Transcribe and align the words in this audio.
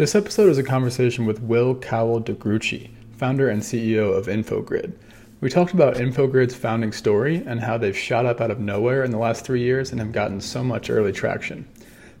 This 0.00 0.14
episode 0.14 0.48
is 0.48 0.56
a 0.56 0.62
conversation 0.62 1.26
with 1.26 1.42
Will 1.42 1.74
Cowell 1.74 2.20
de 2.20 2.32
Gruchy, 2.32 2.88
founder 3.18 3.50
and 3.50 3.60
CEO 3.60 4.16
of 4.16 4.28
Infogrid. 4.28 4.94
We 5.42 5.50
talked 5.50 5.74
about 5.74 5.96
Infogrid's 5.96 6.54
founding 6.54 6.90
story 6.92 7.42
and 7.44 7.60
how 7.60 7.76
they've 7.76 7.94
shot 7.94 8.24
up 8.24 8.40
out 8.40 8.50
of 8.50 8.60
nowhere 8.60 9.04
in 9.04 9.10
the 9.10 9.18
last 9.18 9.44
three 9.44 9.60
years 9.60 9.90
and 9.92 10.00
have 10.00 10.10
gotten 10.10 10.40
so 10.40 10.64
much 10.64 10.88
early 10.88 11.12
traction. 11.12 11.68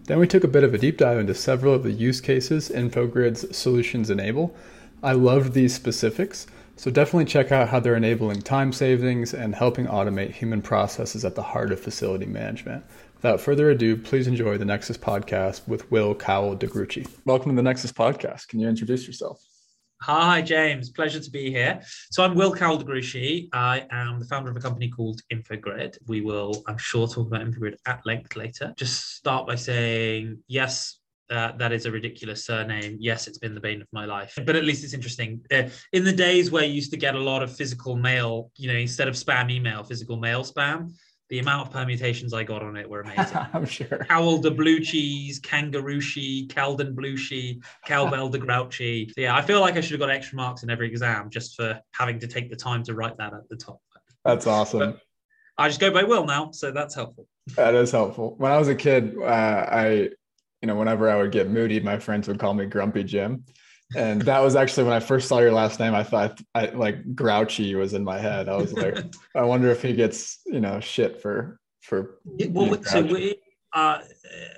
Then 0.04 0.18
we 0.18 0.26
took 0.26 0.44
a 0.44 0.48
bit 0.48 0.62
of 0.62 0.74
a 0.74 0.78
deep 0.78 0.98
dive 0.98 1.16
into 1.16 1.34
several 1.34 1.72
of 1.72 1.82
the 1.82 1.90
use 1.90 2.20
cases 2.20 2.68
Infogrid's 2.68 3.56
solutions 3.56 4.10
enable. 4.10 4.54
I 5.02 5.12
loved 5.12 5.54
these 5.54 5.74
specifics, 5.74 6.46
so 6.76 6.90
definitely 6.90 7.24
check 7.24 7.50
out 7.50 7.70
how 7.70 7.80
they're 7.80 7.96
enabling 7.96 8.42
time 8.42 8.74
savings 8.74 9.32
and 9.32 9.54
helping 9.54 9.86
automate 9.86 10.32
human 10.32 10.60
processes 10.60 11.24
at 11.24 11.34
the 11.34 11.42
heart 11.42 11.72
of 11.72 11.80
facility 11.80 12.26
management. 12.26 12.84
Without 13.22 13.42
further 13.42 13.68
ado, 13.68 13.98
please 13.98 14.26
enjoy 14.26 14.56
the 14.56 14.64
Nexus 14.64 14.96
podcast 14.96 15.68
with 15.68 15.90
Will 15.90 16.14
Cowell 16.14 16.54
de 16.54 16.66
Gruchy. 16.66 17.06
Welcome 17.26 17.50
to 17.50 17.56
the 17.56 17.62
Nexus 17.62 17.92
podcast. 17.92 18.48
Can 18.48 18.60
you 18.60 18.66
introduce 18.66 19.06
yourself? 19.06 19.44
Hi, 20.00 20.40
James. 20.40 20.88
Pleasure 20.88 21.20
to 21.20 21.30
be 21.30 21.50
here. 21.50 21.82
So 22.10 22.24
I'm 22.24 22.34
Will 22.34 22.54
Cowell 22.54 22.78
de 22.78 22.84
Gruchy. 22.86 23.50
I 23.52 23.86
am 23.90 24.20
the 24.20 24.24
founder 24.24 24.50
of 24.50 24.56
a 24.56 24.60
company 24.60 24.88
called 24.88 25.20
Infogrid. 25.30 25.98
We 26.06 26.22
will, 26.22 26.62
I'm 26.66 26.78
sure, 26.78 27.06
talk 27.06 27.26
about 27.26 27.42
Infogrid 27.42 27.74
at 27.84 28.00
length 28.06 28.36
later. 28.36 28.72
Just 28.78 29.16
start 29.16 29.46
by 29.46 29.56
saying, 29.56 30.38
yes, 30.48 30.98
uh, 31.28 31.52
that 31.58 31.72
is 31.72 31.84
a 31.84 31.90
ridiculous 31.90 32.46
surname. 32.46 32.96
Yes, 33.00 33.26
it's 33.26 33.36
been 33.36 33.54
the 33.54 33.60
bane 33.60 33.82
of 33.82 33.88
my 33.92 34.06
life, 34.06 34.38
but 34.46 34.56
at 34.56 34.64
least 34.64 34.82
it's 34.82 34.94
interesting. 34.94 35.42
Uh, 35.52 35.64
in 35.92 36.04
the 36.04 36.12
days 36.12 36.50
where 36.50 36.64
you 36.64 36.72
used 36.72 36.90
to 36.92 36.96
get 36.96 37.14
a 37.14 37.20
lot 37.20 37.42
of 37.42 37.54
physical 37.54 37.96
mail, 37.96 38.50
you 38.56 38.72
know, 38.72 38.78
instead 38.78 39.08
of 39.08 39.14
spam 39.14 39.50
email, 39.50 39.84
physical 39.84 40.16
mail 40.16 40.42
spam, 40.42 40.94
the 41.30 41.38
amount 41.38 41.68
of 41.68 41.72
permutations 41.72 42.34
I 42.34 42.42
got 42.42 42.62
on 42.62 42.76
it 42.76 42.88
were 42.88 43.02
amazing. 43.02 43.38
I'm 43.54 43.64
sure. 43.64 44.04
Cowell 44.08 44.38
de 44.38 44.50
Blue 44.50 44.80
Cheese, 44.80 45.40
Kangarooshi, 45.40 46.48
Calden 46.48 46.92
Blueshy, 46.92 47.62
Cowbell 47.86 48.28
de 48.28 48.38
Grouchy. 48.38 49.08
So 49.14 49.20
yeah, 49.20 49.36
I 49.36 49.40
feel 49.40 49.60
like 49.60 49.76
I 49.76 49.80
should 49.80 49.92
have 49.92 50.00
got 50.00 50.10
extra 50.10 50.36
marks 50.36 50.64
in 50.64 50.70
every 50.70 50.88
exam 50.88 51.30
just 51.30 51.54
for 51.54 51.80
having 51.92 52.18
to 52.18 52.26
take 52.26 52.50
the 52.50 52.56
time 52.56 52.82
to 52.82 52.94
write 52.94 53.16
that 53.18 53.32
at 53.32 53.48
the 53.48 53.56
top. 53.56 53.80
That's 54.24 54.48
awesome. 54.48 54.78
But 54.78 55.00
I 55.56 55.68
just 55.68 55.80
go 55.80 55.92
by 55.92 56.02
Will 56.02 56.26
now, 56.26 56.50
so 56.50 56.72
that's 56.72 56.96
helpful. 56.96 57.28
That 57.54 57.74
is 57.74 57.92
helpful. 57.92 58.34
When 58.38 58.50
I 58.50 58.58
was 58.58 58.68
a 58.68 58.74
kid, 58.74 59.16
uh, 59.16 59.24
I, 59.24 60.10
you 60.62 60.66
know, 60.66 60.74
whenever 60.74 61.08
I 61.08 61.16
would 61.16 61.30
get 61.30 61.48
moody, 61.48 61.78
my 61.78 61.98
friends 61.98 62.26
would 62.26 62.40
call 62.40 62.54
me 62.54 62.66
Grumpy 62.66 63.04
Jim 63.04 63.44
and 63.94 64.22
that 64.22 64.40
was 64.40 64.56
actually 64.56 64.84
when 64.84 64.92
I 64.92 65.00
first 65.00 65.28
saw 65.28 65.38
your 65.40 65.52
last 65.52 65.80
name. 65.80 65.94
I 65.94 66.04
thought 66.04 66.40
I 66.54 66.66
like 66.66 67.14
grouchy 67.14 67.74
was 67.74 67.94
in 67.94 68.04
my 68.04 68.18
head. 68.18 68.48
I 68.48 68.56
was 68.56 68.72
like, 68.72 68.98
I 69.34 69.42
wonder 69.42 69.70
if 69.70 69.82
he 69.82 69.92
gets 69.92 70.40
you 70.46 70.60
know 70.60 70.80
shit 70.80 71.20
for 71.20 71.58
for. 71.82 72.18
well, 72.50 72.82
so 72.84 73.02
uh, 73.72 73.98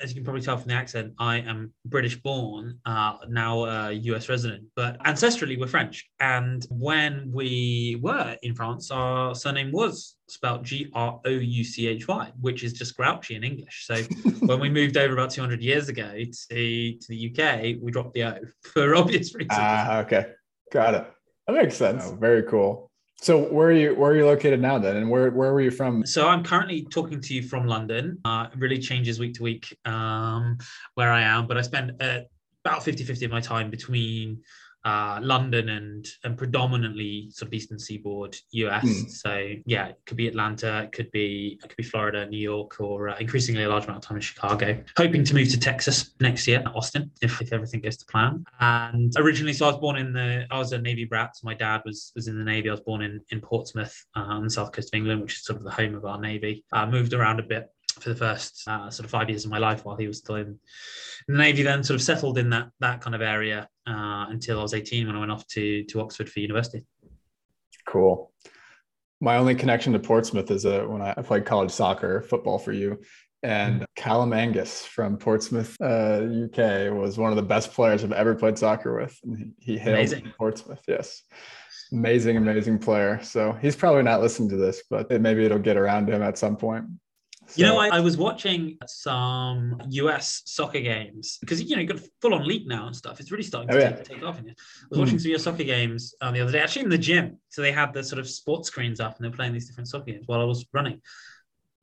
as 0.03 0.11
you 0.11 0.15
can 0.15 0.25
probably 0.25 0.43
tell 0.43 0.57
from 0.57 0.69
the 0.69 0.75
accent, 0.75 1.13
I 1.19 1.39
am 1.39 1.73
British 1.85 2.17
born, 2.17 2.79
uh, 2.87 3.17
now 3.29 3.65
a 3.65 3.93
US 3.93 4.29
resident, 4.29 4.65
but 4.75 4.99
ancestrally 5.05 5.59
we're 5.59 5.67
French. 5.67 6.09
And 6.21 6.67
when 6.71 7.31
we 7.33 7.99
were 8.01 8.37
in 8.43 8.55
France, 8.55 8.91
our 8.91 9.35
surname 9.35 9.71
was 9.73 10.17
spelled 10.29 10.65
G 10.65 10.91
R 10.95 11.21
O 11.25 11.31
U 11.31 11.65
C 11.65 11.89
H 11.89 12.09
Y, 12.09 12.33
which 12.41 12.65
is 12.65 12.73
just 12.73 12.97
grouchy 12.97 13.35
in 13.35 13.45
English. 13.45 13.87
So 13.87 13.97
when 14.41 14.61
we 14.61 14.69
moved 14.69 14.97
over 14.97 15.13
about 15.13 15.31
200 15.31 15.61
years 15.61 15.89
ago 15.89 16.13
to, 16.15 16.93
to 16.93 17.09
the 17.09 17.31
UK, 17.31 17.83
we 17.83 17.91
dropped 17.91 18.15
the 18.15 18.25
O 18.25 18.39
for 18.63 18.95
obvious 18.95 19.35
reasons. 19.35 19.51
Ah, 19.53 19.99
okay. 20.01 20.27
Got 20.73 20.95
it. 20.95 21.07
That 21.47 21.53
makes 21.55 21.77
sense. 21.77 22.05
Oh, 22.07 22.15
very 22.15 22.45
cool. 22.45 22.92
So 23.23 23.39
where 23.39 23.69
are 23.69 23.73
you 23.73 23.95
where 23.95 24.11
are 24.11 24.17
you 24.17 24.27
located 24.27 24.61
now 24.61 24.79
then 24.79 24.97
and 24.97 25.09
where 25.09 25.31
where 25.31 25.53
were 25.53 25.61
you 25.61 25.71
from? 25.71 26.05
So 26.05 26.27
I'm 26.27 26.43
currently 26.43 26.83
talking 26.91 27.21
to 27.21 27.35
you 27.35 27.43
from 27.43 27.69
London. 27.69 28.19
Uh, 28.25 28.49
it 28.53 28.59
really 28.59 28.81
changes 28.81 29.21
week 29.21 29.35
to 29.35 29.45
week 29.45 29.79
um, 29.85 30.59
where 30.95 31.13
I 31.13 31.23
am, 31.23 31.47
but 31.47 31.57
I 31.57 31.63
spend 31.63 31.93
uh, 32.03 32.23
about 32.65 32.81
50-50 32.81 33.25
of 33.27 33.31
my 33.31 33.41
time 33.41 33.71
between 33.71 34.43
uh, 34.85 35.21
London 35.23 35.69
and 35.69 36.07
and 36.25 36.37
predominantly 36.37 37.31
sort 37.31 37.49
of 37.49 37.55
eastern 37.55 37.79
seaboard 37.79 38.37
US. 38.51 38.85
Mm. 38.85 39.11
So 39.11 39.53
yeah, 39.65 39.89
it 39.89 40.01
could 40.07 40.17
be 40.17 40.29
Atlanta, 40.29 40.83
it 40.85 40.93
could 40.93 41.11
be 41.11 41.59
it 41.63 41.69
could 41.69 41.77
be 41.77 41.83
Florida, 41.83 42.27
New 42.27 42.39
York, 42.39 42.81
or 42.81 43.11
uh, 43.11 43.17
increasingly 43.19 43.65
a 43.65 43.69
large 43.69 43.85
amount 43.85 44.05
of 44.05 44.09
time 44.09 44.17
in 44.17 44.23
Chicago. 44.23 44.83
Hoping 44.97 45.25
to 45.25 45.35
move 45.35 45.49
to 45.51 45.61
Texas 45.61 46.15
next 46.21 46.47
year, 46.47 46.63
Austin, 46.75 47.11
if, 47.21 47.41
if 47.41 47.53
everything 47.53 47.81
goes 47.81 47.97
to 47.99 48.07
plan. 48.07 48.45
And 48.61 49.13
originally, 49.17 49.53
so 49.53 49.67
I 49.67 49.71
was 49.71 49.81
born 49.81 49.97
in 49.97 50.13
the 50.13 50.47
I 50.51 50.59
was 50.59 50.73
a 50.73 50.79
Navy 50.79 51.05
brat. 51.05 51.37
So 51.37 51.45
my 51.45 51.55
dad 51.55 51.83
was 51.85 52.13
was 52.15 52.29
in 52.29 52.39
the 52.39 52.45
Navy. 52.45 52.69
I 52.69 52.73
was 52.73 52.81
born 52.81 53.03
in 53.03 53.21
in 53.31 53.41
Portsmouth 53.41 54.05
uh, 54.17 54.21
on 54.21 54.45
the 54.45 54.51
south 54.51 54.73
coast 54.73 54.93
of 54.93 54.99
England, 54.99 55.23
which 55.23 55.35
is 55.35 55.45
sort 55.45 55.59
of 55.59 55.65
the 55.65 55.71
home 55.71 55.95
of 55.95 56.05
our 56.05 56.21
Navy. 56.21 56.65
Moved 56.89 57.15
around 57.15 57.41
a 57.41 57.45
bit 57.45 57.71
for 58.01 58.09
the 58.09 58.15
first 58.15 58.63
uh, 58.67 58.91
sort 58.91 59.05
of 59.05 59.11
five 59.11 59.29
years 59.29 59.45
of 59.45 59.51
my 59.51 59.59
life 59.59 59.85
while 59.85 59.97
he 59.97 60.07
was 60.07 60.19
still 60.19 60.37
in 60.37 60.59
the 61.29 61.37
Navy. 61.37 61.63
Then 61.63 61.85
sort 61.85 61.97
of 61.97 62.03
settled 62.03 62.39
in 62.39 62.51
that 62.51 62.71
that 62.81 63.01
kind 63.01 63.15
of 63.15 63.23
area 63.23 63.69
uh, 63.87 64.27
until 64.29 64.59
I 64.59 64.63
was 64.63 64.75
18 64.75 65.07
when 65.07 65.17
I 65.17 65.21
went 65.21 65.33
off 65.33 65.47
to 65.49 65.85
to 65.85 66.01
Oxford 66.01 66.29
for 66.29 66.41
university. 66.41 66.85
Cool. 67.87 68.33
My 69.21 69.37
only 69.37 69.55
connection 69.55 69.93
to 69.93 69.99
Portsmouth 69.99 70.51
is 70.51 70.67
uh, 70.67 70.83
when 70.83 71.01
I 71.01 71.15
played 71.15 71.45
college 71.45 71.71
soccer, 71.71 72.23
football 72.23 72.59
for 72.59 72.73
you. 72.73 73.01
And 73.45 73.77
mm-hmm. 73.77 73.85
Callum 73.97 74.33
Angus 74.33 74.85
from 74.85 75.17
Portsmouth, 75.17 75.77
uh, 75.81 76.23
UK, 76.45 76.93
was 76.93 77.19
one 77.19 77.31
of 77.31 77.37
the 77.37 77.43
best 77.43 77.73
players 77.73 78.05
I've 78.05 78.13
ever 78.13 78.37
played 78.37 78.57
soccer 78.57 79.01
with. 79.01 79.19
And 79.25 79.55
he, 79.59 79.73
he 79.73 79.79
hailed 79.79 80.23
Portsmouth. 80.39 80.83
Yes 80.87 81.23
amazing, 81.93 82.37
amazing 82.37 82.79
player. 82.79 83.21
So 83.23 83.53
he's 83.53 83.77
probably 83.77 84.03
not 84.03 84.21
listening 84.21 84.49
to 84.51 84.57
this, 84.57 84.83
but 84.89 85.11
it, 85.11 85.21
maybe 85.21 85.45
it'll 85.45 85.59
get 85.59 85.77
around 85.77 86.07
to 86.07 86.15
him 86.15 86.23
at 86.23 86.39
some 86.39 86.57
point. 86.57 86.87
So, 87.47 87.61
you 87.61 87.67
know, 87.67 87.79
I, 87.79 87.89
I, 87.89 88.01
was 88.01 88.17
watching 88.17 88.79
some 88.87 89.81
US 89.89 90.43
soccer 90.47 90.81
games 90.81 91.39
because 91.41 91.63
you 91.63 91.77
know 91.77 91.83
you've 91.83 91.91
got 91.91 92.01
full 92.21 92.35
on 92.35 92.47
league 92.47 92.67
now 92.67 92.87
and 92.87 92.97
stuff. 92.97 93.21
It's 93.21 93.31
really 93.31 93.43
starting 93.43 93.69
to, 93.69 93.77
oh, 93.77 93.79
yeah. 93.79 93.91
take, 93.91 94.05
take, 94.05 94.23
off. 94.23 94.39
In 94.39 94.47
here. 94.47 94.55
I 94.57 94.87
was 94.91 94.99
mm. 94.99 95.03
watching 95.03 95.19
some 95.19 95.33
US 95.33 95.43
soccer 95.43 95.65
games 95.65 96.15
um, 96.21 96.35
the 96.35 96.41
other 96.41 96.53
day, 96.53 96.61
actually 96.61 96.85
in 96.85 96.91
the 96.91 96.99
gym. 96.99 97.39
So 97.49 97.61
they 97.61 97.73
had 97.73 97.93
the 97.93 98.03
sort 98.05 98.21
of 98.21 98.29
sports 98.29 98.69
screens 98.69 99.01
up 99.01 99.17
and 99.17 99.25
they're 99.25 99.37
playing 99.37 99.53
these 99.53 99.67
different 99.67 99.89
soccer 99.89 100.07
games 100.07 100.25
while 100.27 100.41
I 100.41 100.45
was 100.45 100.65
running. 100.73 101.01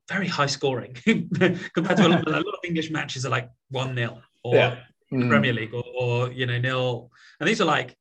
Very 0.08 0.26
high 0.26 0.46
scoring 0.46 0.94
compared 1.04 1.60
to 1.96 2.06
a 2.06 2.08
lot, 2.08 2.26
a 2.26 2.30
lot, 2.30 2.38
of 2.40 2.64
English 2.64 2.90
matches 2.90 3.24
are 3.24 3.30
like 3.30 3.48
one 3.68 3.94
0 3.94 4.20
or 4.42 4.54
yeah. 4.54 4.76
mm. 5.12 5.28
Premier 5.28 5.52
League 5.52 5.74
or, 5.74 5.84
or 5.98 6.32
you 6.32 6.46
know 6.46 6.58
nil, 6.58 7.10
and 7.38 7.48
these 7.48 7.60
are 7.60 7.66
like 7.66 7.96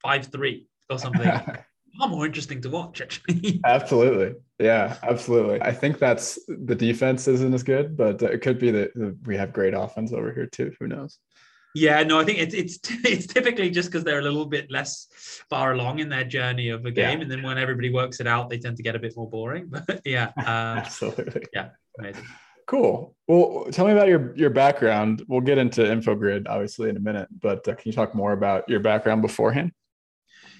five 0.00 0.26
three 0.26 0.68
or 0.88 0.98
something. 0.98 1.28
far 1.98 2.08
more 2.08 2.26
interesting 2.26 2.60
to 2.62 2.70
watch, 2.70 3.00
actually. 3.00 3.60
absolutely. 3.66 4.34
Yeah, 4.58 4.96
absolutely. 5.02 5.60
I 5.62 5.72
think 5.72 5.98
that's 5.98 6.38
the 6.46 6.74
defense 6.74 7.26
isn't 7.28 7.54
as 7.54 7.62
good, 7.62 7.96
but 7.96 8.22
it 8.22 8.40
could 8.40 8.58
be 8.58 8.70
that 8.70 9.16
we 9.24 9.36
have 9.36 9.52
great 9.52 9.74
offense 9.74 10.12
over 10.12 10.32
here 10.32 10.46
too. 10.46 10.72
Who 10.80 10.88
knows? 10.88 11.18
Yeah, 11.74 12.04
no, 12.04 12.20
I 12.20 12.24
think 12.24 12.38
it's 12.38 12.54
it's 12.54 12.78
it's 13.04 13.26
typically 13.26 13.68
just 13.68 13.90
because 13.90 14.04
they're 14.04 14.20
a 14.20 14.22
little 14.22 14.46
bit 14.46 14.70
less 14.70 15.08
far 15.50 15.72
along 15.72 15.98
in 15.98 16.08
their 16.08 16.24
journey 16.24 16.68
of 16.68 16.84
a 16.86 16.90
game, 16.90 17.18
yeah. 17.18 17.22
and 17.22 17.30
then 17.30 17.42
when 17.42 17.58
everybody 17.58 17.92
works 17.92 18.20
it 18.20 18.26
out, 18.26 18.48
they 18.48 18.58
tend 18.58 18.76
to 18.76 18.82
get 18.82 18.94
a 18.94 18.98
bit 18.98 19.14
more 19.16 19.28
boring. 19.28 19.68
But 19.70 20.00
yeah, 20.04 20.30
um, 20.38 20.78
absolutely. 20.78 21.42
Yeah, 21.52 21.70
amazing. 21.98 22.24
Cool. 22.66 23.14
Well, 23.26 23.66
tell 23.72 23.86
me 23.86 23.92
about 23.92 24.08
your 24.08 24.34
your 24.36 24.50
background. 24.50 25.24
We'll 25.26 25.40
get 25.40 25.58
into 25.58 25.82
Infogrid 25.82 26.46
obviously 26.48 26.90
in 26.90 26.96
a 26.96 27.00
minute, 27.00 27.28
but 27.42 27.66
uh, 27.66 27.74
can 27.74 27.82
you 27.86 27.92
talk 27.92 28.14
more 28.14 28.32
about 28.32 28.68
your 28.68 28.80
background 28.80 29.22
beforehand? 29.22 29.72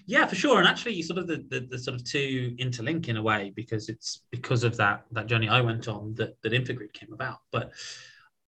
Yeah, 0.06 0.26
for 0.26 0.34
sure. 0.34 0.58
And 0.58 0.68
actually, 0.68 1.00
sort 1.02 1.18
of 1.18 1.26
the, 1.26 1.44
the, 1.48 1.60
the, 1.60 1.78
sort 1.78 1.94
of 1.94 2.04
two 2.04 2.54
interlink 2.60 3.08
in 3.08 3.16
a 3.16 3.22
way 3.22 3.52
because 3.56 3.88
it's 3.88 4.22
because 4.30 4.62
of 4.62 4.76
that 4.76 5.04
that 5.12 5.26
journey 5.26 5.48
I 5.48 5.62
went 5.62 5.88
on 5.88 6.14
that 6.16 6.36
that 6.42 6.52
Infogrid 6.52 6.92
came 6.92 7.12
about. 7.12 7.38
But 7.50 7.72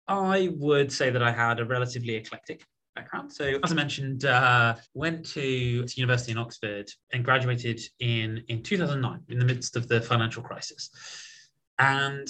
I 0.07 0.49
would 0.57 0.91
say 0.91 1.11
that 1.11 1.21
I 1.21 1.31
had 1.31 1.59
a 1.59 1.65
relatively 1.65 2.15
eclectic 2.15 2.65
background. 2.95 3.31
So, 3.31 3.59
as 3.63 3.71
I 3.71 3.75
mentioned, 3.75 4.25
uh, 4.25 4.75
went 4.93 5.25
to, 5.33 5.85
to 5.85 5.99
university 5.99 6.31
in 6.31 6.37
Oxford 6.37 6.89
and 7.11 7.23
graduated 7.23 7.81
in 7.99 8.43
in 8.47 8.63
2009 8.63 9.21
in 9.29 9.39
the 9.39 9.45
midst 9.45 9.75
of 9.75 9.87
the 9.87 10.01
financial 10.01 10.41
crisis. 10.41 10.89
And 11.77 12.27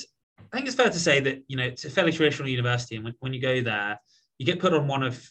I 0.52 0.58
think 0.58 0.68
it's 0.68 0.76
fair 0.76 0.90
to 0.90 1.00
say 1.00 1.22
that 1.22 1.44
you 1.48 1.56
know 1.56 1.64
it's 1.64 1.86
a 1.86 1.90
fairly 1.90 2.12
traditional 2.12 2.50
university, 2.50 2.96
and 2.96 3.06
when, 3.06 3.14
when 3.20 3.34
you 3.34 3.42
go 3.42 3.62
there, 3.62 4.00
you 4.38 4.46
get 4.46 4.60
put 4.60 4.74
on 4.74 4.88
one 4.88 5.04
of 5.04 5.26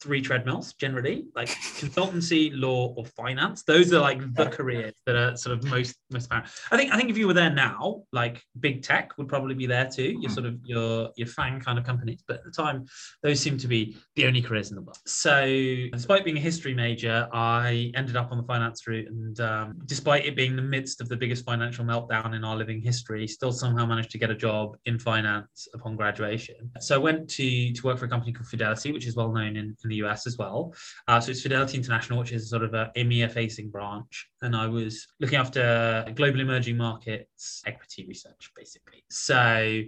three 0.00 0.22
treadmills 0.22 0.72
generally, 0.74 1.26
like 1.34 1.48
consultancy, 1.48 2.50
law, 2.54 2.94
or 2.96 3.04
finance. 3.04 3.62
Those 3.62 3.92
are 3.92 4.00
like 4.00 4.34
the 4.34 4.46
careers 4.46 4.94
that 5.06 5.14
are 5.14 5.36
sort 5.36 5.56
of 5.56 5.64
most 5.64 5.96
most 6.10 6.26
apparent. 6.26 6.48
I 6.70 6.76
think 6.76 6.92
I 6.92 6.96
think 6.96 7.10
if 7.10 7.18
you 7.18 7.26
were 7.26 7.34
there 7.34 7.50
now, 7.50 8.02
like 8.12 8.42
big 8.60 8.82
tech 8.82 9.16
would 9.18 9.28
probably 9.28 9.54
be 9.54 9.66
there 9.66 9.88
too. 9.88 10.16
Your 10.20 10.30
hmm. 10.30 10.34
sort 10.34 10.46
of 10.46 10.58
your 10.64 11.10
your 11.16 11.28
FAANG 11.28 11.62
kind 11.64 11.78
of 11.78 11.84
companies, 11.84 12.22
but 12.26 12.38
at 12.38 12.44
the 12.44 12.50
time, 12.50 12.86
those 13.22 13.40
seem 13.40 13.58
to 13.58 13.68
be 13.68 13.96
the 14.16 14.26
only 14.26 14.40
careers 14.40 14.70
in 14.70 14.76
the 14.76 14.82
world. 14.82 14.98
So, 15.06 15.46
despite 15.92 16.24
being 16.24 16.38
a 16.38 16.40
history 16.40 16.74
major, 16.74 17.28
I 17.32 17.92
ended 17.94 18.16
up 18.16 18.32
on 18.32 18.38
the 18.38 18.44
finance 18.44 18.86
route, 18.86 19.08
and 19.08 19.38
um, 19.40 19.78
despite 19.86 20.24
it 20.24 20.34
being 20.34 20.56
the 20.56 20.62
midst 20.62 21.00
of 21.00 21.08
the 21.08 21.16
biggest 21.16 21.44
financial 21.44 21.84
meltdown 21.84 22.34
in 22.34 22.44
our 22.44 22.56
living 22.56 22.80
history, 22.80 23.26
still 23.26 23.52
somehow 23.52 23.84
managed 23.86 24.10
to 24.12 24.18
get 24.18 24.30
a 24.30 24.34
job 24.34 24.76
in 24.86 24.98
finance 24.98 25.68
upon 25.74 25.96
graduation. 25.96 26.70
So 26.80 26.94
I 26.94 26.98
went 26.98 27.28
to 27.30 27.72
to 27.72 27.82
work 27.86 27.98
for 27.98 28.06
a 28.06 28.08
company 28.08 28.32
called 28.32 28.46
Fidelity, 28.46 28.92
which 28.92 29.06
is 29.06 29.14
well 29.14 29.32
known 29.32 29.56
in, 29.56 29.76
in 29.84 29.89
the 29.90 29.96
US 29.96 30.26
as 30.26 30.38
well. 30.38 30.74
Uh, 31.06 31.20
so 31.20 31.30
it's 31.30 31.42
Fidelity 31.42 31.76
International, 31.76 32.18
which 32.18 32.32
is 32.32 32.48
sort 32.48 32.62
of 32.62 32.74
a 32.74 32.90
EMEA 32.96 33.30
facing 33.30 33.70
branch. 33.70 34.28
And 34.42 34.56
I 34.56 34.66
was 34.66 35.06
looking 35.20 35.38
after 35.38 36.06
global 36.14 36.40
emerging 36.40 36.76
markets 36.76 37.62
equity 37.66 38.06
research, 38.08 38.50
basically. 38.56 39.04
So 39.10 39.82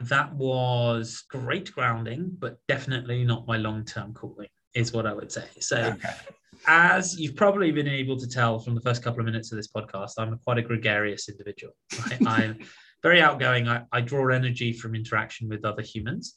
that 0.00 0.34
was 0.34 1.24
great 1.30 1.72
grounding, 1.72 2.36
but 2.38 2.58
definitely 2.68 3.24
not 3.24 3.46
my 3.46 3.56
long 3.56 3.84
term 3.84 4.12
calling, 4.12 4.48
is 4.74 4.92
what 4.92 5.06
I 5.06 5.12
would 5.12 5.32
say. 5.32 5.46
So, 5.60 5.78
okay. 5.78 6.14
as 6.66 7.18
you've 7.18 7.36
probably 7.36 7.72
been 7.72 7.88
able 7.88 8.18
to 8.18 8.28
tell 8.28 8.58
from 8.58 8.74
the 8.74 8.80
first 8.80 9.02
couple 9.02 9.20
of 9.20 9.26
minutes 9.26 9.52
of 9.52 9.56
this 9.56 9.68
podcast, 9.68 10.12
I'm 10.18 10.38
quite 10.44 10.58
a 10.58 10.62
gregarious 10.62 11.28
individual. 11.28 11.74
Right? 11.98 12.18
I'm 12.26 12.58
very 13.02 13.22
outgoing. 13.22 13.68
I, 13.68 13.84
I 13.92 14.00
draw 14.00 14.28
energy 14.28 14.72
from 14.72 14.94
interaction 14.94 15.48
with 15.48 15.64
other 15.64 15.82
humans. 15.82 16.34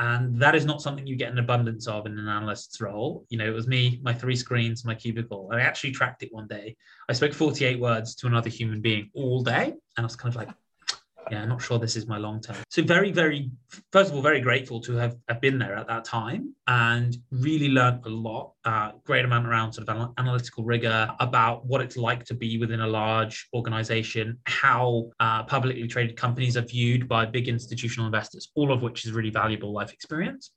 And 0.00 0.34
that 0.40 0.54
is 0.54 0.64
not 0.64 0.80
something 0.80 1.06
you 1.06 1.14
get 1.14 1.30
an 1.30 1.36
abundance 1.36 1.86
of 1.86 2.06
in 2.06 2.18
an 2.18 2.26
analyst's 2.26 2.80
role. 2.80 3.26
You 3.28 3.36
know, 3.36 3.44
it 3.44 3.52
was 3.52 3.68
me, 3.68 4.00
my 4.02 4.14
three 4.14 4.34
screens, 4.34 4.82
my 4.82 4.94
cubicle. 4.94 5.50
I 5.52 5.60
actually 5.60 5.90
tracked 5.90 6.22
it 6.22 6.32
one 6.32 6.46
day. 6.46 6.74
I 7.10 7.12
spoke 7.12 7.34
48 7.34 7.78
words 7.78 8.14
to 8.16 8.26
another 8.26 8.48
human 8.48 8.80
being 8.80 9.10
all 9.14 9.42
day. 9.42 9.64
And 9.66 9.78
I 9.98 10.02
was 10.02 10.16
kind 10.16 10.34
of 10.34 10.36
like, 10.36 10.48
yeah, 11.30 11.42
I'm 11.42 11.48
not 11.48 11.62
sure 11.62 11.78
this 11.78 11.96
is 11.96 12.06
my 12.06 12.18
long 12.18 12.40
term. 12.40 12.56
So 12.68 12.82
very, 12.82 13.10
very, 13.12 13.50
first 13.92 14.10
of 14.10 14.16
all, 14.16 14.22
very 14.22 14.40
grateful 14.40 14.80
to 14.82 14.96
have, 14.96 15.16
have 15.28 15.40
been 15.40 15.58
there 15.58 15.76
at 15.76 15.86
that 15.88 16.04
time 16.04 16.54
and 16.66 17.16
really 17.30 17.68
learned 17.68 18.04
a 18.06 18.08
lot, 18.08 18.52
uh, 18.64 18.92
great 19.04 19.24
amount 19.24 19.46
around 19.46 19.72
sort 19.72 19.88
of 19.88 20.12
analytical 20.18 20.64
rigor 20.64 21.08
about 21.20 21.64
what 21.66 21.80
it's 21.80 21.96
like 21.96 22.24
to 22.24 22.34
be 22.34 22.58
within 22.58 22.80
a 22.80 22.86
large 22.86 23.48
organization, 23.54 24.38
how 24.44 25.10
uh, 25.20 25.42
publicly 25.44 25.86
traded 25.86 26.16
companies 26.16 26.56
are 26.56 26.62
viewed 26.62 27.08
by 27.08 27.24
big 27.24 27.48
institutional 27.48 28.06
investors, 28.06 28.50
all 28.54 28.72
of 28.72 28.82
which 28.82 29.04
is 29.06 29.12
really 29.12 29.30
valuable 29.30 29.72
life 29.72 29.92
experience. 29.92 30.52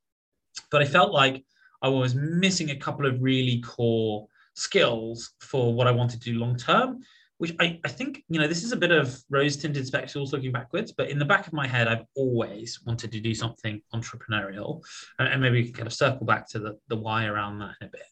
But 0.72 0.82
I 0.82 0.86
felt 0.86 1.12
like 1.12 1.44
I 1.82 1.90
was 1.90 2.16
missing 2.16 2.70
a 2.72 2.76
couple 2.76 3.06
of 3.06 3.22
really 3.22 3.62
core 3.62 4.28
skills 4.56 5.32
for 5.40 5.74
what 5.74 5.88
I 5.88 5.92
wanted 5.92 6.22
to 6.22 6.32
do 6.32 6.40
long 6.40 6.56
term 6.56 7.02
which 7.44 7.54
I, 7.60 7.78
I 7.84 7.90
think, 7.90 8.24
you 8.30 8.40
know, 8.40 8.48
this 8.48 8.64
is 8.64 8.72
a 8.72 8.78
bit 8.78 8.92
of 8.92 9.22
rose 9.30 9.58
tinted 9.58 9.86
spectacles 9.86 10.32
looking 10.32 10.54
backwards, 10.54 10.94
but 10.94 11.10
in 11.10 11.20
the 11.20 11.26
back 11.26 11.46
of 11.46 11.52
my 11.52 11.68
head, 11.68 11.90
I've 11.90 12.06
always 12.16 12.80
wanted 12.86 13.12
to 13.12 13.20
do 13.20 13.36
something 13.36 13.82
entrepreneurial. 13.94 14.82
And, 15.20 15.28
and 15.28 15.42
maybe 15.42 15.70
kind 15.70 15.86
of 15.86 15.92
circle 15.92 16.26
back 16.26 16.48
to 16.52 16.60
the, 16.60 16.80
the 16.88 16.96
why 16.96 17.26
around 17.26 17.60
that 17.60 17.76
in 17.82 17.88
a 17.88 17.90
bit. 17.90 18.06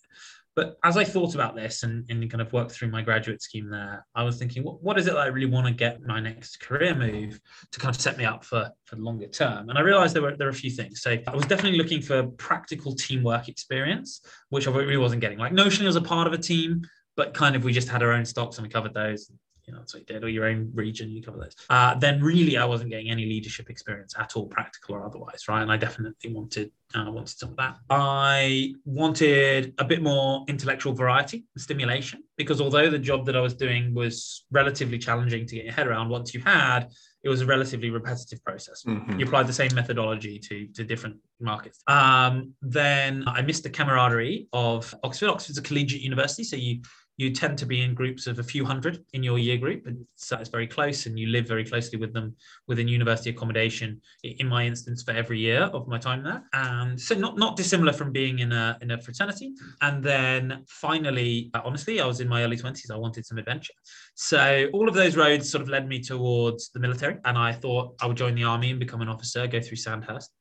But 0.53 0.75
as 0.83 0.97
I 0.97 1.05
thought 1.05 1.33
about 1.33 1.55
this 1.55 1.83
and, 1.83 2.05
and 2.09 2.29
kind 2.29 2.41
of 2.41 2.51
worked 2.51 2.73
through 2.73 2.89
my 2.89 3.01
graduate 3.01 3.41
scheme 3.41 3.69
there, 3.69 4.05
I 4.13 4.23
was 4.23 4.37
thinking, 4.37 4.65
what, 4.65 4.83
what 4.83 4.99
is 4.99 5.07
it 5.07 5.13
that 5.13 5.21
I 5.21 5.27
really 5.27 5.49
want 5.49 5.65
to 5.65 5.71
get 5.71 6.01
my 6.01 6.19
next 6.19 6.59
career 6.59 6.93
move 6.93 7.39
to 7.71 7.79
kind 7.79 7.95
of 7.95 8.01
set 8.01 8.17
me 8.17 8.25
up 8.25 8.43
for, 8.43 8.69
for 8.83 8.97
the 8.97 9.01
longer 9.01 9.27
term? 9.27 9.69
And 9.69 9.77
I 9.77 9.81
realized 9.81 10.13
there 10.13 10.23
were, 10.23 10.35
there 10.35 10.47
were 10.47 10.51
a 10.51 10.53
few 10.53 10.71
things. 10.71 11.03
So 11.03 11.17
I 11.25 11.33
was 11.33 11.45
definitely 11.45 11.77
looking 11.77 12.01
for 12.01 12.23
practical 12.31 12.93
teamwork 12.95 13.47
experience, 13.47 14.19
which 14.49 14.67
I 14.67 14.71
really 14.71 14.97
wasn't 14.97 15.21
getting. 15.21 15.37
Like 15.37 15.53
notionally 15.53 15.87
as 15.87 15.95
a 15.95 16.01
part 16.01 16.27
of 16.27 16.33
a 16.33 16.37
team, 16.37 16.81
but 17.15 17.33
kind 17.33 17.55
of 17.55 17.63
we 17.63 17.73
just 17.73 17.89
had 17.89 18.03
our 18.03 18.11
own 18.11 18.25
stocks 18.25 18.57
and 18.57 18.65
we 18.65 18.71
covered 18.71 18.93
those. 18.93 19.31
You 19.67 19.73
know, 19.73 19.79
that's 19.79 19.93
what 19.93 19.99
you 19.99 20.05
did, 20.07 20.23
or 20.23 20.27
your 20.27 20.45
own 20.45 20.71
region, 20.73 21.11
you 21.11 21.21
cover 21.21 21.37
those. 21.37 21.55
Uh, 21.69 21.93
then 21.93 22.19
really, 22.21 22.57
I 22.57 22.65
wasn't 22.65 22.89
getting 22.89 23.11
any 23.11 23.25
leadership 23.25 23.69
experience 23.69 24.15
at 24.17 24.35
all, 24.35 24.47
practical 24.47 24.95
or 24.95 25.05
otherwise, 25.05 25.47
right? 25.47 25.61
And 25.61 25.71
I 25.71 25.77
definitely 25.77 26.33
wanted, 26.33 26.71
uh, 26.95 27.05
wanted 27.11 27.37
some 27.37 27.51
of 27.51 27.57
that. 27.57 27.77
I 27.89 28.73
wanted 28.85 29.75
a 29.77 29.85
bit 29.85 30.01
more 30.01 30.45
intellectual 30.47 30.93
variety, 30.93 31.45
stimulation, 31.57 32.23
because 32.37 32.59
although 32.59 32.89
the 32.89 32.99
job 32.99 33.27
that 33.27 33.37
I 33.37 33.39
was 33.39 33.53
doing 33.53 33.93
was 33.93 34.45
relatively 34.49 34.97
challenging 34.97 35.45
to 35.45 35.55
get 35.55 35.65
your 35.65 35.73
head 35.75 35.87
around, 35.87 36.09
once 36.09 36.33
you 36.33 36.41
had, 36.41 36.89
it 37.23 37.29
was 37.29 37.41
a 37.41 37.45
relatively 37.45 37.91
repetitive 37.91 38.43
process. 38.43 38.83
Mm-hmm. 38.83 39.19
You 39.19 39.27
applied 39.27 39.45
the 39.45 39.53
same 39.53 39.69
methodology 39.75 40.39
to, 40.39 40.65
to 40.73 40.83
different 40.83 41.17
markets. 41.39 41.83
Um, 41.85 42.55
then 42.63 43.23
I 43.27 43.43
missed 43.43 43.61
the 43.61 43.69
camaraderie 43.69 44.47
of 44.53 44.93
Oxford. 45.03 45.29
Oxford's 45.29 45.59
a 45.59 45.61
collegiate 45.61 46.01
university, 46.01 46.43
so 46.43 46.55
you 46.55 46.81
you 47.17 47.31
tend 47.31 47.57
to 47.59 47.65
be 47.65 47.81
in 47.81 47.93
groups 47.93 48.25
of 48.27 48.39
a 48.39 48.43
few 48.43 48.65
hundred 48.65 49.03
in 49.13 49.21
your 49.21 49.37
year 49.37 49.57
group, 49.57 49.85
and 49.85 50.05
so 50.15 50.37
it's 50.37 50.49
very 50.49 50.67
close, 50.67 51.05
and 51.05 51.19
you 51.19 51.27
live 51.27 51.47
very 51.47 51.63
closely 51.63 51.99
with 51.99 52.13
them 52.13 52.35
within 52.67 52.87
university 52.87 53.29
accommodation. 53.29 54.01
In 54.23 54.47
my 54.47 54.65
instance, 54.65 55.03
for 55.03 55.11
every 55.11 55.39
year 55.39 55.63
of 55.63 55.87
my 55.87 55.97
time 55.97 56.23
there, 56.23 56.43
and 56.53 56.99
so 56.99 57.15
not 57.15 57.37
not 57.37 57.55
dissimilar 57.55 57.93
from 57.93 58.11
being 58.11 58.39
in 58.39 58.51
a 58.51 58.77
in 58.81 58.91
a 58.91 59.01
fraternity. 59.01 59.53
And 59.81 60.03
then 60.03 60.63
finally, 60.67 61.51
uh, 61.53 61.61
honestly, 61.63 61.99
I 62.01 62.05
was 62.05 62.21
in 62.21 62.27
my 62.27 62.43
early 62.43 62.57
twenties. 62.57 62.89
I 62.89 62.97
wanted 62.97 63.25
some 63.25 63.37
adventure, 63.37 63.73
so 64.15 64.67
all 64.73 64.87
of 64.87 64.95
those 64.95 65.15
roads 65.15 65.49
sort 65.49 65.61
of 65.61 65.69
led 65.69 65.87
me 65.87 66.01
towards 66.01 66.69
the 66.69 66.79
military, 66.79 67.17
and 67.25 67.37
I 67.37 67.53
thought 67.53 67.95
I 68.01 68.07
would 68.07 68.17
join 68.17 68.35
the 68.35 68.45
army 68.45 68.71
and 68.71 68.79
become 68.79 69.01
an 69.01 69.09
officer, 69.09 69.47
go 69.47 69.61
through 69.61 69.77
Sandhurst. 69.77 70.31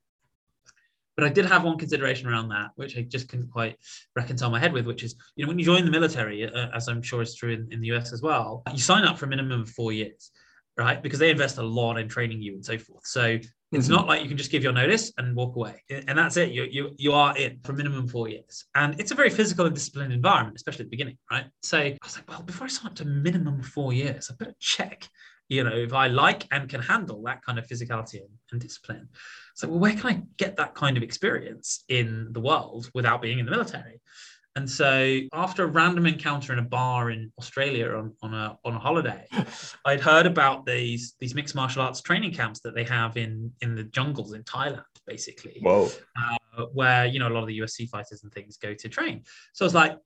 But 1.20 1.26
I 1.26 1.32
did 1.32 1.44
have 1.44 1.64
one 1.64 1.76
consideration 1.76 2.28
around 2.28 2.48
that, 2.48 2.70
which 2.76 2.96
I 2.96 3.02
just 3.02 3.28
couldn't 3.28 3.50
quite 3.50 3.76
reconcile 4.16 4.48
my 4.48 4.58
head 4.58 4.72
with, 4.72 4.86
which 4.86 5.02
is, 5.02 5.16
you 5.36 5.44
know, 5.44 5.48
when 5.48 5.58
you 5.58 5.66
join 5.66 5.84
the 5.84 5.90
military, 5.90 6.46
uh, 6.46 6.68
as 6.74 6.88
I'm 6.88 7.02
sure 7.02 7.20
is 7.20 7.34
true 7.34 7.52
in, 7.52 7.68
in 7.70 7.82
the 7.82 7.88
US 7.88 8.14
as 8.14 8.22
well, 8.22 8.62
you 8.72 8.78
sign 8.78 9.04
up 9.04 9.18
for 9.18 9.26
a 9.26 9.28
minimum 9.28 9.60
of 9.60 9.68
four 9.68 9.92
years, 9.92 10.30
right? 10.78 11.02
Because 11.02 11.18
they 11.18 11.28
invest 11.28 11.58
a 11.58 11.62
lot 11.62 11.98
in 11.98 12.08
training 12.08 12.40
you 12.40 12.54
and 12.54 12.64
so 12.64 12.78
forth. 12.78 13.06
So 13.06 13.38
it's 13.72 13.86
mm-hmm. 13.86 13.92
not 13.92 14.06
like 14.06 14.22
you 14.22 14.28
can 14.28 14.38
just 14.38 14.50
give 14.50 14.62
your 14.62 14.72
notice 14.72 15.12
and 15.18 15.36
walk 15.36 15.56
away, 15.56 15.82
and 15.90 16.16
that's 16.16 16.38
it. 16.38 16.52
You 16.52 16.64
you 16.64 16.94
you 16.96 17.12
are 17.12 17.36
in 17.36 17.60
for 17.64 17.74
minimum 17.74 18.08
four 18.08 18.28
years, 18.28 18.64
and 18.74 18.98
it's 18.98 19.10
a 19.10 19.14
very 19.14 19.30
physical 19.30 19.66
and 19.66 19.74
disciplined 19.74 20.12
environment, 20.12 20.56
especially 20.56 20.84
at 20.84 20.86
the 20.86 20.96
beginning, 20.96 21.18
right? 21.30 21.44
So 21.62 21.78
I 21.78 21.98
was 22.02 22.16
like, 22.16 22.28
well, 22.28 22.42
before 22.42 22.64
I 22.64 22.70
sign 22.70 22.86
up 22.86 22.96
to 22.96 23.04
minimum 23.04 23.62
four 23.62 23.92
years, 23.92 24.30
I 24.30 24.34
better 24.34 24.56
check 24.58 25.08
you 25.50 25.64
know, 25.64 25.74
if 25.74 25.92
I 25.92 26.06
like 26.06 26.46
and 26.52 26.68
can 26.68 26.80
handle 26.80 27.20
that 27.24 27.44
kind 27.44 27.58
of 27.58 27.66
physicality 27.66 28.20
and, 28.20 28.30
and, 28.52 28.60
discipline. 28.60 29.08
So, 29.54 29.68
well, 29.68 29.80
where 29.80 29.92
can 29.92 30.06
I 30.06 30.22
get 30.38 30.56
that 30.56 30.74
kind 30.74 30.96
of 30.96 31.02
experience 31.02 31.84
in 31.88 32.28
the 32.30 32.40
world 32.40 32.88
without 32.94 33.20
being 33.20 33.40
in 33.40 33.44
the 33.44 33.50
military? 33.50 34.00
And 34.54 34.70
so, 34.70 35.18
after 35.32 35.64
a 35.64 35.66
random 35.66 36.06
encounter 36.06 36.52
in 36.52 36.60
a 36.60 36.62
bar 36.62 37.10
in 37.10 37.32
Australia 37.38 37.90
on, 37.90 38.14
on 38.22 38.32
a 38.32 38.56
on 38.64 38.74
a 38.74 38.78
holiday, 38.78 39.26
I'd 39.84 40.00
heard 40.00 40.26
about 40.26 40.66
these 40.66 41.14
these 41.18 41.34
mixed 41.34 41.56
martial 41.56 41.82
arts 41.82 42.00
training 42.00 42.32
camps 42.32 42.60
that 42.60 42.74
they 42.76 42.84
have 42.84 43.16
in 43.16 43.52
in 43.60 43.74
the 43.74 43.84
jungles 43.84 44.32
in 44.32 44.44
Thailand, 44.44 44.84
basically. 45.06 45.58
Whoa! 45.62 45.88
Uh, 46.16 46.66
where 46.72 47.06
you 47.06 47.18
know 47.18 47.28
a 47.28 47.34
lot 47.34 47.42
of 47.42 47.48
the 47.48 47.58
UFC 47.58 47.88
fighters 47.88 48.22
and 48.22 48.32
things 48.32 48.56
go 48.56 48.72
to 48.72 48.88
train. 48.88 49.24
So 49.52 49.64
I 49.64 49.66
was 49.66 49.74
like, 49.74 49.96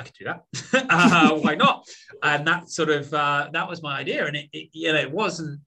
I 0.00 0.02
could 0.02 0.14
do 0.14 0.24
that. 0.24 0.86
uh, 0.90 1.36
why 1.36 1.54
not? 1.54 1.86
And 2.22 2.46
that 2.46 2.70
sort 2.70 2.90
of 2.90 3.12
uh, 3.12 3.50
that 3.52 3.68
was 3.68 3.82
my 3.82 3.98
idea, 3.98 4.26
and 4.26 4.36
it, 4.36 4.48
it, 4.52 4.68
you 4.72 4.92
know 4.92 4.98
it 4.98 5.10
wasn't 5.10 5.60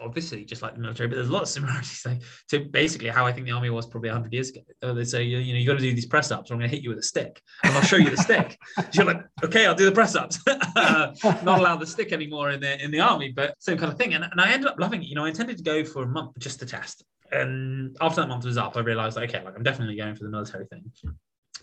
obviously 0.00 0.44
just 0.44 0.62
like 0.62 0.74
the 0.74 0.80
military, 0.80 1.08
but 1.08 1.16
there's 1.16 1.28
a 1.28 1.32
lot 1.32 1.42
of 1.42 1.48
similarities 1.48 2.02
like, 2.06 2.20
to 2.48 2.60
basically 2.60 3.08
how 3.08 3.26
I 3.26 3.32
think 3.32 3.46
the 3.46 3.52
army 3.52 3.70
was 3.70 3.86
probably 3.86 4.10
100 4.10 4.32
years 4.32 4.50
ago. 4.50 4.60
Uh, 4.82 4.92
they 4.92 5.04
say 5.04 5.22
you, 5.22 5.38
know 5.52 5.58
you 5.58 5.66
got 5.66 5.74
to 5.74 5.80
do 5.80 5.94
these 5.94 6.06
press 6.06 6.30
ups, 6.30 6.50
or 6.50 6.54
I'm 6.54 6.60
going 6.60 6.70
to 6.70 6.76
hit 6.76 6.82
you 6.82 6.90
with 6.90 6.98
a 6.98 7.02
stick, 7.02 7.40
and 7.64 7.74
I'll 7.74 7.82
show 7.82 7.96
you 7.96 8.10
the 8.10 8.16
stick. 8.16 8.58
You're 8.92 9.06
like, 9.06 9.22
okay, 9.44 9.66
I'll 9.66 9.74
do 9.74 9.86
the 9.86 9.92
press 9.92 10.14
ups. 10.14 10.38
uh, 10.46 11.14
not 11.24 11.58
allowed 11.60 11.80
the 11.80 11.86
stick 11.86 12.12
anymore 12.12 12.50
in 12.50 12.60
the 12.60 12.82
in 12.82 12.90
the 12.90 13.00
army, 13.00 13.32
but 13.34 13.54
same 13.58 13.78
kind 13.78 13.92
of 13.92 13.98
thing. 13.98 14.14
And, 14.14 14.24
and 14.24 14.40
I 14.40 14.52
ended 14.52 14.68
up 14.68 14.78
loving 14.78 15.02
it. 15.02 15.08
You 15.08 15.14
know, 15.14 15.24
I 15.24 15.28
intended 15.28 15.56
to 15.58 15.62
go 15.62 15.84
for 15.84 16.02
a 16.02 16.08
month 16.08 16.32
just 16.38 16.60
to 16.60 16.66
test. 16.66 17.04
And 17.32 17.96
after 18.00 18.20
that 18.20 18.28
month 18.28 18.44
was 18.44 18.56
up, 18.56 18.76
I 18.76 18.80
realized, 18.80 19.18
okay, 19.18 19.42
like 19.44 19.56
I'm 19.56 19.62
definitely 19.62 19.96
going 19.96 20.14
for 20.14 20.24
the 20.24 20.30
military 20.30 20.66
thing. 20.66 20.84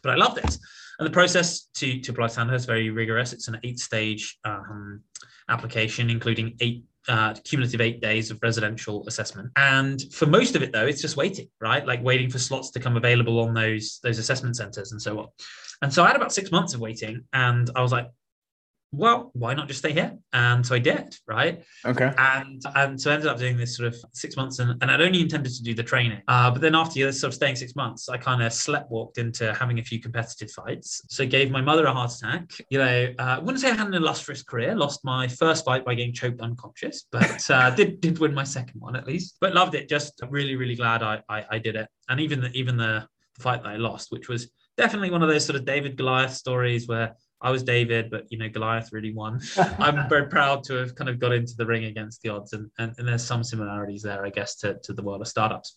But 0.04 0.12
I 0.12 0.16
loved 0.16 0.38
it. 0.38 0.58
And 1.00 1.08
the 1.08 1.12
process 1.12 1.70
to, 1.76 2.00
to 2.00 2.12
apply 2.12 2.28
Sandhurst 2.28 2.64
is 2.64 2.66
very 2.66 2.90
rigorous. 2.92 3.34
It's 3.34 3.48
an 3.48 3.60
eight 3.64 3.80
stage 3.80 4.38
um, 4.46 5.02
application, 5.50 6.10
including 6.10 6.56
eight 6.60 6.84
uh, 7.08 7.34
cumulative 7.44 7.82
eight 7.82 8.02
days 8.02 8.32
of 8.32 8.40
residential 8.42 9.06
assessment. 9.08 9.52
And 9.58 10.02
for 10.14 10.26
most 10.26 10.56
of 10.56 10.64
it, 10.64 10.72
though, 10.72 10.86
it's 10.86 11.02
just 11.02 11.18
waiting, 11.18 11.48
right? 11.60 11.86
Like 11.86 12.02
waiting 12.04 12.30
for 12.30 12.40
slots 12.40 12.72
to 12.72 12.80
come 12.80 12.96
available 12.96 13.40
on 13.40 13.54
those 13.54 14.00
those 14.04 14.20
assessment 14.20 14.56
centers 14.56 14.92
and 14.92 15.02
so 15.02 15.20
on. 15.20 15.28
And 15.82 15.94
so 15.94 16.04
I 16.04 16.08
had 16.08 16.16
about 16.16 16.32
six 16.32 16.52
months 16.52 16.74
of 16.74 16.80
waiting, 16.80 17.22
and 17.34 17.70
I 17.76 17.82
was 17.82 17.92
like, 17.92 18.08
well, 18.94 19.32
why 19.34 19.56
not 19.56 19.68
just 19.68 19.80
stay 19.80 19.92
here? 19.92 20.16
And 20.34 20.66
so 20.66 20.76
I 20.76 20.80
did, 20.80 21.16
right? 21.28 21.64
Okay. 21.84 22.14
And 22.16 22.62
and 22.76 23.02
so 23.02 23.10
I 23.10 23.16
ended 23.16 23.28
up 23.28 23.40
doing 23.40 23.58
this 23.58 23.76
sort 23.76 23.88
of 23.88 23.96
six 24.14 24.38
months, 24.38 24.60
and, 24.60 24.82
and 24.82 24.92
I'd 24.92 25.02
only 25.02 25.22
intended 25.22 25.52
to 25.52 25.64
do 25.64 25.74
the 25.74 25.82
training. 25.82 26.22
Uh, 26.28 26.52
but 26.52 26.62
then 26.62 26.76
after 26.76 27.00
you 27.00 27.12
sort 27.12 27.30
of 27.30 27.34
staying 27.34 27.56
six 27.56 27.76
months, 27.76 28.08
I 28.08 28.18
kind 28.18 28.44
of 28.44 28.52
sleptwalked 28.52 29.18
into 29.18 29.52
having 29.56 29.80
a 29.80 29.84
few 29.84 30.00
competitive 30.00 30.52
fights. 30.52 31.02
So 31.10 31.26
gave 31.26 31.50
my 31.50 31.62
mother 31.62 31.86
a 31.86 31.92
heart 31.92 32.14
attack. 32.14 32.52
You 32.70 32.78
know, 32.78 33.14
uh, 33.18 33.22
I 33.22 33.40
wouldn't 33.40 33.62
say 33.62 33.72
I 33.72 33.76
had 33.76 33.88
an 33.88 33.96
illustrious 33.96 34.44
career. 34.44 34.76
Lost 34.76 35.04
my 35.04 35.28
first 35.28 35.66
fight 35.66 35.84
by 35.84 35.96
getting 35.96 36.14
choked 36.14 36.40
unconscious, 36.42 37.08
but 37.12 37.50
uh, 37.50 37.70
did 37.76 38.00
did 38.00 38.20
win 38.20 38.34
my 38.34 38.44
second 38.44 38.80
one 38.80 38.96
at 38.96 39.08
least. 39.08 39.38
But 39.42 39.56
loved 39.56 39.74
it. 39.74 39.90
Just 39.90 40.22
really 40.30 40.56
really 40.56 40.76
glad 40.76 41.02
I 41.02 41.22
I, 41.28 41.46
I 41.52 41.58
did 41.58 41.76
it. 41.76 41.88
And 42.10 42.20
even 42.20 42.42
the 42.42 42.52
even 42.52 42.78
the 42.78 43.08
fight 43.40 43.64
that 43.64 43.70
I 43.70 43.78
lost, 43.78 44.12
which 44.12 44.30
was 44.30 44.52
definitely 44.78 45.12
one 45.12 45.24
of 45.24 45.30
those 45.30 45.46
sort 45.46 45.56
of 45.56 45.66
David 45.66 45.98
Goliath 45.98 46.34
stories 46.34 46.88
where 46.88 47.16
I 47.44 47.52
was 47.52 47.62
David, 47.62 48.10
but 48.10 48.26
you 48.30 48.38
know 48.38 48.48
Goliath 48.48 48.94
really 48.94 49.14
won. 49.14 49.42
I'm 49.78 50.08
very 50.08 50.28
proud 50.28 50.64
to 50.66 50.76
have 50.76 50.96
kind 50.96 51.10
of 51.10 51.20
got 51.20 51.34
into 51.34 51.54
the 51.58 51.66
ring 51.66 51.86
against 51.86 52.22
the 52.22 52.30
odds, 52.30 52.54
and, 52.54 52.72
and, 52.80 52.96
and 52.98 53.08
there's 53.08 53.24
some 53.24 53.44
similarities 53.44 54.02
there, 54.02 54.26
I 54.26 54.30
guess, 54.30 54.56
to, 54.58 54.80
to 54.84 54.94
the 54.94 55.04
world 55.04 55.22
of 55.22 55.28
startups. 55.28 55.76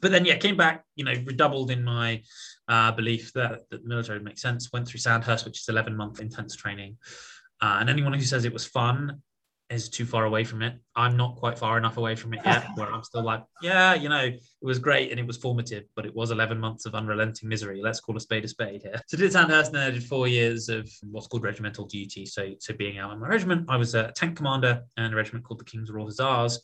But 0.00 0.10
then, 0.10 0.24
yeah, 0.24 0.36
came 0.36 0.56
back, 0.56 0.84
you 0.96 1.04
know, 1.04 1.14
redoubled 1.24 1.70
in 1.70 1.82
my 1.84 2.22
uh, 2.68 2.92
belief 2.92 3.32
that, 3.32 3.62
that 3.70 3.82
the 3.82 3.88
military 3.88 4.20
makes 4.20 4.42
sense. 4.42 4.72
Went 4.72 4.86
through 4.86 5.00
Sandhurst, 5.00 5.44
which 5.44 5.60
is 5.60 5.68
11 5.68 5.96
month 5.96 6.20
intense 6.20 6.54
training. 6.54 6.96
Uh, 7.60 7.78
and 7.80 7.90
anyone 7.90 8.12
who 8.12 8.20
says 8.20 8.44
it 8.44 8.52
was 8.52 8.64
fun 8.64 9.20
is 9.70 9.88
too 9.88 10.06
far 10.06 10.24
away 10.24 10.44
from 10.44 10.62
it. 10.62 10.74
I'm 10.96 11.16
not 11.16 11.36
quite 11.36 11.58
far 11.58 11.76
enough 11.76 11.98
away 11.98 12.14
from 12.16 12.32
it 12.32 12.40
yet, 12.44 12.66
where 12.74 12.90
I'm 12.92 13.02
still 13.02 13.22
like, 13.22 13.44
yeah, 13.60 13.94
you 13.94 14.08
know, 14.08 14.24
it 14.24 14.40
was 14.62 14.78
great 14.78 15.10
and 15.10 15.20
it 15.20 15.26
was 15.26 15.36
formative, 15.36 15.84
but 15.94 16.06
it 16.06 16.14
was 16.14 16.30
11 16.30 16.58
months 16.58 16.86
of 16.86 16.94
unrelenting 16.94 17.48
misery. 17.48 17.80
Let's 17.82 18.00
call 18.00 18.16
a 18.16 18.20
spade 18.20 18.44
a 18.44 18.48
spade 18.48 18.82
here. 18.82 19.00
So 19.06 19.16
did 19.16 19.32
Sandhurst, 19.32 19.72
and 19.72 19.78
I 19.78 19.90
did 19.90 20.04
four 20.04 20.26
years 20.26 20.68
of 20.68 20.90
what's 21.02 21.26
called 21.26 21.44
regimental 21.44 21.86
duty. 21.86 22.24
So, 22.24 22.54
so 22.60 22.74
being 22.74 22.98
out 22.98 23.12
in 23.12 23.20
my 23.20 23.28
regiment, 23.28 23.66
I 23.68 23.76
was 23.76 23.94
a 23.94 24.10
tank 24.12 24.36
commander 24.36 24.82
and 24.96 25.12
a 25.12 25.16
regiment 25.16 25.44
called 25.44 25.60
the 25.60 25.64
King's 25.64 25.90
Royal 25.90 26.06
Hussars. 26.06 26.60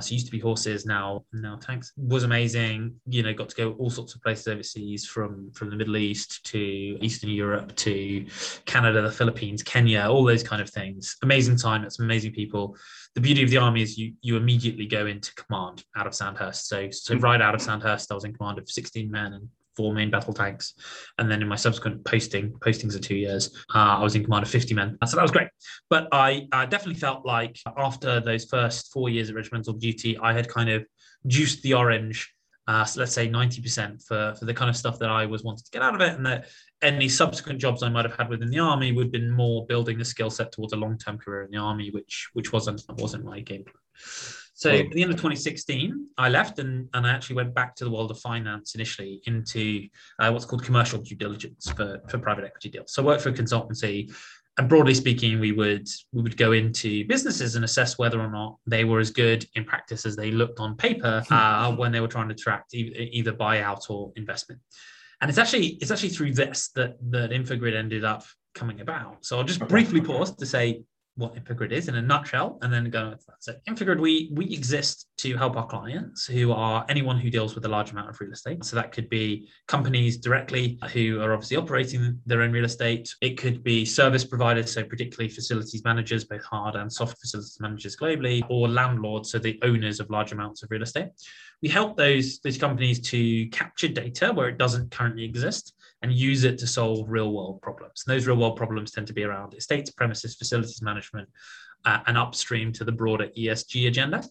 So 0.00 0.12
used 0.12 0.26
to 0.26 0.32
be 0.32 0.38
horses, 0.38 0.86
now 0.86 1.24
now 1.32 1.56
tanks. 1.56 1.92
Was 1.96 2.24
amazing. 2.24 2.94
You 3.06 3.22
know, 3.22 3.32
got 3.32 3.48
to 3.50 3.56
go 3.56 3.72
all 3.72 3.90
sorts 3.90 4.14
of 4.14 4.22
places 4.22 4.48
overseas, 4.48 5.06
from 5.06 5.50
from 5.52 5.70
the 5.70 5.76
Middle 5.76 5.96
East 5.96 6.44
to 6.46 6.58
Eastern 6.58 7.30
Europe 7.30 7.74
to 7.76 8.26
Canada, 8.64 9.02
the 9.02 9.10
Philippines, 9.10 9.62
Kenya, 9.62 10.06
all 10.08 10.24
those 10.24 10.42
kind 10.42 10.62
of 10.62 10.70
things. 10.70 11.16
Amazing 11.22 11.56
time. 11.56 11.84
It's 11.84 11.98
amazing 11.98 12.32
people. 12.32 12.76
The 13.14 13.20
beauty 13.20 13.42
of 13.42 13.50
the 13.50 13.58
army 13.58 13.82
is 13.82 13.96
you 13.96 14.14
you 14.20 14.36
immediately 14.36 14.86
go 14.86 15.06
into 15.06 15.34
command 15.34 15.84
out 15.96 16.06
of 16.06 16.14
Sandhurst. 16.14 16.68
So 16.68 16.90
so 16.90 17.14
mm. 17.14 17.22
right 17.22 17.40
out 17.40 17.54
of 17.54 17.62
Sandhurst, 17.62 18.10
I 18.10 18.14
was 18.14 18.24
in 18.24 18.34
command 18.34 18.58
of 18.58 18.68
16 18.70 19.10
men 19.10 19.32
and 19.32 19.48
four 19.76 19.92
main 19.92 20.10
battle 20.10 20.32
tanks. 20.32 20.74
And 21.18 21.30
then 21.30 21.42
in 21.42 21.48
my 21.48 21.56
subsequent 21.56 22.04
posting, 22.04 22.52
postings 22.52 22.94
of 22.94 23.02
two 23.02 23.16
years, 23.16 23.54
uh, 23.74 23.98
I 23.98 24.02
was 24.02 24.14
in 24.16 24.24
command 24.24 24.44
of 24.44 24.50
50 24.50 24.74
men. 24.74 24.98
So 25.06 25.16
that 25.16 25.22
was 25.22 25.30
great. 25.30 25.48
But 25.90 26.08
I 26.12 26.48
uh, 26.52 26.66
definitely 26.66 27.00
felt 27.00 27.24
like 27.26 27.58
after 27.76 28.20
those 28.20 28.46
first 28.46 28.92
four 28.92 29.08
years 29.08 29.28
of 29.28 29.36
regimental 29.36 29.74
duty, 29.74 30.18
I 30.18 30.32
had 30.32 30.48
kind 30.48 30.70
of 30.70 30.84
juiced 31.26 31.62
the 31.62 31.74
orange. 31.74 32.32
Uh, 32.68 32.84
so 32.84 32.98
let's 32.98 33.12
say 33.12 33.28
90% 33.28 34.04
for, 34.04 34.34
for 34.36 34.44
the 34.44 34.54
kind 34.54 34.68
of 34.68 34.76
stuff 34.76 34.98
that 34.98 35.08
I 35.08 35.24
was 35.24 35.44
wanting 35.44 35.62
to 35.64 35.70
get 35.70 35.82
out 35.82 35.94
of 35.94 36.00
it, 36.00 36.16
and 36.16 36.26
that 36.26 36.46
any 36.82 37.08
subsequent 37.08 37.60
jobs 37.60 37.84
I 37.84 37.88
might 37.88 38.04
have 38.04 38.16
had 38.16 38.28
within 38.28 38.50
the 38.50 38.58
army 38.58 38.90
would 38.90 39.06
have 39.06 39.12
been 39.12 39.30
more 39.30 39.64
building 39.66 39.98
the 39.98 40.04
skill 40.04 40.30
set 40.30 40.50
towards 40.50 40.72
a 40.72 40.76
long-term 40.76 41.18
career 41.18 41.42
in 41.42 41.52
the 41.52 41.58
army, 41.58 41.90
which 41.90 42.28
which 42.32 42.52
wasn't 42.52 42.82
wasn't 42.98 43.24
my 43.24 43.38
game 43.38 43.62
plan. 43.62 43.76
So 44.58 44.70
at 44.70 44.90
the 44.90 45.02
end 45.02 45.10
of 45.10 45.18
2016, 45.18 46.06
I 46.16 46.30
left 46.30 46.58
and, 46.58 46.88
and 46.94 47.06
I 47.06 47.10
actually 47.10 47.36
went 47.36 47.54
back 47.54 47.76
to 47.76 47.84
the 47.84 47.90
world 47.90 48.10
of 48.10 48.18
finance 48.18 48.74
initially 48.74 49.20
into 49.26 49.86
uh, 50.18 50.30
what's 50.30 50.46
called 50.46 50.64
commercial 50.64 50.98
due 50.98 51.14
diligence 51.14 51.70
for, 51.72 52.00
for 52.08 52.16
private 52.16 52.44
equity 52.44 52.70
deals. 52.70 52.90
So 52.90 53.02
I 53.02 53.06
worked 53.06 53.22
for 53.22 53.28
a 53.28 53.34
consultancy 53.34 54.10
and 54.58 54.68
broadly 54.68 54.94
speaking, 54.94 55.38
we 55.38 55.52
would 55.52 55.86
we 56.12 56.22
would 56.22 56.36
go 56.36 56.52
into 56.52 57.06
businesses 57.06 57.56
and 57.56 57.64
assess 57.64 57.98
whether 57.98 58.18
or 58.18 58.30
not 58.30 58.56
they 58.66 58.84
were 58.84 59.00
as 59.00 59.10
good 59.10 59.46
in 59.54 59.64
practice 59.64 60.06
as 60.06 60.16
they 60.16 60.30
looked 60.30 60.60
on 60.60 60.76
paper 60.76 61.22
hmm. 61.28 61.34
uh, 61.34 61.76
when 61.76 61.92
they 61.92 62.00
were 62.00 62.08
trying 62.08 62.28
to 62.28 62.34
attract 62.34 62.72
either, 62.72 62.96
either 62.96 63.32
buyout 63.32 63.90
or 63.90 64.12
investment. 64.16 64.60
And 65.20 65.28
it's 65.28 65.38
actually 65.38 65.78
it's 65.82 65.90
actually 65.90 66.08
through 66.10 66.32
this 66.32 66.70
that 66.74 66.96
that 67.10 67.30
Infogrid 67.30 67.76
ended 67.76 68.04
up 68.04 68.24
coming 68.54 68.80
about. 68.80 69.26
So 69.26 69.36
I'll 69.36 69.44
just 69.44 69.60
briefly 69.68 70.00
pause 70.00 70.34
to 70.36 70.46
say 70.46 70.82
what 71.16 71.34
Infogrid 71.34 71.72
is 71.72 71.88
in 71.88 71.96
a 71.96 72.02
nutshell, 72.02 72.58
and 72.62 72.72
then 72.72 72.88
go 72.90 73.06
into 73.06 73.24
that. 73.26 73.36
So 73.40 73.54
Infogrid, 73.68 73.98
we 73.98 74.30
we 74.32 74.44
exist 74.52 75.08
to 75.18 75.36
help 75.36 75.56
our 75.56 75.66
clients 75.66 76.26
who 76.26 76.52
are 76.52 76.84
anyone 76.88 77.18
who 77.18 77.30
deals 77.30 77.54
with 77.54 77.64
a 77.64 77.68
large 77.68 77.90
amount 77.90 78.10
of 78.10 78.20
real 78.20 78.32
estate. 78.32 78.64
So 78.64 78.76
that 78.76 78.92
could 78.92 79.08
be 79.08 79.48
companies 79.66 80.18
directly 80.18 80.78
who 80.92 81.20
are 81.20 81.32
obviously 81.32 81.56
operating 81.56 82.20
their 82.26 82.42
own 82.42 82.52
real 82.52 82.66
estate. 82.66 83.14
It 83.20 83.38
could 83.38 83.64
be 83.64 83.84
service 83.84 84.24
providers, 84.24 84.72
so 84.72 84.84
particularly 84.84 85.30
facilities 85.30 85.84
managers, 85.84 86.24
both 86.24 86.44
hard 86.44 86.76
and 86.76 86.92
soft 86.92 87.18
facilities 87.18 87.58
managers 87.60 87.96
globally, 87.96 88.44
or 88.50 88.68
landlords, 88.68 89.30
so 89.30 89.38
the 89.38 89.58
owners 89.62 90.00
of 90.00 90.10
large 90.10 90.32
amounts 90.32 90.62
of 90.62 90.70
real 90.70 90.82
estate. 90.82 91.08
We 91.62 91.70
help 91.70 91.96
those 91.96 92.40
those 92.40 92.58
companies 92.58 93.00
to 93.10 93.46
capture 93.48 93.88
data 93.88 94.32
where 94.32 94.48
it 94.48 94.58
doesn't 94.58 94.90
currently 94.90 95.24
exist 95.24 95.72
and 96.02 96.12
use 96.12 96.44
it 96.44 96.58
to 96.58 96.66
solve 96.66 97.08
real 97.08 97.32
world 97.32 97.60
problems. 97.62 98.04
And 98.06 98.14
those 98.14 98.26
real 98.26 98.36
world 98.36 98.56
problems 98.56 98.90
tend 98.90 99.06
to 99.08 99.12
be 99.12 99.24
around 99.24 99.54
estates, 99.54 99.90
premises, 99.90 100.36
facilities 100.36 100.82
management, 100.82 101.28
uh, 101.84 102.00
and 102.06 102.18
upstream 102.18 102.72
to 102.74 102.84
the 102.84 102.92
broader 102.92 103.28
ESG 103.36 103.88
agenda. 103.88 104.22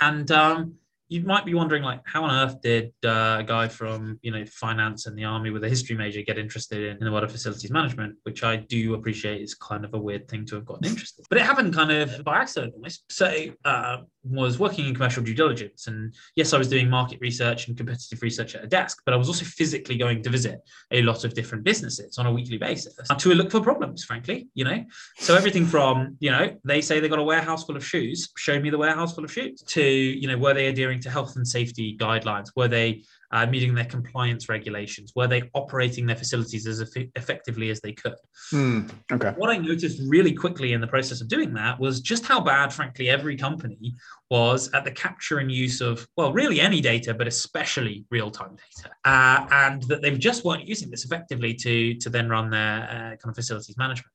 And 0.00 0.30
um, 0.30 0.74
you 1.10 1.22
might 1.22 1.44
be 1.44 1.54
wondering 1.54 1.82
like 1.82 2.00
how 2.06 2.22
on 2.22 2.30
earth 2.30 2.62
did 2.62 2.92
uh, 3.04 3.38
a 3.40 3.44
guy 3.44 3.66
from 3.66 4.18
you 4.22 4.30
know 4.30 4.44
finance 4.46 5.06
and 5.06 5.18
the 5.18 5.24
army 5.24 5.50
with 5.50 5.64
a 5.64 5.68
history 5.68 5.96
major 5.96 6.22
get 6.22 6.38
interested 6.38 6.82
in, 6.82 6.96
in 6.98 7.04
the 7.04 7.10
world 7.10 7.24
of 7.24 7.32
facilities 7.32 7.70
management 7.70 8.16
which 8.22 8.42
i 8.44 8.56
do 8.56 8.94
appreciate 8.94 9.42
is 9.42 9.54
kind 9.54 9.84
of 9.84 9.92
a 9.92 9.98
weird 9.98 10.26
thing 10.28 10.46
to 10.46 10.54
have 10.54 10.64
gotten 10.64 10.86
interested 10.86 11.26
but 11.28 11.36
it 11.36 11.44
happened 11.44 11.74
kind 11.74 11.90
of 11.90 12.24
by 12.24 12.38
accident 12.38 12.72
almost 12.74 13.02
so 13.10 13.46
uh, 13.64 13.98
was 14.22 14.58
working 14.58 14.86
in 14.86 14.94
commercial 14.94 15.22
due 15.22 15.34
diligence 15.34 15.86
and 15.86 16.14
yes 16.36 16.52
i 16.52 16.58
was 16.58 16.68
doing 16.68 16.88
market 16.90 17.18
research 17.20 17.68
and 17.68 17.76
competitive 17.76 18.20
research 18.22 18.54
at 18.54 18.64
a 18.64 18.66
desk 18.66 19.00
but 19.04 19.14
i 19.14 19.16
was 19.16 19.28
also 19.28 19.44
physically 19.44 19.96
going 19.96 20.22
to 20.22 20.28
visit 20.28 20.60
a 20.90 21.02
lot 21.02 21.24
of 21.24 21.32
different 21.34 21.64
businesses 21.64 22.18
on 22.18 22.26
a 22.26 22.32
weekly 22.32 22.58
basis 22.58 22.94
to 23.18 23.34
look 23.34 23.50
for 23.50 23.60
problems 23.60 24.04
frankly 24.04 24.48
you 24.54 24.64
know 24.64 24.84
so 25.16 25.34
everything 25.34 25.64
from 25.64 26.16
you 26.20 26.30
know 26.30 26.54
they 26.64 26.80
say 26.80 27.00
they 27.00 27.08
got 27.08 27.18
a 27.18 27.22
warehouse 27.22 27.64
full 27.64 27.76
of 27.76 27.84
shoes 27.84 28.30
show 28.36 28.60
me 28.60 28.68
the 28.68 28.78
warehouse 28.78 29.14
full 29.14 29.24
of 29.24 29.32
shoes 29.32 29.62
to 29.62 29.82
you 29.82 30.28
know 30.28 30.36
were 30.36 30.54
they 30.54 30.66
adhering 30.66 31.00
to 31.00 31.10
health 31.10 31.36
and 31.36 31.46
safety 31.46 31.96
guidelines? 31.98 32.48
Were 32.56 32.68
they 32.68 33.02
uh, 33.32 33.46
meeting 33.46 33.74
their 33.74 33.84
compliance 33.84 34.48
regulations? 34.48 35.12
Were 35.14 35.26
they 35.26 35.42
operating 35.54 36.06
their 36.06 36.16
facilities 36.16 36.66
as 36.66 36.80
eff- 36.80 37.08
effectively 37.14 37.70
as 37.70 37.80
they 37.80 37.92
could? 37.92 38.14
Mm, 38.52 38.90
okay. 39.12 39.32
What 39.36 39.50
I 39.50 39.58
noticed 39.58 40.00
really 40.06 40.32
quickly 40.32 40.72
in 40.72 40.80
the 40.80 40.86
process 40.86 41.20
of 41.20 41.28
doing 41.28 41.54
that 41.54 41.78
was 41.78 42.00
just 42.00 42.26
how 42.26 42.40
bad, 42.40 42.72
frankly, 42.72 43.08
every 43.08 43.36
company 43.36 43.94
was 44.30 44.70
at 44.72 44.84
the 44.84 44.90
capture 44.90 45.38
and 45.38 45.50
use 45.50 45.80
of, 45.80 46.06
well, 46.16 46.32
really 46.32 46.60
any 46.60 46.80
data, 46.80 47.14
but 47.14 47.26
especially 47.26 48.04
real 48.10 48.30
time 48.30 48.56
data. 48.56 48.90
Uh, 49.04 49.46
and 49.52 49.82
that 49.84 50.02
they 50.02 50.16
just 50.16 50.44
weren't 50.44 50.66
using 50.66 50.90
this 50.90 51.04
effectively 51.04 51.54
to, 51.54 51.94
to 51.94 52.10
then 52.10 52.28
run 52.28 52.50
their 52.50 52.82
uh, 52.82 53.16
kind 53.16 53.26
of 53.26 53.34
facilities 53.34 53.76
management. 53.76 54.12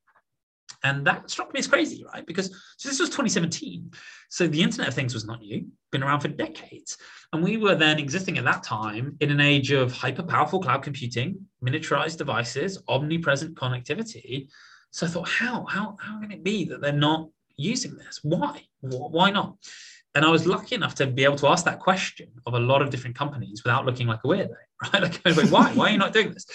And 0.84 1.06
that 1.08 1.30
struck 1.32 1.52
me 1.54 1.60
as 1.60 1.68
crazy, 1.68 2.06
right? 2.14 2.26
Because 2.26 2.48
so 2.78 2.90
this 2.90 3.00
was 3.00 3.10
2017. 3.10 3.92
So 4.30 4.48
the 4.48 4.62
Internet 4.62 4.90
of 4.90 4.94
Things 4.94 5.14
was 5.14 5.26
not 5.26 5.40
new, 5.40 5.68
been 5.92 6.04
around 6.04 6.20
for 6.20 6.28
decades. 6.28 6.98
And 7.34 7.44
we 7.44 7.58
were 7.58 7.76
then 7.76 7.98
existing 7.98 8.38
at 8.38 8.46
that 8.46 8.64
time 8.64 9.18
in 9.20 9.32
an 9.32 9.42
age 9.42 9.72
of 9.72 9.92
hyper 9.92 10.24
powerful 10.24 10.62
cloud 10.62 10.84
computing, 10.84 11.48
miniaturized 11.64 12.18
devices, 12.18 12.82
omnipresent 12.88 13.56
connectivity. 13.56 14.48
So 14.92 15.08
I 15.08 15.10
thought, 15.10 15.28
how, 15.28 15.66
how, 15.66 15.98
how 16.00 16.20
can 16.20 16.32
it 16.32 16.44
be 16.44 16.66
that 16.66 16.82
they're 16.82 16.92
not 16.92 17.30
using 17.58 17.96
this? 17.96 18.20
Why? 18.22 18.62
Why 18.82 19.32
not? 19.32 19.58
And 20.14 20.24
I 20.24 20.30
was 20.30 20.48
lucky 20.48 20.76
enough 20.76 20.96
to 20.96 21.08
be 21.08 21.26
able 21.26 21.36
to 21.38 21.48
ask 21.48 21.66
that 21.66 21.80
question 21.80 22.30
of 22.46 22.54
a 22.54 22.60
lot 22.60 22.82
of 22.82 22.90
different 22.90 23.18
companies 23.18 23.64
without 23.64 23.86
looking 23.86 24.08
like 24.08 24.20
a 24.24 24.28
weirdo, 24.28 24.54
right? 24.94 25.02
Like, 25.26 25.52
why? 25.52 25.74
Why 25.74 25.90
are 25.90 25.92
you 25.92 25.98
not 25.98 26.14
doing 26.14 26.32
this? 26.32 26.46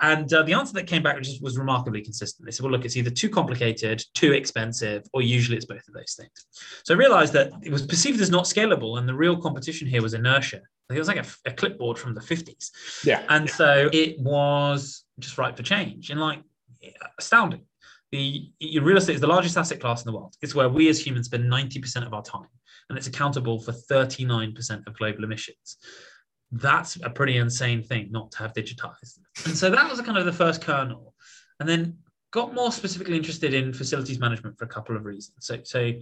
And 0.00 0.30
uh, 0.32 0.42
the 0.42 0.52
answer 0.52 0.74
that 0.74 0.86
came 0.86 1.02
back 1.02 1.18
was, 1.18 1.40
was 1.40 1.56
remarkably 1.56 2.02
consistent. 2.02 2.44
They 2.44 2.52
said, 2.52 2.64
well, 2.64 2.72
look, 2.72 2.84
it's 2.84 2.96
either 2.96 3.10
too 3.10 3.30
complicated, 3.30 4.02
too 4.14 4.32
expensive, 4.32 5.04
or 5.14 5.22
usually 5.22 5.56
it's 5.56 5.66
both 5.66 5.86
of 5.88 5.94
those 5.94 6.14
things. 6.14 6.46
So 6.84 6.94
I 6.94 6.98
realized 6.98 7.32
that 7.32 7.52
it 7.62 7.72
was 7.72 7.86
perceived 7.86 8.20
as 8.20 8.30
not 8.30 8.44
scalable, 8.44 8.98
and 8.98 9.08
the 9.08 9.14
real 9.14 9.36
competition 9.36 9.88
here 9.88 10.02
was 10.02 10.14
inertia. 10.14 10.60
It 10.90 10.98
was 10.98 11.08
like 11.08 11.16
a, 11.16 11.26
a 11.46 11.52
clipboard 11.52 11.98
from 11.98 12.14
the 12.14 12.20
50s. 12.20 12.70
Yeah. 13.04 13.22
And 13.28 13.48
so 13.48 13.88
it 13.92 14.20
was 14.20 15.04
just 15.18 15.38
right 15.38 15.56
for 15.56 15.62
change 15.62 16.10
and 16.10 16.20
like 16.20 16.42
astounding. 17.18 17.62
The 18.12 18.50
real 18.80 18.96
estate 18.96 19.16
is 19.16 19.20
the 19.20 19.26
largest 19.26 19.56
asset 19.56 19.80
class 19.80 20.04
in 20.04 20.10
the 20.10 20.16
world. 20.16 20.34
It's 20.40 20.54
where 20.54 20.68
we 20.68 20.88
as 20.88 21.04
humans 21.04 21.26
spend 21.26 21.50
90% 21.50 22.06
of 22.06 22.14
our 22.14 22.22
time, 22.22 22.48
and 22.88 22.96
it's 22.96 23.08
accountable 23.08 23.60
for 23.60 23.72
39% 23.72 24.86
of 24.86 24.96
global 24.96 25.24
emissions 25.24 25.78
that's 26.52 26.96
a 27.02 27.10
pretty 27.10 27.36
insane 27.36 27.82
thing 27.82 28.08
not 28.10 28.30
to 28.32 28.38
have 28.38 28.52
digitized. 28.52 29.18
And 29.44 29.56
so 29.56 29.70
that 29.70 29.90
was 29.90 30.00
kind 30.00 30.18
of 30.18 30.24
the 30.24 30.32
first 30.32 30.62
kernel. 30.62 31.14
And 31.60 31.68
then 31.68 31.98
got 32.30 32.54
more 32.54 32.72
specifically 32.72 33.16
interested 33.16 33.54
in 33.54 33.72
facilities 33.72 34.18
management 34.18 34.58
for 34.58 34.64
a 34.64 34.68
couple 34.68 34.96
of 34.96 35.04
reasons. 35.04 35.36
So, 35.40 35.58
so 35.64 35.92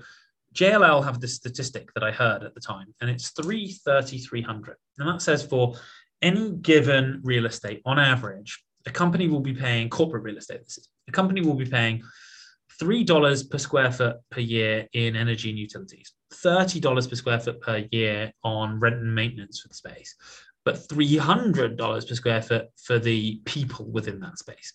JLL 0.54 1.04
have 1.04 1.20
this 1.20 1.34
statistic 1.34 1.92
that 1.94 2.04
I 2.04 2.12
heard 2.12 2.42
at 2.42 2.54
the 2.54 2.60
time, 2.60 2.94
and 3.00 3.10
it's 3.10 3.30
330, 3.30 4.18
300. 4.18 4.76
And 4.98 5.08
that 5.08 5.22
says 5.22 5.44
for 5.44 5.74
any 6.22 6.52
given 6.52 7.20
real 7.24 7.46
estate, 7.46 7.82
on 7.84 7.98
average, 7.98 8.62
a 8.86 8.90
company 8.90 9.28
will 9.28 9.40
be 9.40 9.54
paying 9.54 9.88
corporate 9.88 10.22
real 10.22 10.36
estate. 10.36 10.64
This 10.64 10.78
is, 10.78 10.88
a 11.08 11.12
company 11.12 11.40
will 11.40 11.54
be 11.54 11.66
paying 11.66 12.02
$3 12.80 13.50
per 13.50 13.58
square 13.58 13.92
foot 13.92 14.16
per 14.30 14.40
year 14.40 14.88
in 14.92 15.16
energy 15.16 15.50
and 15.50 15.58
utilities, 15.58 16.12
$30 16.43 17.09
per 17.09 17.17
square 17.17 17.41
foot 17.41 17.61
per 17.61 17.87
year 17.91 18.33
on 18.43 18.81
rent 18.81 18.97
and 18.97 19.14
maintenance 19.14 19.61
for 19.61 19.69
the 19.69 19.75
space, 19.75 20.14
but 20.64 20.76
$300 20.76 22.09
per 22.09 22.14
square 22.14 22.43
foot 22.43 22.67
for 22.83 22.99
the 22.99 23.41
people 23.45 23.87
within 23.91 24.21
that 24.21 24.38
space. 24.38 24.73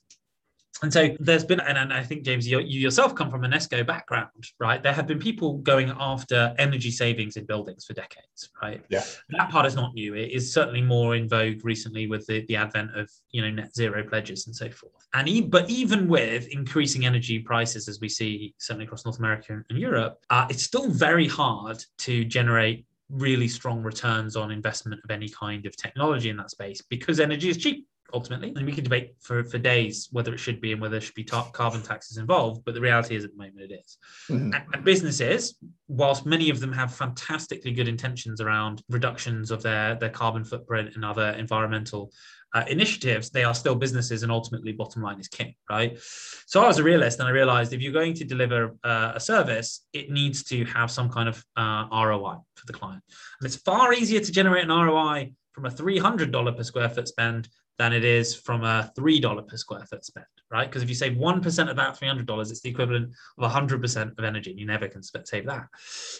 And 0.82 0.94
so 0.94 1.16
there's 1.20 1.44
been, 1.44 1.60
and 1.60 1.92
I 1.92 2.04
think 2.04 2.24
James, 2.24 2.48
you, 2.48 2.60
you, 2.60 2.80
yourself 2.80 3.14
come 3.14 3.30
from 3.30 3.44
an 3.44 3.52
ESCO 3.52 3.86
background, 3.86 4.30
right? 4.60 4.82
There 4.82 4.94
have 4.94 5.08
been 5.08 5.20
people 5.20 5.58
going 5.58 5.94
after 6.00 6.56
energy 6.58 6.90
savings 6.90 7.36
in 7.36 7.46
buildings 7.46 7.86
for 7.86 7.94
decades, 7.94 8.50
right? 8.62 8.82
Yeah. 8.90 9.04
That 9.32 9.50
part 9.50 9.66
is 9.66 9.76
not 9.76 9.94
new. 9.94 10.16
It 10.16 10.32
is 10.32 10.54
certainly 10.54 10.82
more 10.82 11.16
in 11.16 11.28
vogue 11.28 11.66
recently 11.66 12.08
with 12.08 12.26
the, 12.28 12.46
the 12.48 12.56
advent 12.56 12.98
of 12.98 13.10
you 13.32 13.42
know 13.42 13.52
net 13.52 13.76
zero 13.76 14.04
pledges 14.04 14.48
and 14.48 14.56
so 14.56 14.70
forth. 14.70 15.08
And 15.14 15.28
e- 15.28 15.42
but 15.42 15.70
even 15.70 16.08
with 16.08 16.48
increasing 16.48 17.06
energy 17.06 17.40
prices, 17.40 17.90
as 17.90 18.00
we 18.00 18.08
see 18.08 18.54
certainly 18.58 18.86
across 18.86 19.06
North 19.06 19.20
America 19.20 19.62
and 19.70 19.78
Europe, 19.78 20.20
uh, 20.30 20.48
it's 20.50 20.64
still 20.64 20.90
very 20.90 21.28
hard 21.28 21.84
to 22.00 22.24
generate 22.24 22.86
really 23.10 23.48
strong 23.48 23.82
returns 23.82 24.36
on 24.36 24.52
investment 24.52 25.02
of 25.04 25.12
any 25.12 25.28
kind 25.28 25.66
of 25.66 25.76
technology 25.76 26.30
in 26.30 26.38
that 26.38 26.52
space 26.52 26.82
because 26.90 27.20
energy 27.20 27.50
is 27.50 27.58
cheap 27.58 27.88
ultimately. 28.14 28.54
And 28.56 28.66
we 28.66 28.72
can 28.72 28.84
debate 28.84 29.16
for, 29.20 29.44
for 29.44 29.58
days 29.58 30.10
whether 30.12 30.34
it 30.34 30.40
should 30.40 30.62
be 30.62 30.72
and 30.72 30.82
whether 30.82 30.94
there 30.94 31.02
should 31.02 31.16
be 31.16 31.24
ta- 31.24 31.50
carbon 31.52 31.82
taxes 31.82 32.18
involved. 32.18 32.64
But 32.66 32.74
the 32.74 32.82
reality 32.82 33.16
is 33.16 33.24
at 33.24 33.32
the 33.32 33.38
moment 33.38 33.72
it 33.72 33.74
is. 33.74 33.98
Mm-hmm. 34.30 34.54
And, 34.54 34.64
and, 34.74 34.84
businesses, 34.84 35.56
whilst 35.88 36.26
many 36.26 36.50
of 36.50 36.60
them 36.60 36.72
have 36.74 36.94
fantastically 36.94 37.72
good 37.72 37.88
intentions 37.88 38.42
around 38.42 38.82
reductions 38.90 39.52
of 39.52 39.62
their, 39.62 39.96
their 39.96 40.10
carbon 40.10 40.44
footprint 40.44 40.92
and 40.96 41.06
other 41.06 41.30
environmental 41.32 42.12
uh, 42.54 42.64
initiatives, 42.68 43.30
they 43.30 43.44
are 43.44 43.54
still 43.54 43.76
businesses, 43.76 44.24
and 44.24 44.32
ultimately, 44.32 44.72
bottom 44.72 45.04
line 45.04 45.20
is 45.20 45.28
king, 45.28 45.54
right? 45.70 46.00
So 46.48 46.64
I 46.64 46.68
was 46.68 46.80
a 46.80 46.84
realist, 46.84 47.20
and 47.20 47.28
I 47.28 47.32
realized 47.32 47.74
if 47.74 47.82
you're 47.82 47.94
going 47.94 48.16
to 48.16 48.26
deliver 48.26 48.76
uh, 48.84 49.12
a 49.16 49.20
service, 49.20 49.86
it 49.94 50.10
needs 50.10 50.44
to 50.46 50.66
have 50.66 50.90
some 50.90 51.10
kind 51.10 51.30
of 51.30 51.44
uh, 51.56 51.86
ROI 51.92 52.38
for 52.56 52.66
the 52.66 52.74
client, 52.74 53.04
and 53.40 53.46
it's 53.46 53.58
far 53.58 53.94
easier 53.94 54.20
to 54.20 54.32
generate 54.32 54.64
an 54.64 54.72
ROI 54.72 55.32
from 55.52 55.66
a 55.66 55.70
$300 55.70 56.58
per 56.58 56.64
square 56.64 56.90
foot 56.90 57.08
spend 57.08 57.50
than 57.80 57.94
it 57.94 58.04
is 58.04 58.36
from 58.36 58.64
a 58.66 58.92
$3 59.00 59.48
per 59.48 59.58
square 59.58 59.86
foot 59.86 60.04
spend, 60.04 60.26
right? 60.52 60.68
Because 60.70 60.84
if 60.84 60.90
you 60.90 60.96
save 60.96 61.14
1% 61.14 61.70
of 61.70 61.76
that 61.78 61.98
$300, 61.98 62.52
it's 62.52 62.60
the 62.60 62.70
equivalent 62.70 63.14
of 63.38 63.52
100% 63.52 64.18
of 64.20 64.24
energy. 64.26 64.52
and 64.52 64.60
You 64.60 64.66
never 64.66 64.90
can 64.90 65.02
save 65.02 65.46
that. 65.46 65.66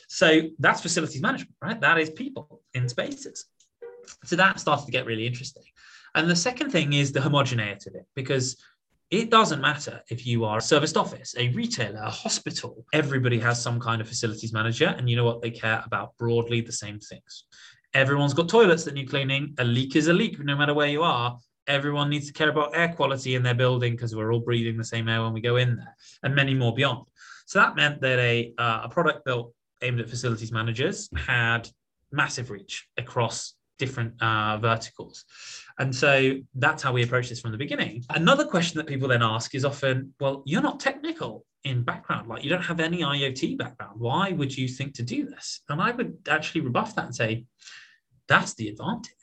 So 0.08 0.44
that's 0.58 0.82
facilities 0.82 1.22
management, 1.22 1.54
right? 1.62 1.80
That 1.82 2.00
is 2.00 2.12
people 2.12 2.62
in 2.74 2.88
spaces. 2.88 3.46
So 4.24 4.38
that 4.38 4.60
started 4.60 4.86
to 4.86 4.92
get 4.92 5.06
really 5.06 5.28
interesting. 5.28 5.64
And 6.16 6.30
the 6.30 6.36
second 6.36 6.72
thing 6.72 6.94
is 6.94 7.12
the 7.12 7.22
homogeneity 7.22 7.90
of 7.90 7.96
it, 7.96 8.06
because 8.16 8.56
it 9.12 9.30
doesn't 9.30 9.60
matter 9.60 10.02
if 10.10 10.26
you 10.26 10.46
are 10.46 10.60
a 10.60 10.62
serviced 10.62 10.96
office, 10.96 11.36
a 11.38 11.50
retailer, 11.50 12.00
a 12.00 12.10
hospital, 12.10 12.86
everybody 12.94 13.38
has 13.40 13.62
some 13.62 13.82
kind 13.82 14.00
of 14.02 14.08
facilities 14.08 14.54
manager. 14.54 14.96
And 14.98 15.10
you 15.10 15.18
know 15.18 15.26
what? 15.26 15.42
They 15.42 15.52
care 15.52 15.84
about 15.86 16.18
broadly 16.18 16.62
the 16.62 16.72
same 16.72 17.00
things. 17.00 17.44
Everyone's 17.94 18.36
got 18.36 18.48
toilets 18.48 18.86
that 18.86 18.94
need 18.94 19.10
cleaning. 19.10 19.56
A 19.58 19.64
leak 19.66 19.98
is 19.98 20.08
a 20.08 20.14
leak, 20.14 20.40
no 20.40 20.56
matter 20.56 20.74
where 20.74 20.88
you 20.88 21.04
are 21.04 21.38
everyone 21.70 22.10
needs 22.10 22.28
to 22.28 22.34
care 22.34 22.50
about 22.50 22.76
air 22.76 22.90
quality 22.90 23.36
in 23.36 23.44
their 23.44 23.54
building 23.54 23.94
because 23.94 24.16
we're 24.16 24.34
all 24.34 24.40
breathing 24.40 24.76
the 24.76 24.84
same 24.84 25.08
air 25.08 25.22
when 25.24 25.34
we 25.34 25.40
go 25.40 25.56
in 25.56 25.78
there, 25.78 25.96
and 26.24 26.36
many 26.36 26.54
more 26.54 26.74
beyond. 26.74 27.06
So 27.46 27.60
that 27.60 27.76
meant 27.76 28.02
that 28.02 28.20
a, 28.20 28.54
uh, 28.58 28.82
a 28.84 28.90
product 28.90 29.24
built 29.24 29.54
aimed 29.82 30.00
at 30.00 30.10
facilities 30.10 30.52
managers 30.52 31.10
had 31.16 31.70
massive 32.12 32.50
reach 32.50 32.88
across 32.98 33.54
different 33.78 34.22
uh, 34.22 34.58
verticals. 34.58 35.24
And 35.78 35.96
so 35.96 36.34
that's 36.56 36.84
how 36.84 36.92
we 36.92 37.04
approach 37.04 37.30
this 37.30 37.40
from 37.40 37.52
the 37.52 37.58
beginning. 37.58 38.04
Another 38.10 38.46
question 38.46 38.78
that 38.78 38.88
people 38.88 39.08
then 39.08 39.24
ask 39.24 39.56
is 39.56 39.64
often, 39.64 40.14
well, 40.20 40.44
you're 40.46 40.62
not 40.62 40.82
technical 40.82 41.46
in 41.64 41.84
background, 41.84 42.28
like 42.28 42.44
you 42.44 42.50
don't 42.50 42.64
have 42.64 42.80
any 42.80 43.02
IoT 43.02 43.58
background. 43.58 44.00
Why 44.00 44.32
would 44.32 44.56
you 44.58 44.68
think 44.68 44.94
to 44.96 45.04
do 45.04 45.26
this? 45.26 45.62
And 45.70 45.82
I 45.82 45.92
would 45.92 46.18
actually 46.30 46.62
rebuff 46.62 46.96
that 46.96 47.06
and 47.06 47.16
say, 47.16 47.46
that's 48.28 48.54
the 48.56 48.68
advantage 48.70 49.14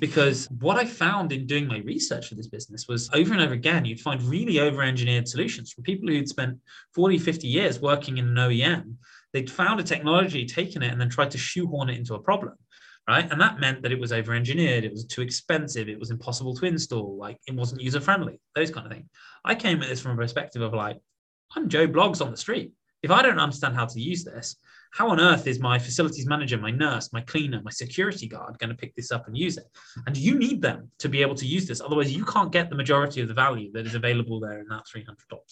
because 0.00 0.46
what 0.60 0.76
I 0.76 0.84
found 0.84 1.32
in 1.32 1.46
doing 1.46 1.66
my 1.66 1.78
research 1.78 2.28
for 2.28 2.34
this 2.34 2.46
business 2.46 2.86
was 2.88 3.10
over 3.12 3.32
and 3.32 3.42
over 3.42 3.54
again, 3.54 3.84
you'd 3.84 4.00
find 4.00 4.22
really 4.22 4.60
over 4.60 4.82
engineered 4.82 5.28
solutions 5.28 5.72
from 5.72 5.84
people 5.84 6.08
who'd 6.08 6.28
spent 6.28 6.58
40, 6.94 7.18
50 7.18 7.46
years 7.46 7.80
working 7.80 8.18
in 8.18 8.28
an 8.28 8.34
OEM. 8.34 8.94
They'd 9.32 9.50
found 9.50 9.80
a 9.80 9.82
technology, 9.82 10.46
taken 10.46 10.82
it, 10.82 10.92
and 10.92 11.00
then 11.00 11.10
tried 11.10 11.30
to 11.32 11.38
shoehorn 11.38 11.90
it 11.90 11.98
into 11.98 12.14
a 12.14 12.20
problem. 12.20 12.54
Right. 13.08 13.30
And 13.30 13.40
that 13.40 13.60
meant 13.60 13.82
that 13.82 13.92
it 13.92 14.00
was 14.00 14.10
over 14.10 14.34
engineered, 14.34 14.82
it 14.82 14.90
was 14.90 15.04
too 15.04 15.22
expensive, 15.22 15.88
it 15.88 15.98
was 15.98 16.10
impossible 16.10 16.56
to 16.56 16.66
install, 16.66 17.16
like 17.16 17.38
it 17.46 17.54
wasn't 17.54 17.80
user 17.80 18.00
friendly, 18.00 18.40
those 18.56 18.72
kind 18.72 18.84
of 18.84 18.92
things. 18.92 19.08
I 19.44 19.54
came 19.54 19.80
at 19.80 19.88
this 19.88 20.00
from 20.00 20.12
a 20.12 20.16
perspective 20.16 20.60
of 20.60 20.74
like, 20.74 20.98
I'm 21.54 21.68
Joe 21.68 21.86
Bloggs 21.86 22.20
on 22.20 22.32
the 22.32 22.36
street. 22.36 22.72
If 23.04 23.12
I 23.12 23.22
don't 23.22 23.38
understand 23.38 23.76
how 23.76 23.86
to 23.86 24.00
use 24.00 24.24
this, 24.24 24.56
how 24.96 25.10
on 25.10 25.20
earth 25.20 25.46
is 25.46 25.60
my 25.60 25.78
facilities 25.78 26.26
manager, 26.26 26.56
my 26.56 26.70
nurse, 26.70 27.12
my 27.12 27.20
cleaner, 27.20 27.60
my 27.62 27.70
security 27.70 28.26
guard 28.26 28.58
going 28.58 28.70
to 28.70 28.76
pick 28.76 28.96
this 28.96 29.12
up 29.12 29.26
and 29.26 29.36
use 29.36 29.58
it? 29.58 29.66
And 30.06 30.16
you 30.16 30.38
need 30.38 30.62
them 30.62 30.90
to 31.00 31.10
be 31.10 31.20
able 31.20 31.34
to 31.34 31.46
use 31.46 31.68
this. 31.68 31.82
Otherwise, 31.82 32.16
you 32.16 32.24
can't 32.24 32.50
get 32.50 32.70
the 32.70 32.76
majority 32.76 33.20
of 33.20 33.28
the 33.28 33.34
value 33.34 33.70
that 33.72 33.84
is 33.84 33.94
available 33.94 34.40
there 34.40 34.58
in 34.58 34.66
that 34.68 34.84
$300, 34.86 35.04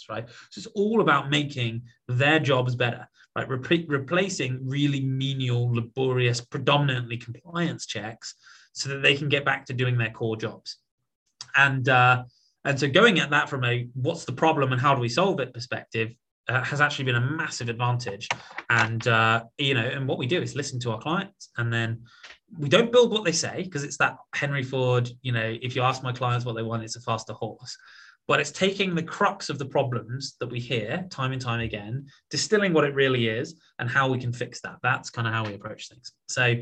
right? 0.08 0.26
So 0.48 0.58
it's 0.58 0.66
all 0.68 1.02
about 1.02 1.28
making 1.28 1.82
their 2.08 2.40
jobs 2.40 2.74
better, 2.74 3.06
right? 3.36 3.46
Re- 3.46 3.84
replacing 3.86 4.60
really 4.66 5.00
menial, 5.00 5.70
laborious, 5.74 6.40
predominantly 6.40 7.18
compliance 7.18 7.84
checks 7.84 8.36
so 8.72 8.88
that 8.88 9.02
they 9.02 9.14
can 9.14 9.28
get 9.28 9.44
back 9.44 9.66
to 9.66 9.74
doing 9.74 9.98
their 9.98 10.10
core 10.10 10.38
jobs. 10.38 10.78
And, 11.54 11.86
uh, 11.86 12.24
and 12.64 12.80
so 12.80 12.88
going 12.88 13.20
at 13.20 13.28
that 13.28 13.50
from 13.50 13.62
a 13.64 13.88
what's 13.92 14.24
the 14.24 14.32
problem 14.32 14.72
and 14.72 14.80
how 14.80 14.94
do 14.94 15.02
we 15.02 15.10
solve 15.10 15.38
it 15.40 15.52
perspective 15.52 16.14
uh, 16.48 16.62
has 16.62 16.80
actually 16.80 17.06
been 17.06 17.16
a 17.16 17.20
massive 17.20 17.68
advantage. 17.68 18.28
And 18.70 19.06
uh, 19.06 19.44
you 19.58 19.74
know, 19.74 19.86
and 19.86 20.06
what 20.06 20.18
we 20.18 20.26
do 20.26 20.40
is 20.40 20.54
listen 20.54 20.80
to 20.80 20.92
our 20.92 21.00
clients, 21.00 21.50
and 21.56 21.72
then 21.72 22.02
we 22.58 22.68
don't 22.68 22.92
build 22.92 23.10
what 23.10 23.24
they 23.24 23.32
say 23.32 23.62
because 23.62 23.84
it's 23.84 23.98
that 23.98 24.16
Henry 24.34 24.62
Ford. 24.62 25.08
You 25.22 25.32
know, 25.32 25.56
if 25.62 25.74
you 25.74 25.82
ask 25.82 26.02
my 26.02 26.12
clients 26.12 26.44
what 26.44 26.56
they 26.56 26.62
want, 26.62 26.84
it's 26.84 26.96
a 26.96 27.00
faster 27.00 27.32
horse. 27.32 27.76
But 28.26 28.40
it's 28.40 28.52
taking 28.52 28.94
the 28.94 29.02
crux 29.02 29.50
of 29.50 29.58
the 29.58 29.66
problems 29.66 30.36
that 30.40 30.50
we 30.50 30.58
hear 30.58 31.06
time 31.10 31.32
and 31.32 31.42
time 31.42 31.60
again, 31.60 32.06
distilling 32.30 32.72
what 32.72 32.84
it 32.84 32.94
really 32.94 33.28
is, 33.28 33.60
and 33.78 33.88
how 33.88 34.08
we 34.08 34.18
can 34.18 34.32
fix 34.32 34.62
that. 34.62 34.76
That's 34.82 35.10
kind 35.10 35.28
of 35.28 35.34
how 35.34 35.44
we 35.44 35.52
approach 35.52 35.90
things. 35.90 36.10
So 36.28 36.54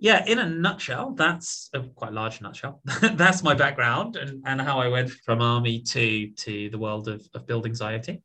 yeah, 0.00 0.24
in 0.26 0.38
a 0.38 0.48
nutshell, 0.48 1.12
that's 1.12 1.68
a 1.74 1.82
quite 1.82 2.12
large 2.12 2.40
nutshell. 2.40 2.80
that's 3.14 3.42
my 3.42 3.54
background 3.54 4.16
and, 4.16 4.42
and 4.46 4.60
how 4.60 4.80
I 4.80 4.88
went 4.88 5.10
from 5.10 5.42
army 5.42 5.80
to 5.82 6.30
to 6.30 6.70
the 6.70 6.78
world 6.78 7.06
of, 7.06 7.26
of 7.34 7.46
buildings 7.46 7.80
IoT. 7.80 8.20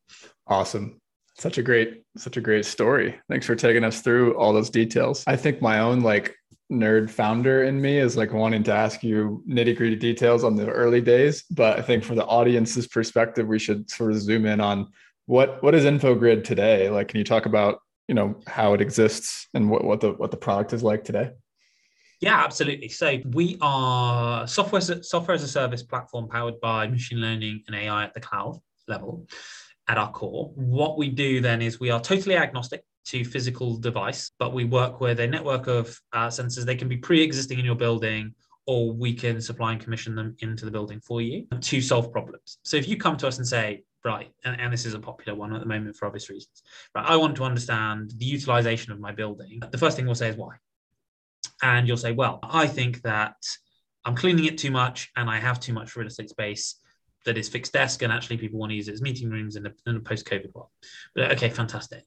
Awesome. 0.48 1.00
Such 1.38 1.58
a 1.58 1.62
great, 1.62 2.04
such 2.16 2.38
a 2.38 2.42
great 2.42 2.66
story. 2.66 3.20
Thanks 3.30 3.46
for 3.46 3.56
taking 3.56 3.84
us 3.84 4.00
through 4.00 4.36
all 4.38 4.54
those 4.54 4.70
details. 4.70 5.26
I 5.28 5.36
think 5.36 5.62
my 5.62 5.80
own 5.80 6.00
like 6.00 6.34
nerd 6.72 7.10
founder 7.10 7.66
in 7.66 7.80
me 7.80 8.00
is 8.00 8.16
like 8.16 8.32
wanting 8.32 8.64
to 8.64 8.74
ask 8.74 9.04
you 9.04 9.44
nitty 9.48 9.76
gritty 9.76 9.98
details 9.98 10.46
on 10.46 10.56
the 10.56 10.70
early 10.70 11.02
days. 11.02 11.44
But 11.52 11.78
I 11.78 11.82
think 11.82 12.06
for 12.06 12.16
the 12.16 12.26
audience's 12.26 12.88
perspective, 12.88 13.48
we 13.48 13.60
should 13.60 13.90
sort 13.92 14.14
of 14.14 14.22
zoom 14.22 14.46
in 14.46 14.62
on 14.62 14.88
what 15.26 15.62
what 15.62 15.76
is 15.76 15.84
InfoGrid 15.84 16.46
today. 16.46 16.90
Like, 16.90 17.10
can 17.10 17.18
you 17.18 17.26
talk 17.26 17.46
about 17.46 17.80
you 18.08 18.16
know 18.16 18.40
how 18.48 18.74
it 18.74 18.80
exists 18.80 19.50
and 19.54 19.70
what 19.70 19.84
what 19.84 20.00
the 20.00 20.14
what 20.14 20.32
the 20.32 20.38
product 20.38 20.72
is 20.72 20.82
like 20.82 21.04
today? 21.04 21.32
Yeah, 22.22 22.44
absolutely. 22.44 22.90
So 22.90 23.20
we 23.32 23.58
are 23.62 24.48
software 24.48 24.82
software 24.82 25.36
as 25.36 25.44
a 25.44 25.48
service 25.48 25.84
platform 25.84 26.28
powered 26.28 26.60
by 26.62 26.88
machine 26.88 27.20
learning 27.20 27.64
and 27.68 27.76
AI 27.76 28.06
at 28.06 28.14
the 28.14 28.22
cloud 28.22 28.60
level 28.88 29.28
at 29.88 29.98
our 29.98 30.12
core. 30.12 30.52
What 30.56 30.98
we 30.98 31.10
do 31.10 31.42
then 31.42 31.62
is 31.62 31.80
we 31.80 31.92
are 31.92 32.02
totally 32.02 32.36
agnostic 32.36 32.84
to 33.06 33.24
physical 33.24 33.78
device, 33.78 34.32
but 34.40 34.54
we 34.54 34.66
work 34.66 35.00
with 35.00 35.20
a 35.20 35.28
network 35.28 35.68
of 35.68 36.00
uh, 36.14 36.28
sensors. 36.28 36.66
They 36.66 36.76
can 36.76 36.88
be 36.88 36.98
pre-existing 36.98 37.60
in 37.60 37.66
your 37.66 37.76
building, 37.76 38.34
or 38.66 38.92
we 38.92 39.14
can 39.14 39.40
supply 39.42 39.74
and 39.74 39.82
commission 39.82 40.16
them 40.16 40.36
into 40.40 40.66
the 40.66 40.72
building 40.72 41.00
for 41.00 41.22
you 41.22 41.46
to 41.62 41.82
solve 41.82 42.12
problems. 42.12 42.58
So 42.64 42.78
if 42.78 42.88
you 42.88 42.98
come 42.98 43.16
to 43.18 43.28
us 43.28 43.38
and 43.38 43.48
say, 43.48 43.84
right, 44.04 44.32
and, 44.44 44.60
and 44.60 44.74
this 44.74 44.86
is 44.86 44.96
a 44.96 45.00
popular 45.00 45.38
one 45.38 45.54
at 45.54 45.60
the 45.60 45.68
moment 45.68 45.96
for 45.96 46.08
obvious 46.08 46.30
reasons, 46.30 46.64
right, 46.96 47.06
I 47.08 47.16
want 47.16 47.36
to 47.36 47.44
understand 47.44 48.14
the 48.18 48.26
utilization 48.26 48.92
of 48.92 49.00
my 49.00 49.12
building. 49.12 49.62
The 49.70 49.78
first 49.78 49.96
thing 49.96 50.06
we'll 50.08 50.16
say 50.16 50.30
is 50.30 50.36
why. 50.36 50.56
And 51.62 51.88
you'll 51.88 51.98
say, 51.98 52.12
well, 52.12 52.40
I 52.44 52.68
think 52.68 53.02
that 53.04 53.36
I'm 54.04 54.16
cleaning 54.16 54.46
it 54.46 54.58
too 54.58 54.72
much 54.72 55.10
and 55.16 55.30
I 55.30 55.40
have 55.40 55.60
too 55.60 55.74
much 55.74 55.96
real 55.96 56.08
estate 56.08 56.30
space 56.30 56.76
that 57.26 57.38
is 57.38 57.50
fixed 57.50 57.74
desk 57.74 58.02
and 58.04 58.14
actually 58.14 58.38
people 58.38 58.60
want 58.60 58.70
to 58.70 58.76
use 58.76 58.88
it 58.88 58.94
as 58.94 59.02
meeting 59.02 59.30
rooms 59.30 59.56
in 59.56 59.66
a, 59.66 59.72
a 59.88 60.00
post-COVID 60.00 60.54
world. 60.54 60.70
But 61.16 61.32
okay, 61.32 61.50
fantastic. 61.50 62.04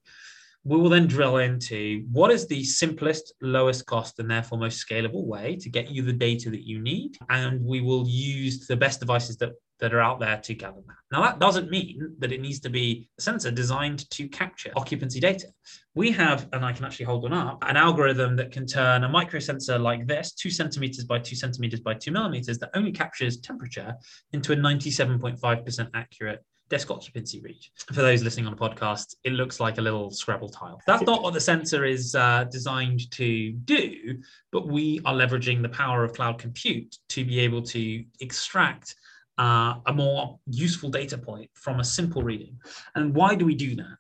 We 0.65 0.77
will 0.77 0.91
then 0.91 1.07
drill 1.07 1.39
into 1.39 2.05
what 2.13 2.31
is 2.31 2.47
the 2.47 2.63
simplest, 2.63 3.33
lowest 3.41 3.87
cost, 3.87 4.19
and 4.19 4.31
therefore 4.31 4.59
most 4.59 4.87
scalable 4.87 5.25
way 5.25 5.57
to 5.57 5.71
get 5.71 5.91
you 5.91 6.03
the 6.03 6.13
data 6.13 6.51
that 6.51 6.67
you 6.67 6.81
need. 6.81 7.17
And 7.31 7.65
we 7.65 7.81
will 7.81 8.07
use 8.07 8.67
the 8.67 8.77
best 8.77 9.01
devices 9.01 9.39
that 9.39 9.53
that 9.81 9.95
are 9.95 10.01
out 10.01 10.21
there 10.21 10.39
to 10.39 10.55
gather 10.55 10.81
that. 10.87 10.97
Now, 11.13 11.23
that 11.23 11.39
doesn't 11.39 11.71
mean 11.71 12.15
that 12.19 12.33
it 12.33 12.41
needs 12.41 12.61
to 12.61 12.69
be 12.69 13.09
a 13.19 13.23
sensor 13.23 13.51
designed 13.51 14.09
to 14.11 14.29
capture 14.29 14.73
occupancy 14.77 15.21
data. 15.21 15.47
We 15.95 16.11
have, 16.13 16.49
and 16.53 16.65
I 16.65 16.73
can 16.73 16.85
actually 16.85 17.07
hold 17.07 17.23
one 17.23 17.33
up, 17.33 17.63
an 17.67 17.77
algorithm 17.77 18.37
that 18.37 18.53
can 18.53 18.67
turn 18.67 19.05
a 19.05 19.09
micro 19.09 19.41
sensor 19.41 19.79
like 19.79 20.07
this, 20.07 20.33
two 20.33 20.51
centimeters 20.51 21.05
by 21.05 21.19
two 21.19 21.37
centimeters 21.37 21.81
by 21.81 21.95
two 21.95 22.11
millimeters, 22.11 22.59
that 22.59 22.71
only 22.75 22.93
captures 22.93 23.39
temperature 23.39 23.95
into 24.33 24.53
a 24.53 24.57
97.5% 24.57 25.91
accurate 25.95 26.45
desk 26.69 26.91
occupancy 26.91 27.41
reach. 27.41 27.71
For 27.93 28.03
those 28.03 28.23
listening 28.23 28.47
on 28.47 28.53
a 28.53 28.57
podcast, 28.57 29.17
it 29.25 29.33
looks 29.33 29.61
like 29.61 29.79
a 29.79 29.81
little 29.81 30.11
Scrabble 30.11 30.49
tile. 30.49 30.81
That's 30.87 31.03
not 31.03 31.23
what 31.23 31.35
the 31.35 31.41
sensor 31.41 31.85
is 31.85 32.15
uh, 32.15 32.45
designed 32.45 33.11
to 33.13 33.53
do, 33.53 34.19
but 34.53 34.69
we 34.69 35.01
are 35.05 35.15
leveraging 35.15 35.63
the 35.63 35.69
power 35.69 36.05
of 36.05 36.13
cloud 36.13 36.39
compute 36.39 36.97
to 37.11 37.25
be 37.25 37.41
able 37.41 37.63
to 37.63 38.05
extract 38.21 38.95
uh, 39.39 39.75
a 39.87 39.93
more 39.93 40.39
useful 40.47 40.91
data 40.91 41.17
point 41.17 41.51
from 41.55 41.81
a 41.81 41.85
simple 41.85 42.23
reading. 42.23 42.59
And 42.95 43.15
why 43.15 43.35
do 43.35 43.45
we 43.45 43.55
do 43.55 43.77
that? 43.77 43.97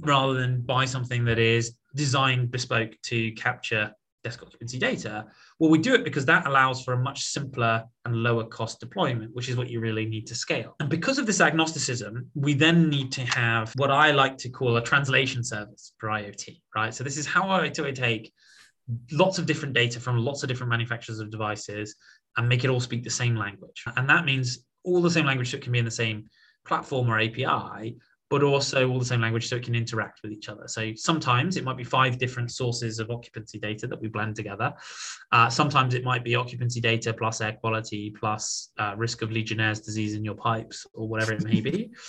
Rather 0.00 0.34
than 0.34 0.62
buy 0.62 0.84
something 0.84 1.24
that 1.24 1.38
is 1.38 1.74
designed 1.94 2.50
bespoke 2.50 2.92
to 3.02 3.32
capture 3.32 3.94
desk 4.22 4.42
occupancy 4.42 4.78
data? 4.78 5.26
Well, 5.58 5.70
we 5.70 5.78
do 5.78 5.94
it 5.94 6.04
because 6.04 6.24
that 6.26 6.46
allows 6.46 6.82
for 6.82 6.94
a 6.94 6.98
much 6.98 7.24
simpler 7.24 7.84
and 8.04 8.16
lower 8.16 8.44
cost 8.44 8.80
deployment, 8.80 9.34
which 9.34 9.48
is 9.48 9.56
what 9.56 9.70
you 9.70 9.80
really 9.80 10.06
need 10.06 10.26
to 10.28 10.34
scale. 10.34 10.74
And 10.80 10.88
because 10.88 11.18
of 11.18 11.26
this 11.26 11.40
agnosticism, 11.40 12.30
we 12.34 12.54
then 12.54 12.88
need 12.88 13.12
to 13.12 13.22
have 13.22 13.72
what 13.76 13.90
I 13.90 14.10
like 14.10 14.36
to 14.38 14.48
call 14.48 14.76
a 14.76 14.82
translation 14.82 15.42
service 15.42 15.92
for 15.98 16.08
IoT, 16.08 16.60
right? 16.74 16.94
So 16.94 17.04
this 17.04 17.16
is 17.16 17.26
how 17.26 17.48
I 17.48 17.68
do 17.68 17.86
I 17.86 17.92
take 17.92 18.32
lots 19.12 19.38
of 19.38 19.46
different 19.46 19.74
data 19.74 20.00
from 20.00 20.18
lots 20.18 20.42
of 20.42 20.48
different 20.48 20.70
manufacturers 20.70 21.20
of 21.20 21.30
devices 21.30 21.94
and 22.36 22.48
make 22.48 22.64
it 22.64 22.70
all 22.70 22.80
speak 22.80 23.04
the 23.04 23.10
same 23.10 23.36
language. 23.36 23.84
And 23.96 24.08
that 24.08 24.24
means 24.24 24.64
all 24.84 25.02
the 25.02 25.10
same 25.10 25.26
language 25.26 25.50
that 25.52 25.62
can 25.62 25.72
be 25.72 25.78
in 25.78 25.84
the 25.84 25.90
same 25.90 26.26
platform 26.64 27.10
or 27.10 27.18
API, 27.20 27.96
but 28.30 28.44
also 28.44 28.88
all 28.88 28.98
the 28.98 29.04
same 29.04 29.20
language 29.20 29.48
so 29.48 29.56
it 29.56 29.64
can 29.64 29.74
interact 29.74 30.20
with 30.22 30.30
each 30.30 30.48
other. 30.48 30.68
So 30.68 30.92
sometimes 30.94 31.56
it 31.56 31.64
might 31.64 31.76
be 31.76 31.84
five 31.84 32.16
different 32.16 32.52
sources 32.52 33.00
of 33.00 33.10
occupancy 33.10 33.58
data 33.58 33.88
that 33.88 34.00
we 34.00 34.06
blend 34.08 34.36
together. 34.36 34.72
Uh, 35.32 35.48
sometimes 35.48 35.94
it 35.94 36.04
might 36.04 36.24
be 36.24 36.36
occupancy 36.36 36.80
data 36.80 37.12
plus 37.12 37.40
air 37.40 37.54
quality 37.54 38.14
plus 38.18 38.70
uh, 38.78 38.94
risk 38.96 39.22
of 39.22 39.32
Legionnaire's 39.32 39.80
disease 39.80 40.14
in 40.14 40.24
your 40.24 40.36
pipes 40.36 40.86
or 40.94 41.08
whatever 41.08 41.32
it 41.32 41.44
may 41.44 41.60
be. 41.60 41.90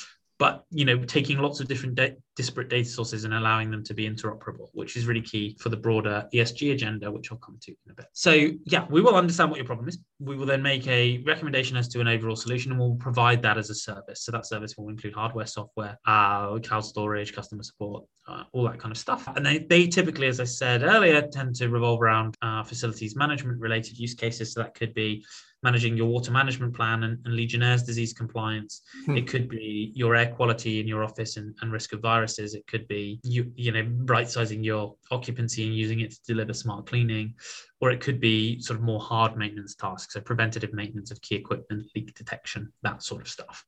but 0.41 0.65
you 0.71 0.85
know 0.85 0.97
taking 1.03 1.37
lots 1.37 1.59
of 1.59 1.67
different 1.67 1.93
da- 1.93 2.17
disparate 2.35 2.67
data 2.67 2.89
sources 2.89 3.25
and 3.25 3.33
allowing 3.35 3.69
them 3.69 3.83
to 3.83 3.93
be 3.93 4.09
interoperable 4.09 4.69
which 4.73 4.97
is 4.97 5.05
really 5.05 5.21
key 5.21 5.55
for 5.59 5.69
the 5.69 5.77
broader 5.77 6.27
esg 6.33 6.73
agenda 6.73 7.11
which 7.11 7.31
i'll 7.31 7.37
come 7.37 7.59
to 7.61 7.71
in 7.85 7.91
a 7.91 7.93
bit. 7.93 8.07
So 8.13 8.49
yeah 8.65 8.87
we 8.89 9.01
will 9.01 9.15
understand 9.15 9.51
what 9.51 9.57
your 9.57 9.67
problem 9.67 9.87
is. 9.87 9.99
We 10.19 10.35
will 10.35 10.47
then 10.47 10.63
make 10.63 10.87
a 10.87 11.19
recommendation 11.27 11.77
as 11.77 11.87
to 11.89 12.01
an 12.01 12.07
overall 12.07 12.35
solution 12.35 12.71
and 12.71 12.79
we'll 12.79 12.95
provide 12.95 13.43
that 13.43 13.59
as 13.59 13.69
a 13.69 13.75
service. 13.75 14.23
So 14.23 14.31
that 14.31 14.47
service 14.47 14.75
will 14.75 14.89
include 14.89 15.13
hardware 15.13 15.45
software 15.45 15.99
uh, 16.07 16.57
cloud 16.59 16.85
storage 16.85 17.33
customer 17.33 17.61
support 17.61 18.05
uh, 18.27 18.43
all 18.51 18.63
that 18.63 18.79
kind 18.79 18.91
of 18.91 18.97
stuff. 18.97 19.27
And 19.35 19.45
they, 19.45 19.59
they 19.59 19.85
typically 19.87 20.25
as 20.25 20.39
i 20.39 20.43
said 20.45 20.81
earlier 20.81 21.21
tend 21.21 21.55
to 21.57 21.69
revolve 21.69 22.01
around 22.01 22.35
uh, 22.41 22.63
facilities 22.63 23.15
management 23.15 23.59
related 23.59 23.99
use 23.99 24.15
cases. 24.15 24.53
So 24.53 24.61
that 24.63 24.73
could 24.73 24.95
be 24.95 25.23
managing 25.63 25.95
your 25.95 26.07
water 26.07 26.31
management 26.31 26.75
plan 26.75 27.03
and, 27.03 27.19
and 27.25 27.35
Legionnaire's 27.35 27.83
disease 27.83 28.13
compliance. 28.13 28.81
Hmm. 29.05 29.17
It 29.17 29.27
could 29.27 29.47
be 29.47 29.91
your 29.95 30.15
air 30.15 30.27
quality 30.27 30.79
in 30.79 30.87
your 30.87 31.03
office 31.03 31.37
and, 31.37 31.55
and 31.61 31.71
risk 31.71 31.93
of 31.93 32.01
viruses. 32.01 32.55
It 32.55 32.65
could 32.67 32.87
be 32.87 33.19
you, 33.23 33.51
you 33.55 33.71
know, 33.71 33.87
right 34.05 34.29
sizing 34.29 34.63
your 34.63 34.95
occupancy 35.11 35.65
and 35.65 35.75
using 35.75 35.99
it 35.99 36.11
to 36.11 36.19
deliver 36.27 36.53
smart 36.53 36.87
cleaning. 36.87 37.35
Or 37.79 37.91
it 37.91 37.99
could 37.99 38.19
be 38.19 38.61
sort 38.61 38.79
of 38.79 38.85
more 38.85 38.99
hard 38.99 39.37
maintenance 39.37 39.75
tasks, 39.75 40.13
so 40.13 40.21
preventative 40.21 40.73
maintenance 40.73 41.11
of 41.11 41.21
key 41.21 41.35
equipment, 41.35 41.87
leak 41.95 42.13
detection, 42.15 42.71
that 42.83 43.01
sort 43.01 43.21
of 43.21 43.27
stuff. 43.27 43.65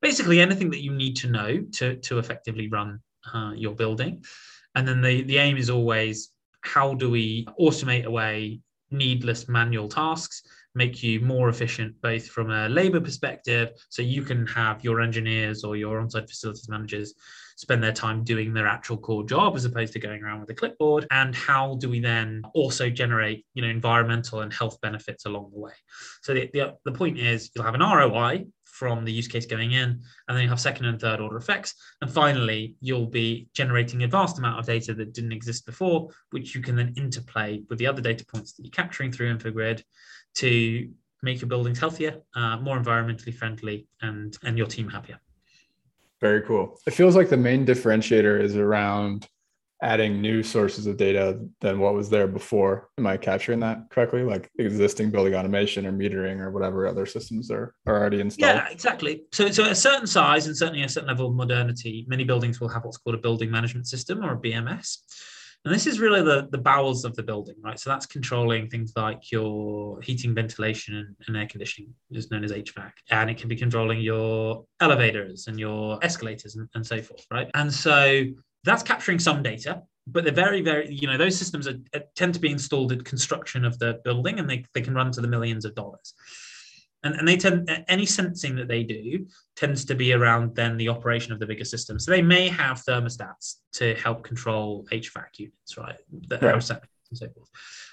Basically, 0.00 0.40
anything 0.40 0.70
that 0.70 0.82
you 0.82 0.92
need 0.92 1.16
to 1.16 1.28
know 1.28 1.60
to, 1.72 1.96
to 1.96 2.18
effectively 2.18 2.68
run 2.68 3.00
uh, 3.34 3.52
your 3.54 3.74
building. 3.74 4.24
And 4.74 4.86
then 4.86 5.02
the, 5.02 5.22
the 5.22 5.38
aim 5.38 5.56
is 5.56 5.68
always 5.68 6.30
how 6.62 6.94
do 6.94 7.10
we 7.10 7.46
automate 7.58 8.04
away 8.04 8.60
needless 8.90 9.48
manual 9.48 9.88
tasks 9.88 10.42
make 10.74 11.02
you 11.02 11.20
more 11.20 11.48
efficient 11.48 11.94
both 12.00 12.26
from 12.26 12.50
a 12.50 12.68
labor 12.68 13.00
perspective 13.00 13.70
so 13.88 14.02
you 14.02 14.22
can 14.22 14.46
have 14.46 14.84
your 14.84 15.00
engineers 15.00 15.64
or 15.64 15.76
your 15.76 16.00
on-site 16.00 16.28
facilities 16.28 16.68
managers 16.68 17.14
spend 17.60 17.82
their 17.82 17.92
time 17.92 18.24
doing 18.24 18.54
their 18.54 18.66
actual 18.66 18.96
core 18.96 19.22
job 19.24 19.54
as 19.54 19.66
opposed 19.66 19.92
to 19.92 19.98
going 19.98 20.22
around 20.22 20.40
with 20.40 20.48
a 20.48 20.54
clipboard 20.54 21.06
and 21.10 21.34
how 21.34 21.76
do 21.76 21.90
we 21.90 22.00
then 22.00 22.40
also 22.54 22.88
generate 22.88 23.44
you 23.52 23.62
know 23.62 23.68
environmental 23.68 24.40
and 24.40 24.52
health 24.52 24.80
benefits 24.80 25.26
along 25.26 25.50
the 25.52 25.60
way. 25.60 25.72
So 26.22 26.32
the, 26.32 26.48
the, 26.54 26.74
the 26.86 26.92
point 26.92 27.18
is 27.18 27.50
you'll 27.54 27.64
have 27.64 27.74
an 27.74 27.82
roi 27.82 28.46
from 28.64 29.04
the 29.04 29.12
use 29.12 29.28
case 29.28 29.44
going 29.44 29.72
in 29.72 30.00
and 30.28 30.36
then 30.36 30.42
you 30.42 30.48
have 30.48 30.58
second 30.58 30.86
and 30.86 30.98
third 30.98 31.20
order 31.20 31.36
effects 31.36 31.74
and 32.00 32.10
finally 32.10 32.76
you'll 32.80 33.04
be 33.04 33.46
generating 33.52 34.04
a 34.04 34.08
vast 34.08 34.38
amount 34.38 34.58
of 34.58 34.64
data 34.64 34.94
that 34.94 35.12
didn't 35.12 35.32
exist 35.32 35.66
before 35.66 36.08
which 36.30 36.54
you 36.54 36.62
can 36.62 36.76
then 36.76 36.94
interplay 36.96 37.60
with 37.68 37.78
the 37.78 37.86
other 37.86 38.00
data 38.00 38.24
points 38.24 38.54
that 38.54 38.64
you're 38.64 38.70
capturing 38.70 39.12
through 39.12 39.36
infogrid 39.36 39.82
to 40.36 40.90
make 41.22 41.40
your 41.40 41.48
buildings 41.48 41.78
healthier, 41.78 42.22
uh, 42.34 42.56
more 42.58 42.78
environmentally 42.78 43.34
friendly, 43.34 43.86
and 44.02 44.36
and 44.44 44.56
your 44.56 44.66
team 44.66 44.88
happier. 44.88 45.18
Very 46.20 46.42
cool. 46.42 46.78
It 46.86 46.92
feels 46.92 47.16
like 47.16 47.30
the 47.30 47.36
main 47.36 47.64
differentiator 47.64 48.40
is 48.42 48.56
around 48.56 49.26
adding 49.82 50.20
new 50.20 50.42
sources 50.42 50.86
of 50.86 50.96
data 50.96 51.40
than 51.60 51.78
what 51.78 51.94
was 51.94 52.10
there 52.10 52.26
before. 52.26 52.90
Am 52.98 53.06
I 53.06 53.16
capturing 53.16 53.60
that 53.60 53.88
correctly? 53.90 54.22
Like 54.22 54.50
existing 54.58 55.10
building 55.10 55.34
automation 55.34 55.86
or 55.86 55.92
metering 55.92 56.40
or 56.40 56.50
whatever 56.50 56.86
other 56.86 57.06
systems 57.06 57.50
are, 57.50 57.74
are 57.86 57.98
already 57.98 58.20
installed? 58.20 58.56
Yeah, 58.56 58.68
exactly. 58.68 59.22
So, 59.32 59.50
so 59.50 59.64
at 59.64 59.72
a 59.72 59.74
certain 59.74 60.06
size 60.06 60.46
and 60.46 60.56
certainly 60.56 60.82
a 60.82 60.88
certain 60.88 61.08
level 61.08 61.28
of 61.28 61.34
modernity, 61.34 62.04
many 62.08 62.24
buildings 62.24 62.60
will 62.60 62.68
have 62.68 62.84
what's 62.84 62.98
called 62.98 63.16
a 63.16 63.20
building 63.20 63.50
management 63.50 63.88
system 63.88 64.22
or 64.22 64.34
a 64.34 64.36
BMS. 64.36 64.98
And 65.64 65.74
this 65.74 65.86
is 65.86 66.00
really 66.00 66.22
the, 66.22 66.48
the 66.50 66.58
bowels 66.58 67.04
of 67.04 67.14
the 67.16 67.22
building, 67.22 67.56
right? 67.62 67.78
So 67.78 67.90
that's 67.90 68.06
controlling 68.06 68.68
things 68.68 68.92
like 68.96 69.30
your 69.30 70.00
heating, 70.00 70.34
ventilation, 70.34 70.96
and, 70.96 71.16
and 71.26 71.36
air 71.36 71.46
conditioning, 71.46 71.92
is 72.10 72.30
known 72.30 72.44
as 72.44 72.52
HVAC. 72.52 72.92
And 73.10 73.28
it 73.28 73.36
can 73.36 73.48
be 73.48 73.56
controlling 73.56 74.00
your 74.00 74.64
elevators 74.80 75.48
and 75.48 75.60
your 75.60 76.02
escalators 76.02 76.56
and, 76.56 76.66
and 76.74 76.86
so 76.86 77.02
forth, 77.02 77.26
right? 77.30 77.50
And 77.54 77.72
so 77.72 78.24
that's 78.64 78.82
capturing 78.82 79.18
some 79.18 79.42
data, 79.42 79.82
but 80.06 80.24
they're 80.24 80.32
very, 80.32 80.62
very, 80.62 80.94
you 80.94 81.06
know, 81.06 81.18
those 81.18 81.36
systems 81.36 81.68
are, 81.68 81.76
tend 82.16 82.32
to 82.34 82.40
be 82.40 82.50
installed 82.50 82.92
at 82.92 83.04
construction 83.04 83.66
of 83.66 83.78
the 83.78 84.00
building 84.02 84.38
and 84.38 84.48
they, 84.48 84.64
they 84.72 84.80
can 84.80 84.94
run 84.94 85.12
to 85.12 85.20
the 85.20 85.28
millions 85.28 85.66
of 85.66 85.74
dollars 85.74 86.14
and, 87.02 87.14
and 87.14 87.26
they 87.26 87.36
tend 87.36 87.70
any 87.88 88.06
sensing 88.06 88.54
that 88.56 88.68
they 88.68 88.82
do 88.82 89.26
tends 89.56 89.84
to 89.86 89.94
be 89.94 90.12
around 90.12 90.54
then 90.54 90.76
the 90.76 90.88
operation 90.88 91.32
of 91.32 91.38
the 91.38 91.46
bigger 91.46 91.64
system. 91.64 91.98
So 91.98 92.10
they 92.10 92.22
may 92.22 92.48
have 92.48 92.82
thermostats 92.84 93.56
to 93.74 93.94
help 93.94 94.22
control 94.22 94.86
HVAC 94.92 95.38
units, 95.38 95.76
right? 95.78 95.96
That 96.28 96.42
right. 96.42 96.54
and 96.54 96.62
so 96.62 97.28
forth. 97.28 97.48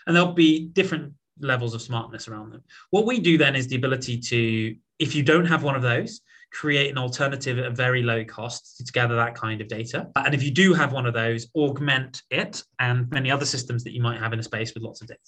And 0.06 0.16
there'll 0.16 0.34
be 0.34 0.68
different 0.68 1.14
levels 1.40 1.74
of 1.74 1.82
smartness 1.82 2.28
around 2.28 2.52
them. 2.52 2.64
What 2.90 3.06
we 3.06 3.20
do 3.20 3.38
then 3.38 3.56
is 3.56 3.68
the 3.68 3.76
ability 3.76 4.20
to, 4.20 4.76
if 5.00 5.16
you 5.16 5.24
don't 5.24 5.46
have 5.46 5.64
one 5.64 5.76
of 5.76 5.82
those, 5.82 6.22
create 6.52 6.90
an 6.90 6.98
alternative 6.98 7.60
at 7.60 7.66
a 7.66 7.72
very 7.72 8.02
low 8.02 8.24
cost 8.24 8.86
to 8.86 8.92
gather 8.92 9.16
that 9.16 9.36
kind 9.36 9.62
of 9.62 9.68
data. 9.68 10.08
And 10.16 10.34
if 10.34 10.44
you 10.44 10.52
do 10.52 10.74
have 10.74 10.94
one 10.94 11.06
of 11.06 11.14
those, 11.14 11.48
augment 11.56 12.24
it 12.30 12.64
and 12.80 13.10
many 13.12 13.30
other 13.30 13.46
systems 13.46 13.84
that 13.84 13.94
you 13.94 14.02
might 14.02 14.20
have 14.20 14.34
in 14.34 14.40
a 14.40 14.44
space 14.44 14.74
with 14.74 14.84
lots 14.84 15.02
of 15.02 15.08
data. 15.08 15.20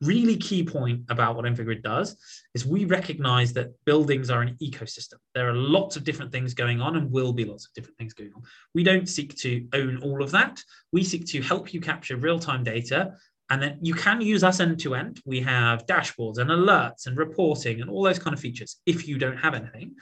Really 0.00 0.36
key 0.36 0.62
point 0.62 1.02
about 1.08 1.36
what 1.36 1.44
Infogrid 1.44 1.82
does 1.82 2.16
is 2.54 2.66
we 2.66 2.84
recognize 2.84 3.52
that 3.54 3.72
buildings 3.84 4.30
are 4.30 4.42
an 4.42 4.56
ecosystem. 4.62 5.14
There 5.34 5.48
are 5.48 5.54
lots 5.54 5.96
of 5.96 6.04
different 6.04 6.32
things 6.32 6.54
going 6.54 6.80
on 6.80 6.96
and 6.96 7.10
will 7.10 7.32
be 7.32 7.44
lots 7.44 7.66
of 7.66 7.72
different 7.74 7.98
things 7.98 8.12
going 8.12 8.32
on. 8.34 8.42
We 8.74 8.84
don't 8.84 9.08
seek 9.08 9.34
to 9.36 9.66
own 9.72 9.98
all 10.02 10.22
of 10.22 10.30
that. 10.32 10.62
We 10.92 11.02
seek 11.04 11.26
to 11.26 11.42
help 11.42 11.72
you 11.72 11.80
capture 11.80 12.16
real-time 12.16 12.64
data 12.64 13.14
and 13.48 13.62
then 13.62 13.78
you 13.80 13.94
can 13.94 14.20
use 14.20 14.42
us 14.42 14.60
end 14.60 14.80
to 14.80 14.94
end. 14.94 15.20
We 15.24 15.40
have 15.42 15.86
dashboards 15.86 16.38
and 16.38 16.50
alerts 16.50 17.06
and 17.06 17.16
reporting 17.16 17.80
and 17.80 17.88
all 17.88 18.02
those 18.02 18.18
kind 18.18 18.34
of 18.34 18.40
features 18.40 18.76
if 18.86 19.06
you 19.06 19.18
don't 19.18 19.36
have 19.36 19.54
anything. 19.54 19.94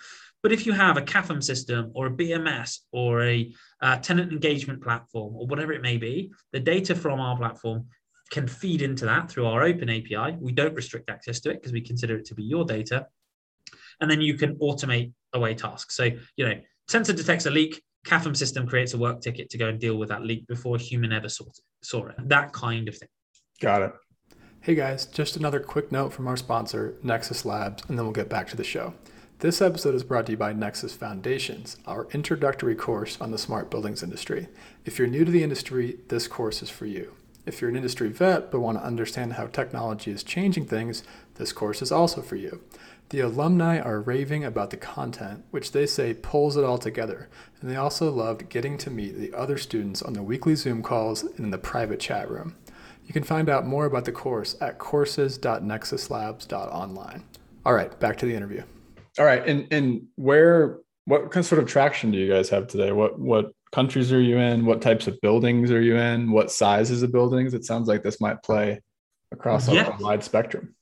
But 0.45 0.53
if 0.53 0.67
you 0.67 0.75
have 0.75 0.99
a 0.99 1.03
CAFM 1.03 1.43
system 1.43 1.91
or 1.95 2.09
a 2.09 2.11
BMS 2.11 2.81
or 2.93 3.25
a 3.25 3.51
uh, 3.81 3.97
tenant 3.97 4.31
engagement 4.31 4.83
platform 4.83 5.35
or 5.35 5.47
whatever 5.47 5.73
it 5.73 5.81
may 5.81 5.97
be, 5.97 6.33
the 6.53 6.61
data 6.61 6.95
from 6.95 7.19
our 7.19 7.35
platform 7.35 7.87
can 8.31 8.47
feed 8.47 8.83
into 8.83 9.07
that 9.07 9.31
through 9.31 9.47
our 9.47 9.63
open 9.63 9.89
API. 9.89 10.37
We 10.39 10.53
don't 10.53 10.75
restrict 10.75 11.09
access 11.09 11.41
to 11.41 11.51
it 11.51 11.55
because 11.55 11.73
we 11.73 11.81
consider 11.81 12.19
it 12.19 12.27
to 12.27 12.35
be 12.35 12.43
your 12.43 12.67
data. 12.67 13.07
And 14.03 14.11
then 14.11 14.21
you 14.21 14.35
can 14.35 14.57
automate 14.57 15.15
away 15.33 15.55
tasks. 15.55 15.97
So, 15.97 16.11
you 16.37 16.47
know, 16.47 16.61
sensor 16.89 17.15
detects 17.15 17.47
a 17.47 17.51
leak, 17.51 17.83
CAFM 18.07 18.37
system 18.37 18.67
creates 18.67 18.93
a 18.93 18.99
work 18.99 19.23
ticket 19.23 19.49
to 19.49 19.57
go 19.57 19.69
and 19.69 19.81
deal 19.81 19.97
with 19.97 20.11
that 20.11 20.25
leak 20.25 20.47
before 20.47 20.77
a 20.77 20.79
human 20.79 21.11
ever 21.11 21.31
saw 21.31 21.45
it, 21.47 21.59
saw 21.83 22.09
it. 22.09 22.17
That 22.19 22.53
kind 22.53 22.87
of 22.87 22.99
thing. 22.99 23.09
Got 23.63 23.81
it. 23.81 23.93
Hey 24.61 24.75
guys, 24.75 25.07
just 25.07 25.39
another 25.39 25.61
quick 25.61 25.91
note 25.91 26.13
from 26.13 26.29
our 26.29 26.37
sponsor, 26.37 26.97
Nexus 27.03 27.47
Labs, 27.47 27.83
and 27.89 27.97
then 27.97 28.05
we'll 28.05 28.13
get 28.13 28.29
back 28.29 28.47
to 28.49 28.57
the 28.59 28.65
show. 28.65 28.93
This 29.45 29.61
episode 29.61 29.95
is 29.95 30.05
brought 30.05 30.25
to 30.25 30.33
you 30.33 30.39
by 30.39 30.55
Nexus 30.55 30.97
Foundations, 30.97 31.77
our 31.87 32.09
introductory 32.13 32.75
course 32.75 33.21
on 33.21 33.31
the 33.31 33.37
smart 33.37 33.71
buildings 33.71 34.03
industry. 34.03 34.49
If 34.87 34.99
you're 34.99 35.07
new 35.07 35.23
to 35.23 35.31
the 35.31 35.43
industry, 35.43 35.99
this 36.09 36.27
course 36.27 36.63
is 36.63 36.71
for 36.71 36.87
you. 36.87 37.13
If 37.45 37.61
you're 37.61 37.69
an 37.69 37.77
industry 37.77 38.09
vet 38.09 38.51
but 38.51 38.61
want 38.61 38.79
to 38.79 38.85
understand 38.85 39.35
how 39.35 39.49
technology 39.49 40.11
is 40.11 40.25
changing 40.25 40.65
things, 40.65 41.03
this 41.35 41.53
course 41.53 41.83
is 41.83 41.93
also 41.93 42.23
for 42.23 42.37
you. 42.37 42.63
The 43.11 43.21
alumni 43.21 43.79
are 43.79 44.01
raving 44.01 44.47
about 44.47 44.71
the 44.71 44.79
content, 44.79 45.45
which 45.51 45.73
they 45.73 45.85
say 45.85 46.15
pulls 46.15 46.57
it 46.57 46.65
all 46.65 46.79
together, 46.79 47.29
and 47.61 47.71
they 47.71 47.77
also 47.77 48.11
loved 48.11 48.49
getting 48.49 48.79
to 48.79 48.91
meet 48.91 49.19
the 49.19 49.35
other 49.35 49.59
students 49.59 50.01
on 50.01 50.15
the 50.15 50.23
weekly 50.23 50.55
Zoom 50.55 50.83
calls 50.83 51.23
and 51.23 51.41
in 51.41 51.51
the 51.51 51.59
private 51.59 52.01
chat 52.01 52.31
room. 52.31 52.57
You 53.05 53.13
can 53.13 53.25
find 53.25 53.51
out 53.51 53.67
more 53.67 53.85
about 53.85 54.07
the 54.07 54.13
course 54.13 54.57
at 54.63 54.79
courses.nexuslabs.online. 54.79 57.25
All 57.67 57.75
right, 57.75 58.01
back 58.01 58.17
to 58.17 58.25
the 58.25 58.35
interview. 58.35 58.63
All 59.19 59.25
right, 59.25 59.47
and 59.47 59.69
and 59.73 60.07
where 60.17 60.79
what 61.07 61.31
kind 61.31 61.39
of 61.39 61.47
sort 61.47 61.63
of 61.63 61.69
traction 61.69 62.11
do 62.11 62.19
you 62.19 62.33
guys 62.33 62.49
have 62.49 62.67
today? 62.67 62.93
What 62.93 63.19
what 63.19 63.53
countries 63.73 64.13
are 64.13 64.21
you 64.21 64.39
in? 64.39 64.65
What 64.65 64.83
types 64.83 65.07
of 65.07 65.21
buildings 65.21 65.71
are 65.71 65.81
you 65.81 65.97
in? 65.97 66.31
What 66.31 66.51
sizes 66.51 67.03
of 67.03 67.13
buildings? 67.13 67.55
It 67.55 67.65
sounds 67.65 67.89
like 67.89 68.03
this 68.03 68.21
might 68.21 68.43
play 68.43 68.81
across 69.33 69.69
yeah. 69.69 69.97
a, 69.97 70.03
wide 70.03 70.25
spectrum. 70.25 70.75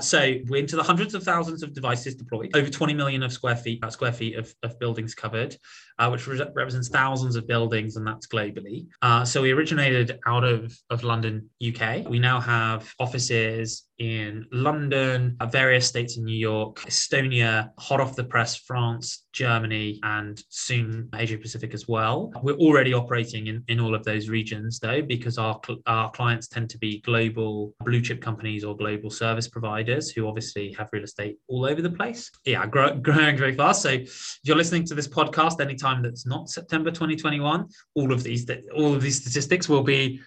So 0.00 0.36
we're 0.48 0.60
into 0.60 0.76
the 0.76 0.82
hundreds 0.82 1.14
of 1.14 1.22
thousands 1.22 1.62
of 1.62 1.72
devices 1.72 2.16
deployed, 2.16 2.50
over 2.56 2.68
20 2.68 2.94
million 2.94 3.22
of 3.22 3.32
square 3.32 3.54
feet 3.54 3.82
uh, 3.84 3.90
square 3.90 4.12
feet 4.12 4.36
of, 4.36 4.52
of 4.62 4.78
buildings 4.78 5.14
covered, 5.14 5.56
uh, 5.98 6.08
which 6.08 6.26
re- 6.26 6.40
represents 6.54 6.88
thousands 6.88 7.36
of 7.36 7.46
buildings, 7.46 7.96
and 7.96 8.06
that's 8.06 8.26
globally. 8.26 8.86
Uh, 9.02 9.24
so 9.24 9.42
we 9.42 9.52
originated 9.52 10.18
out 10.26 10.44
of, 10.44 10.76
of 10.90 11.04
London, 11.04 11.48
UK. 11.66 12.08
We 12.08 12.18
now 12.18 12.40
have 12.40 12.92
offices 12.98 13.84
in 13.98 14.46
London, 14.50 15.36
uh, 15.40 15.46
various 15.46 15.86
states 15.86 16.16
in 16.16 16.24
New 16.24 16.36
York, 16.36 16.80
Estonia, 16.80 17.70
hot 17.78 18.00
off 18.00 18.16
the 18.16 18.24
press, 18.24 18.56
France, 18.56 19.26
Germany, 19.32 20.00
and 20.02 20.42
soon 20.48 21.08
Asia 21.14 21.38
Pacific 21.38 21.74
as 21.74 21.86
well. 21.86 22.32
We're 22.42 22.56
already 22.56 22.92
operating 22.92 23.46
in, 23.46 23.62
in 23.68 23.80
all 23.80 23.94
of 23.94 24.04
those 24.04 24.28
regions 24.28 24.80
though, 24.80 25.02
because 25.02 25.38
our, 25.38 25.60
cl- 25.64 25.80
our 25.86 26.10
clients 26.10 26.48
tend 26.48 26.70
to 26.70 26.78
be 26.78 27.00
global 27.02 27.74
blue 27.84 28.00
chip 28.00 28.20
companies 28.20 28.64
or 28.64 28.76
global 28.76 29.10
service 29.10 29.48
providers 29.48 30.10
who 30.10 30.26
obviously 30.26 30.72
have 30.72 30.88
real 30.92 31.04
estate 31.04 31.36
all 31.48 31.64
over 31.64 31.80
the 31.80 31.90
place. 31.90 32.30
Yeah, 32.44 32.66
grow, 32.66 32.94
growing 33.02 33.36
very 33.36 33.54
fast. 33.54 33.82
So 33.82 33.90
if 33.90 34.38
you're 34.42 34.56
listening 34.56 34.84
to 34.86 34.94
this 34.94 35.08
podcast 35.08 35.60
anytime 35.60 35.83
that's 36.02 36.26
not 36.26 36.48
September 36.48 36.90
2021, 36.90 37.68
all 37.94 38.12
of 38.12 38.22
these 38.22 38.46
all 38.74 38.94
of 38.94 39.02
these 39.02 39.20
statistics 39.20 39.68
will 39.68 39.82
be 39.82 40.20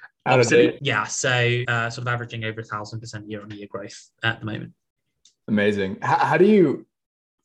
date. 0.50 0.78
yeah. 0.82 1.06
So 1.06 1.64
uh, 1.68 1.90
sort 1.90 2.08
of 2.08 2.14
averaging 2.14 2.44
over 2.44 2.62
a 2.62 2.64
thousand 2.64 3.00
percent 3.00 3.30
year 3.30 3.42
on 3.42 3.52
year 3.52 3.68
growth 3.70 4.10
at 4.24 4.40
the 4.40 4.46
moment. 4.46 4.74
Amazing. 5.48 6.00
How, 6.02 6.18
how 6.18 6.38
do 6.38 6.46
you 6.46 6.86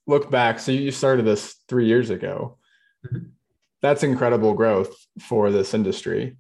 look 0.07 0.31
back? 0.31 0.59
So 0.59 0.73
you 0.73 0.91
started 0.91 1.25
this 1.25 1.57
three 1.69 1.87
years 1.87 2.11
ago. 2.11 2.59
Mhm. 3.07 3.31
That's 3.81 4.05
incredible 4.05 4.55
growth 4.55 4.95
for 5.21 5.51
this 5.51 5.75
industry. 5.75 6.37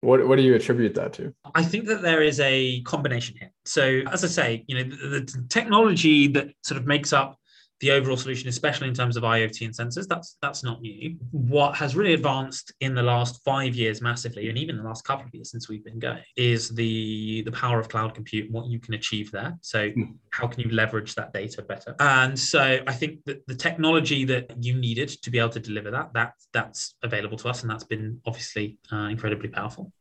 What, 0.00 0.28
what 0.28 0.36
do 0.36 0.42
you 0.42 0.54
attribute 0.54 0.94
that 0.94 1.14
to? 1.14 1.34
I 1.54 1.64
think 1.64 1.86
that 1.86 2.02
there 2.02 2.22
is 2.22 2.38
a 2.38 2.82
combination 2.82 3.36
here. 3.38 3.50
So, 3.64 4.02
as 4.12 4.22
I 4.22 4.28
say, 4.28 4.64
you 4.68 4.76
know, 4.76 4.96
the, 4.96 5.20
the 5.20 5.46
technology 5.48 6.28
that 6.28 6.50
sort 6.62 6.78
of 6.78 6.86
makes 6.86 7.12
up 7.12 7.38
the 7.80 7.90
overall 7.90 8.16
solution, 8.16 8.48
especially 8.48 8.88
in 8.88 8.94
terms 8.94 9.16
of 9.16 9.24
IoT 9.24 9.62
and 9.64 9.74
sensors, 9.74 10.06
that's 10.06 10.36
that's 10.40 10.62
not 10.62 10.80
new. 10.80 11.16
What 11.32 11.74
has 11.74 11.96
really 11.96 12.14
advanced 12.14 12.72
in 12.80 12.94
the 12.94 13.02
last 13.02 13.42
five 13.44 13.74
years 13.74 14.00
massively, 14.00 14.48
and 14.48 14.56
even 14.56 14.76
the 14.76 14.82
last 14.82 15.04
couple 15.04 15.26
of 15.26 15.34
years 15.34 15.50
since 15.50 15.68
we've 15.68 15.84
been 15.84 15.98
going, 15.98 16.22
is 16.36 16.70
the 16.70 17.42
the 17.42 17.52
power 17.52 17.78
of 17.80 17.88
cloud 17.88 18.14
compute 18.14 18.46
and 18.46 18.54
what 18.54 18.66
you 18.66 18.78
can 18.78 18.94
achieve 18.94 19.30
there. 19.32 19.58
So, 19.60 19.90
Hmm. 19.90 20.02
how 20.30 20.46
can 20.46 20.60
you 20.60 20.70
leverage 20.70 21.14
that 21.16 21.32
data 21.32 21.62
better? 21.62 21.94
And 21.98 22.38
so, 22.38 22.80
I 22.86 22.92
think 22.92 23.24
that 23.26 23.46
the 23.46 23.54
technology 23.54 24.24
that 24.24 24.52
you 24.62 24.74
needed 24.74 25.08
to 25.08 25.30
be 25.30 25.38
able 25.38 25.50
to 25.50 25.60
deliver 25.60 25.90
that 25.90 26.12
that 26.14 26.34
that's 26.52 26.94
available 27.02 27.36
to 27.38 27.48
us, 27.48 27.62
and 27.62 27.70
that's 27.70 27.84
been 27.84 28.20
obviously 28.24 28.78
uh, 28.92 29.08
incredibly 29.08 29.48
powerful. 29.48 29.92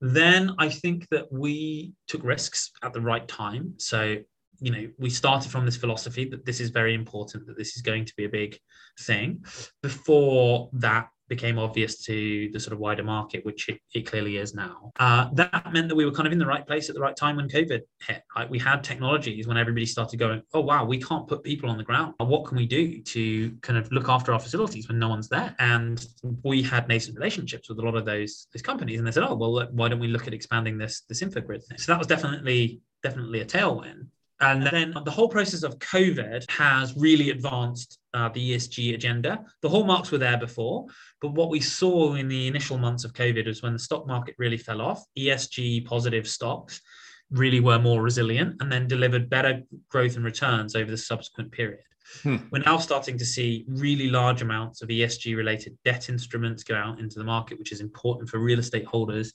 Then 0.00 0.54
I 0.58 0.68
think 0.68 1.08
that 1.10 1.30
we 1.32 1.92
took 2.08 2.22
risks 2.24 2.72
at 2.82 2.92
the 2.92 3.00
right 3.00 3.26
time. 3.26 3.74
So, 3.78 4.18
you 4.60 4.70
know, 4.70 4.88
we 4.98 5.10
started 5.10 5.50
from 5.50 5.64
this 5.64 5.76
philosophy 5.76 6.24
that 6.26 6.44
this 6.44 6.60
is 6.60 6.70
very 6.70 6.94
important, 6.94 7.46
that 7.46 7.56
this 7.56 7.76
is 7.76 7.82
going 7.82 8.04
to 8.04 8.14
be 8.16 8.24
a 8.24 8.28
big 8.28 8.58
thing. 9.00 9.44
Before 9.82 10.70
that 10.74 11.08
became 11.28 11.58
obvious 11.58 12.04
to 12.04 12.50
the 12.52 12.60
sort 12.60 12.74
of 12.74 12.78
wider 12.78 13.02
market, 13.02 13.44
which 13.46 13.68
it, 13.68 13.80
it 13.94 14.06
clearly 14.06 14.36
is 14.36 14.54
now. 14.54 14.92
Uh, 15.00 15.28
that 15.32 15.72
meant 15.72 15.88
that 15.88 15.94
we 15.94 16.04
were 16.04 16.12
kind 16.12 16.26
of 16.26 16.32
in 16.32 16.38
the 16.38 16.46
right 16.46 16.66
place 16.66 16.88
at 16.88 16.94
the 16.94 17.00
right 17.00 17.16
time 17.16 17.36
when 17.36 17.48
COVID 17.48 17.80
hit. 18.06 18.22
Right? 18.36 18.48
We 18.48 18.58
had 18.58 18.84
technologies 18.84 19.46
when 19.46 19.56
everybody 19.56 19.86
started 19.86 20.18
going, 20.18 20.42
oh, 20.52 20.60
wow, 20.60 20.84
we 20.84 21.00
can't 21.00 21.26
put 21.26 21.42
people 21.42 21.70
on 21.70 21.78
the 21.78 21.84
ground. 21.84 22.14
What 22.18 22.44
can 22.44 22.58
we 22.58 22.66
do 22.66 23.00
to 23.00 23.50
kind 23.62 23.78
of 23.78 23.90
look 23.90 24.08
after 24.08 24.32
our 24.32 24.38
facilities 24.38 24.88
when 24.88 24.98
no 24.98 25.08
one's 25.08 25.28
there? 25.28 25.54
And 25.58 26.06
we 26.42 26.62
had 26.62 26.88
nascent 26.88 27.16
relationships 27.16 27.68
with 27.68 27.78
a 27.78 27.82
lot 27.82 27.96
of 27.96 28.04
those, 28.04 28.46
those 28.52 28.62
companies. 28.62 28.98
And 28.98 29.06
they 29.06 29.12
said, 29.12 29.24
oh, 29.24 29.34
well, 29.34 29.66
why 29.72 29.88
don't 29.88 30.00
we 30.00 30.08
look 30.08 30.26
at 30.26 30.34
expanding 30.34 30.76
this, 30.76 31.02
this 31.08 31.22
infogrid? 31.22 31.62
So 31.78 31.92
that 31.92 31.98
was 31.98 32.06
definitely, 32.06 32.80
definitely 33.02 33.40
a 33.40 33.46
tailwind. 33.46 34.08
And 34.44 34.62
then 34.62 34.94
the 35.04 35.10
whole 35.10 35.28
process 35.28 35.62
of 35.62 35.78
COVID 35.78 36.50
has 36.50 36.94
really 36.96 37.30
advanced 37.30 37.98
uh, 38.12 38.28
the 38.28 38.52
ESG 38.52 38.94
agenda. 38.94 39.42
The 39.62 39.70
hallmarks 39.70 40.10
were 40.10 40.18
there 40.18 40.36
before, 40.36 40.86
but 41.22 41.32
what 41.32 41.48
we 41.48 41.60
saw 41.60 42.14
in 42.14 42.28
the 42.28 42.46
initial 42.46 42.76
months 42.76 43.04
of 43.04 43.14
COVID 43.14 43.46
was 43.46 43.62
when 43.62 43.72
the 43.72 43.78
stock 43.78 44.06
market 44.06 44.34
really 44.36 44.58
fell 44.58 44.82
off, 44.82 45.02
ESG 45.18 45.86
positive 45.86 46.28
stocks 46.28 46.82
really 47.30 47.60
were 47.60 47.78
more 47.78 48.02
resilient 48.02 48.56
and 48.60 48.70
then 48.70 48.86
delivered 48.86 49.30
better 49.30 49.62
growth 49.88 50.16
and 50.16 50.24
returns 50.26 50.76
over 50.76 50.90
the 50.90 50.98
subsequent 50.98 51.50
period. 51.50 51.80
Hmm. 52.22 52.36
We're 52.50 52.58
now 52.58 52.78
starting 52.78 53.18
to 53.18 53.24
see 53.24 53.64
really 53.68 54.08
large 54.08 54.42
amounts 54.42 54.82
of 54.82 54.88
ESG 54.88 55.36
related 55.36 55.76
debt 55.84 56.08
instruments 56.08 56.62
go 56.62 56.74
out 56.74 57.00
into 57.00 57.18
the 57.18 57.24
market, 57.24 57.58
which 57.58 57.72
is 57.72 57.80
important 57.80 58.28
for 58.28 58.38
real 58.38 58.58
estate 58.58 58.86
holders. 58.86 59.32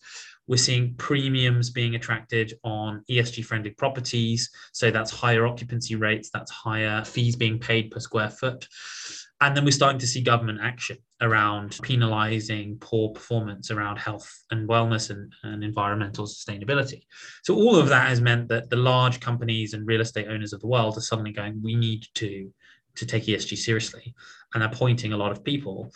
We're 0.47 0.57
seeing 0.57 0.95
premiums 0.95 1.69
being 1.69 1.95
attracted 1.95 2.53
on 2.63 3.03
ESG 3.09 3.45
friendly 3.45 3.71
properties. 3.71 4.49
So 4.71 4.91
that's 4.91 5.11
higher 5.11 5.45
occupancy 5.45 5.95
rates, 5.95 6.29
that's 6.31 6.51
higher 6.51 7.03
fees 7.05 7.35
being 7.35 7.59
paid 7.59 7.91
per 7.91 7.99
square 7.99 8.29
foot. 8.29 8.67
And 9.41 9.55
then 9.55 9.63
we're 9.63 9.71
starting 9.71 9.99
to 9.99 10.07
see 10.07 10.21
government 10.21 10.59
action 10.61 10.97
around 11.21 11.79
penalizing 11.81 12.77
poor 12.79 13.09
performance 13.09 13.71
around 13.71 13.97
health 13.97 14.29
and 14.51 14.67
wellness 14.67 15.11
and, 15.11 15.31
and 15.43 15.63
environmental 15.63 16.25
sustainability. 16.25 17.03
So 17.43 17.55
all 17.55 17.77
of 17.77 17.87
that 17.87 18.09
has 18.09 18.19
meant 18.19 18.49
that 18.49 18.69
the 18.69 18.75
large 18.75 19.21
companies 19.21 19.73
and 19.73 19.87
real 19.87 20.01
estate 20.01 20.27
owners 20.27 20.51
of 20.51 20.59
the 20.59 20.67
world 20.67 20.97
are 20.97 21.01
suddenly 21.01 21.31
going, 21.31 21.61
we 21.63 21.75
need 21.75 22.05
to 22.15 22.51
to 22.99 23.05
take 23.05 23.25
ESG 23.25 23.57
seriously, 23.57 24.13
and 24.53 24.63
appointing 24.63 25.13
a 25.13 25.17
lot 25.17 25.31
of 25.31 25.43
people, 25.43 25.91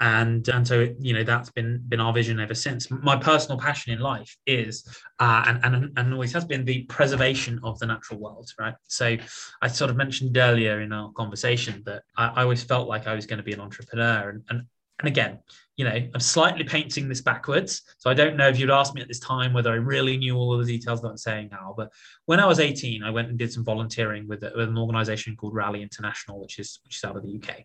and 0.00 0.48
and 0.48 0.66
so 0.66 0.88
you 0.98 1.14
know 1.14 1.24
that's 1.24 1.50
been 1.50 1.82
been 1.88 2.00
our 2.00 2.12
vision 2.12 2.38
ever 2.40 2.54
since. 2.54 2.90
My 2.90 3.16
personal 3.16 3.58
passion 3.58 3.92
in 3.92 4.00
life 4.00 4.36
is 4.46 4.86
uh, 5.18 5.44
and 5.46 5.64
and 5.64 5.98
and 5.98 6.12
always 6.12 6.32
has 6.32 6.44
been 6.44 6.64
the 6.64 6.82
preservation 6.84 7.60
of 7.62 7.78
the 7.78 7.86
natural 7.86 8.20
world, 8.20 8.50
right? 8.58 8.74
So 8.86 9.16
I 9.62 9.68
sort 9.68 9.90
of 9.90 9.96
mentioned 9.96 10.36
earlier 10.36 10.80
in 10.80 10.92
our 10.92 11.10
conversation 11.12 11.82
that 11.86 12.02
I, 12.16 12.28
I 12.28 12.42
always 12.42 12.62
felt 12.62 12.88
like 12.88 13.06
I 13.06 13.14
was 13.14 13.26
going 13.26 13.38
to 13.38 13.44
be 13.44 13.52
an 13.52 13.60
entrepreneur, 13.60 14.30
and 14.30 14.44
and 14.50 14.62
and 15.00 15.08
again, 15.08 15.38
you 15.78 15.84
know, 15.84 15.94
I'm 15.94 16.20
slightly 16.20 16.64
painting 16.64 17.08
this 17.08 17.20
backwards. 17.20 17.82
So 17.98 18.10
I 18.10 18.14
don't 18.14 18.36
know 18.36 18.48
if 18.48 18.58
you'd 18.58 18.68
asked 18.68 18.96
me 18.96 19.00
at 19.00 19.06
this 19.06 19.20
time 19.20 19.52
whether 19.52 19.70
I 19.70 19.76
really 19.76 20.16
knew 20.16 20.36
all 20.36 20.52
of 20.52 20.66
the 20.66 20.76
details 20.76 21.00
that 21.00 21.08
I'm 21.08 21.16
saying 21.16 21.50
now. 21.52 21.72
But 21.76 21.92
when 22.26 22.40
I 22.40 22.46
was 22.46 22.58
18, 22.58 23.04
I 23.04 23.10
went 23.10 23.28
and 23.28 23.38
did 23.38 23.52
some 23.52 23.64
volunteering 23.64 24.26
with, 24.26 24.42
with 24.42 24.68
an 24.68 24.76
organization 24.76 25.36
called 25.36 25.54
Raleigh 25.54 25.82
International, 25.82 26.40
which 26.40 26.58
is 26.58 26.80
which 26.84 26.96
is 26.96 27.04
out 27.04 27.16
of 27.16 27.22
the 27.22 27.40
UK. 27.40 27.64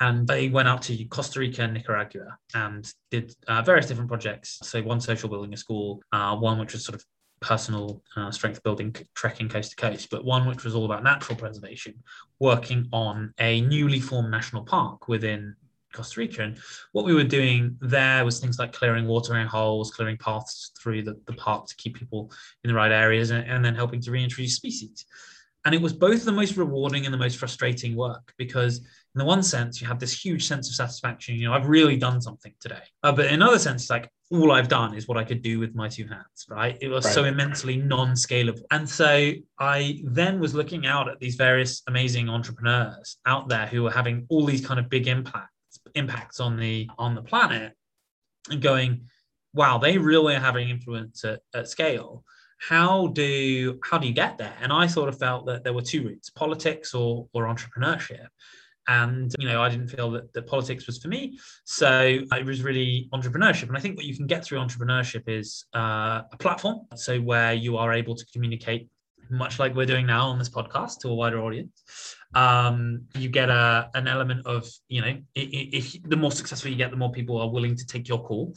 And 0.00 0.26
they 0.26 0.48
went 0.48 0.68
out 0.68 0.80
to 0.82 1.04
Costa 1.04 1.40
Rica 1.40 1.62
and 1.62 1.74
Nicaragua 1.74 2.38
and 2.54 2.90
did 3.10 3.34
uh, 3.46 3.60
various 3.60 3.86
different 3.86 4.08
projects. 4.08 4.58
So 4.62 4.80
one 4.80 5.00
social 5.00 5.28
building 5.28 5.52
a 5.52 5.56
school, 5.56 6.02
uh, 6.12 6.34
one 6.36 6.58
which 6.58 6.72
was 6.72 6.84
sort 6.84 6.94
of 6.94 7.04
personal 7.40 8.02
uh, 8.16 8.30
strength 8.30 8.62
building, 8.62 8.94
trekking 9.14 9.50
coast 9.50 9.70
to 9.70 9.76
coast, 9.76 10.08
but 10.10 10.24
one 10.24 10.46
which 10.46 10.64
was 10.64 10.74
all 10.74 10.86
about 10.86 11.04
natural 11.04 11.36
preservation, 11.36 11.94
working 12.38 12.88
on 12.92 13.34
a 13.38 13.60
newly 13.62 14.00
formed 14.00 14.30
national 14.30 14.64
park 14.64 15.08
within 15.08 15.54
Costa 15.98 16.20
Rica. 16.20 16.42
And 16.42 16.58
what 16.92 17.04
we 17.04 17.14
were 17.14 17.24
doing 17.24 17.76
there 17.80 18.24
was 18.24 18.40
things 18.40 18.58
like 18.58 18.72
clearing 18.72 19.06
water 19.06 19.32
watering 19.32 19.46
holes, 19.46 19.90
clearing 19.90 20.16
paths 20.16 20.70
through 20.80 21.02
the, 21.02 21.20
the 21.26 21.32
park 21.34 21.66
to 21.66 21.76
keep 21.76 21.98
people 21.98 22.30
in 22.64 22.68
the 22.68 22.74
right 22.74 22.92
areas, 22.92 23.30
and, 23.30 23.44
and 23.50 23.64
then 23.64 23.74
helping 23.74 24.00
to 24.02 24.10
reintroduce 24.10 24.54
species. 24.54 25.04
And 25.64 25.74
it 25.74 25.82
was 25.82 25.92
both 25.92 26.24
the 26.24 26.32
most 26.32 26.56
rewarding 26.56 27.04
and 27.04 27.12
the 27.12 27.18
most 27.18 27.36
frustrating 27.36 27.96
work 27.96 28.32
because, 28.38 28.78
in 28.78 29.18
the 29.18 29.24
one 29.24 29.42
sense, 29.42 29.80
you 29.80 29.86
have 29.88 29.98
this 29.98 30.14
huge 30.24 30.46
sense 30.46 30.68
of 30.68 30.74
satisfaction. 30.74 31.34
You 31.34 31.48
know, 31.48 31.52
I've 31.52 31.68
really 31.68 31.96
done 31.96 32.20
something 32.22 32.54
today. 32.60 32.84
Uh, 33.02 33.12
but 33.12 33.26
in 33.26 33.34
another 33.34 33.58
sense, 33.58 33.82
it's 33.82 33.90
like 33.90 34.08
all 34.30 34.52
I've 34.52 34.68
done 34.68 34.94
is 34.94 35.08
what 35.08 35.18
I 35.18 35.24
could 35.24 35.42
do 35.42 35.58
with 35.58 35.74
my 35.74 35.88
two 35.88 36.06
hands, 36.06 36.46
right? 36.48 36.78
It 36.80 36.88
was 36.88 37.04
Right. 37.04 37.14
so 37.14 37.24
immensely 37.24 37.76
non 37.76 38.12
scalable. 38.12 38.62
And 38.70 38.88
so 38.88 39.32
I 39.58 40.00
then 40.04 40.38
was 40.38 40.54
looking 40.54 40.86
out 40.86 41.08
at 41.08 41.18
these 41.18 41.34
various 41.34 41.82
amazing 41.88 42.28
entrepreneurs 42.28 43.16
out 43.26 43.48
there 43.48 43.66
who 43.66 43.82
were 43.82 43.90
having 43.90 44.26
all 44.30 44.46
these 44.46 44.64
kind 44.64 44.78
of 44.78 44.88
big 44.88 45.08
impacts 45.08 45.52
impacts 45.94 46.40
on 46.40 46.56
the 46.56 46.88
on 46.98 47.14
the 47.14 47.22
planet 47.22 47.72
and 48.50 48.62
going 48.62 49.02
wow 49.54 49.78
they 49.78 49.98
really 49.98 50.34
are 50.34 50.40
having 50.40 50.68
influence 50.68 51.24
at, 51.24 51.40
at 51.54 51.68
scale. 51.68 52.24
How 52.60 53.08
do 53.08 53.78
how 53.84 53.98
do 53.98 54.06
you 54.06 54.14
get 54.14 54.38
there? 54.38 54.54
And 54.60 54.72
i 54.72 54.86
sort 54.86 55.08
of 55.08 55.18
felt 55.18 55.46
that 55.46 55.64
there 55.64 55.72
were 55.72 55.82
two 55.82 56.04
routes 56.04 56.30
politics 56.30 56.94
or 56.94 57.28
or 57.32 57.44
entrepreneurship. 57.44 58.26
And 58.88 59.32
you 59.38 59.46
know 59.46 59.62
i 59.62 59.68
didn't 59.68 59.88
feel 59.88 60.10
that, 60.12 60.32
that 60.32 60.46
politics 60.46 60.86
was 60.86 60.98
for 60.98 61.08
me. 61.08 61.38
So 61.64 62.20
it 62.32 62.44
was 62.44 62.62
really 62.62 63.08
entrepreneurship. 63.12 63.68
And 63.68 63.76
i 63.76 63.80
think 63.80 63.96
what 63.96 64.06
you 64.06 64.16
can 64.16 64.26
get 64.26 64.44
through 64.44 64.58
entrepreneurship 64.58 65.24
is 65.26 65.66
uh, 65.74 66.22
a 66.32 66.36
platform. 66.38 66.86
So 66.96 67.20
where 67.20 67.52
you 67.52 67.76
are 67.76 67.92
able 67.92 68.14
to 68.16 68.26
communicate 68.32 68.88
much 69.30 69.58
like 69.58 69.74
we're 69.74 69.86
doing 69.86 70.06
now 70.06 70.28
on 70.28 70.38
this 70.38 70.48
podcast 70.48 71.00
to 71.00 71.08
a 71.08 71.14
wider 71.14 71.40
audience 71.40 72.16
um, 72.34 73.02
you 73.14 73.28
get 73.28 73.48
a, 73.48 73.88
an 73.94 74.06
element 74.06 74.46
of 74.46 74.68
you 74.88 75.00
know 75.00 75.06
i- 75.08 75.20
i- 75.36 75.70
if 75.72 76.02
the 76.02 76.16
more 76.16 76.32
successful 76.32 76.70
you 76.70 76.76
get 76.76 76.90
the 76.90 76.96
more 76.96 77.10
people 77.12 77.38
are 77.40 77.48
willing 77.48 77.74
to 77.76 77.86
take 77.86 78.08
your 78.08 78.22
call 78.22 78.54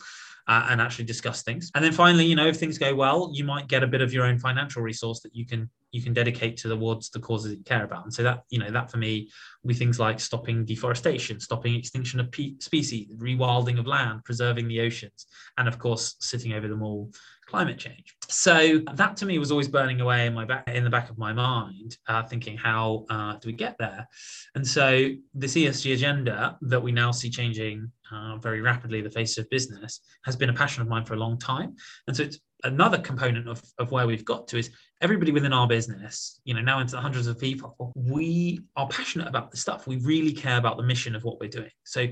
uh, 0.48 0.68
and 0.70 0.82
actually 0.82 1.06
discuss 1.06 1.44
things. 1.44 1.72
And 1.76 1.84
then 1.84 1.94
finally 1.94 2.26
you 2.26 2.36
know 2.36 2.48
if 2.48 2.58
things 2.58 2.78
go 2.78 2.94
well 2.96 3.30
you 3.34 3.44
might 3.44 3.68
get 3.68 3.84
a 3.84 3.88
bit 3.88 4.02
of 4.02 4.12
your 4.14 4.26
own 4.26 4.40
financial 4.40 4.82
resource 4.82 5.22
that 5.22 5.34
you 5.36 5.46
can 5.46 5.70
you 5.94 6.02
can 6.02 6.14
dedicate 6.14 6.56
towards 6.58 7.10
the 7.10 7.20
causes 7.20 7.52
you 7.54 7.64
care 7.64 7.84
about. 7.84 8.04
And 8.04 8.14
so 8.14 8.24
that 8.24 8.44
you 8.50 8.60
know 8.60 8.72
that 8.72 8.92
for 8.92 8.98
me 8.98 9.30
we 9.64 9.74
things 9.74 10.00
like 10.00 10.20
stopping 10.20 10.66
deforestation 10.66 11.40
stopping 11.40 11.76
extinction 11.76 12.20
of 12.20 12.32
pe- 12.32 12.58
species 12.60 13.08
rewilding 13.16 13.80
of 13.80 13.88
land 13.88 14.26
preserving 14.26 14.68
the 14.68 14.82
oceans 14.82 15.28
and 15.58 15.68
of 15.68 15.80
course 15.80 16.16
sitting 16.20 16.54
over 16.54 16.68
them 16.68 16.82
all 16.84 17.12
climate 17.52 17.78
change. 17.78 18.16
So 18.30 18.80
that 18.94 19.18
to 19.18 19.26
me 19.26 19.38
was 19.38 19.52
always 19.52 19.68
burning 19.68 20.00
away 20.00 20.26
in 20.26 20.34
my 20.34 20.46
back 20.46 20.70
in 20.70 20.86
the 20.86 20.90
back 20.90 21.10
of 21.10 21.18
my 21.18 21.34
mind, 21.34 21.98
uh, 22.08 22.24
thinking 22.24 22.56
how 22.56 23.06
uh, 23.10 23.34
do 23.34 23.48
we 23.48 23.54
get 23.54 23.76
there? 23.78 24.08
And 24.56 24.66
so 24.66 25.10
this 25.34 25.56
ESG 25.56 25.94
agenda 25.94 26.58
that 26.62 26.82
we 26.82 26.94
now 26.94 27.12
see 27.12 27.30
changing 27.30 27.92
uh, 28.10 28.38
very 28.38 28.62
rapidly 28.62 29.02
the 29.02 29.10
face 29.10 29.38
of 29.38 29.50
business 29.50 30.00
has 30.24 30.38
been 30.38 30.50
a 30.50 30.54
passion 30.54 30.82
of 30.82 30.88
mine 30.88 31.04
for 31.04 31.16
a 31.16 31.18
long 31.18 31.38
time. 31.38 31.76
And 32.08 32.16
so 32.16 32.24
it's 32.24 32.40
another 32.64 33.00
component 33.00 33.50
of, 33.50 33.62
of 33.80 33.92
where 33.92 34.08
we've 34.08 34.24
got 34.24 34.48
to 34.50 34.58
is 34.58 34.70
everybody 35.02 35.34
within 35.34 35.52
our 35.52 35.68
business, 35.68 36.40
you 36.46 36.54
know, 36.54 36.62
now 36.62 36.80
into 36.80 36.96
the 36.96 37.02
hundreds 37.02 37.28
of 37.28 37.38
people, 37.38 37.92
we 37.96 38.62
are 38.78 38.88
passionate 38.88 39.28
about 39.28 39.52
the 39.52 39.58
stuff. 39.58 39.88
We 39.88 39.98
really 39.98 40.32
care 40.32 40.58
about 40.58 40.78
the 40.78 40.84
mission 40.84 41.16
of 41.16 41.24
what 41.26 41.40
we're 41.42 41.50
doing. 41.50 41.72
So 41.84 42.08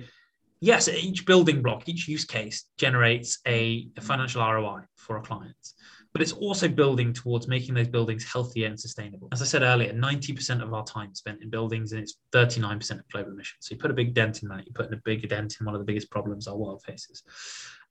yes, 0.62 0.88
each 0.88 1.26
building 1.26 1.62
block, 1.62 1.88
each 1.88 2.08
use 2.08 2.26
case 2.26 2.66
generates 2.78 3.40
a, 3.48 3.88
a, 3.98 4.02
financial 4.02 4.42
ROI 4.42 4.82
for 4.96 5.18
our 5.18 5.24
clients, 5.24 5.76
but 6.14 6.22
it's 6.22 6.32
also 6.32 6.68
building 6.68 7.14
towards 7.14 7.48
making 7.48 7.76
those 7.76 7.88
buildings 7.88 8.30
healthier 8.32 8.68
and 8.68 8.80
sustainable. 8.80 9.30
As 9.32 9.42
I 9.42 9.46
said 9.46 9.62
earlier, 9.62 9.94
90% 9.94 10.62
of 10.62 10.74
our 10.74 10.84
time 10.84 11.14
spent 11.16 11.42
in 11.42 11.50
buildings 11.50 11.92
and 11.92 12.02
it's 12.02 12.18
39% 12.34 12.92
of 12.92 13.08
global 13.10 13.32
emissions. 13.32 13.60
So 13.62 13.76
you 13.76 13.80
put 13.80 13.92
a 13.92 13.96
big 13.96 14.14
dent 14.14 14.44
in 14.44 14.50
that, 14.50 14.66
you 14.66 14.74
put 14.74 14.88
in 14.88 14.94
a 14.94 15.02
big 15.06 15.28
dent 15.30 15.58
in 15.60 15.66
one 15.66 15.76
of 15.76 15.80
the 15.80 15.86
biggest 15.86 16.12
problems 16.12 16.48
our 16.48 16.58
world 16.58 16.82
faces. 16.86 17.24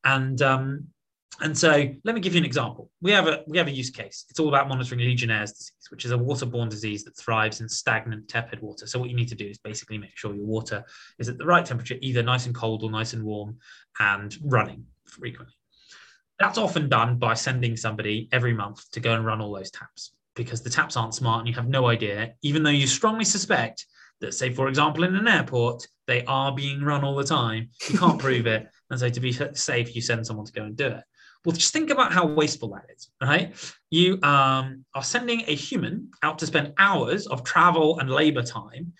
And 0.04 0.40
um, 0.42 0.88
and 1.40 1.56
so 1.56 1.70
let 2.04 2.14
me 2.14 2.20
give 2.20 2.34
you 2.34 2.38
an 2.38 2.44
example. 2.44 2.90
We 3.00 3.12
have 3.12 3.28
a 3.28 3.44
we 3.46 3.58
have 3.58 3.68
a 3.68 3.72
use 3.72 3.90
case. 3.90 4.24
It's 4.28 4.40
all 4.40 4.48
about 4.48 4.68
monitoring 4.68 5.00
Legionnaire's 5.00 5.52
disease, 5.52 5.86
which 5.90 6.04
is 6.04 6.10
a 6.10 6.16
waterborne 6.16 6.68
disease 6.68 7.04
that 7.04 7.16
thrives 7.16 7.60
in 7.60 7.68
stagnant, 7.68 8.28
tepid 8.28 8.60
water. 8.60 8.86
So 8.86 8.98
what 8.98 9.08
you 9.08 9.14
need 9.14 9.28
to 9.28 9.36
do 9.36 9.46
is 9.46 9.58
basically 9.58 9.98
make 9.98 10.16
sure 10.16 10.34
your 10.34 10.46
water 10.46 10.84
is 11.18 11.28
at 11.28 11.38
the 11.38 11.46
right 11.46 11.64
temperature, 11.64 11.96
either 12.00 12.22
nice 12.22 12.46
and 12.46 12.54
cold 12.54 12.82
or 12.82 12.90
nice 12.90 13.12
and 13.12 13.22
warm, 13.22 13.58
and 14.00 14.36
running 14.42 14.84
frequently. 15.04 15.54
That's 16.40 16.58
often 16.58 16.88
done 16.88 17.18
by 17.18 17.34
sending 17.34 17.76
somebody 17.76 18.28
every 18.32 18.52
month 18.52 18.90
to 18.92 19.00
go 19.00 19.14
and 19.14 19.24
run 19.24 19.40
all 19.40 19.54
those 19.54 19.70
taps 19.70 20.12
because 20.34 20.62
the 20.62 20.70
taps 20.70 20.96
aren't 20.96 21.14
smart 21.14 21.40
and 21.40 21.48
you 21.48 21.54
have 21.54 21.68
no 21.68 21.88
idea, 21.88 22.34
even 22.42 22.62
though 22.62 22.70
you 22.70 22.86
strongly 22.86 23.24
suspect 23.24 23.86
that, 24.20 24.34
say, 24.34 24.50
for 24.50 24.68
example, 24.68 25.04
in 25.04 25.14
an 25.14 25.28
airport, 25.28 25.86
they 26.06 26.24
are 26.24 26.54
being 26.54 26.82
run 26.82 27.04
all 27.04 27.14
the 27.14 27.24
time. 27.24 27.68
You 27.90 27.98
can't 27.98 28.18
prove 28.18 28.46
it. 28.46 28.66
And 28.90 28.98
so 28.98 29.08
to 29.08 29.20
be 29.20 29.32
safe, 29.32 29.94
you 29.94 30.00
send 30.00 30.26
someone 30.26 30.46
to 30.46 30.52
go 30.52 30.64
and 30.64 30.76
do 30.76 30.86
it. 30.86 31.04
Well, 31.44 31.54
just 31.54 31.72
think 31.72 31.90
about 31.90 32.12
how 32.12 32.26
wasteful 32.26 32.70
that 32.70 32.86
is, 32.94 33.08
right? 33.22 33.54
You 33.90 34.18
um, 34.22 34.84
are 34.94 35.02
sending 35.02 35.42
a 35.46 35.54
human 35.54 36.10
out 36.22 36.38
to 36.40 36.46
spend 36.46 36.74
hours 36.78 37.26
of 37.26 37.44
travel 37.44 37.98
and 38.00 38.10
labor 38.10 38.42
time 38.42 38.92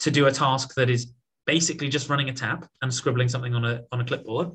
to 0.00 0.10
do 0.10 0.26
a 0.26 0.32
task 0.32 0.74
that 0.74 0.90
is 0.90 1.12
basically 1.46 1.88
just 1.88 2.08
running 2.08 2.28
a 2.28 2.32
tap 2.32 2.68
and 2.80 2.92
scribbling 2.92 3.28
something 3.28 3.54
on 3.54 3.64
a, 3.64 3.82
on 3.92 4.00
a 4.00 4.04
clipboard. 4.04 4.50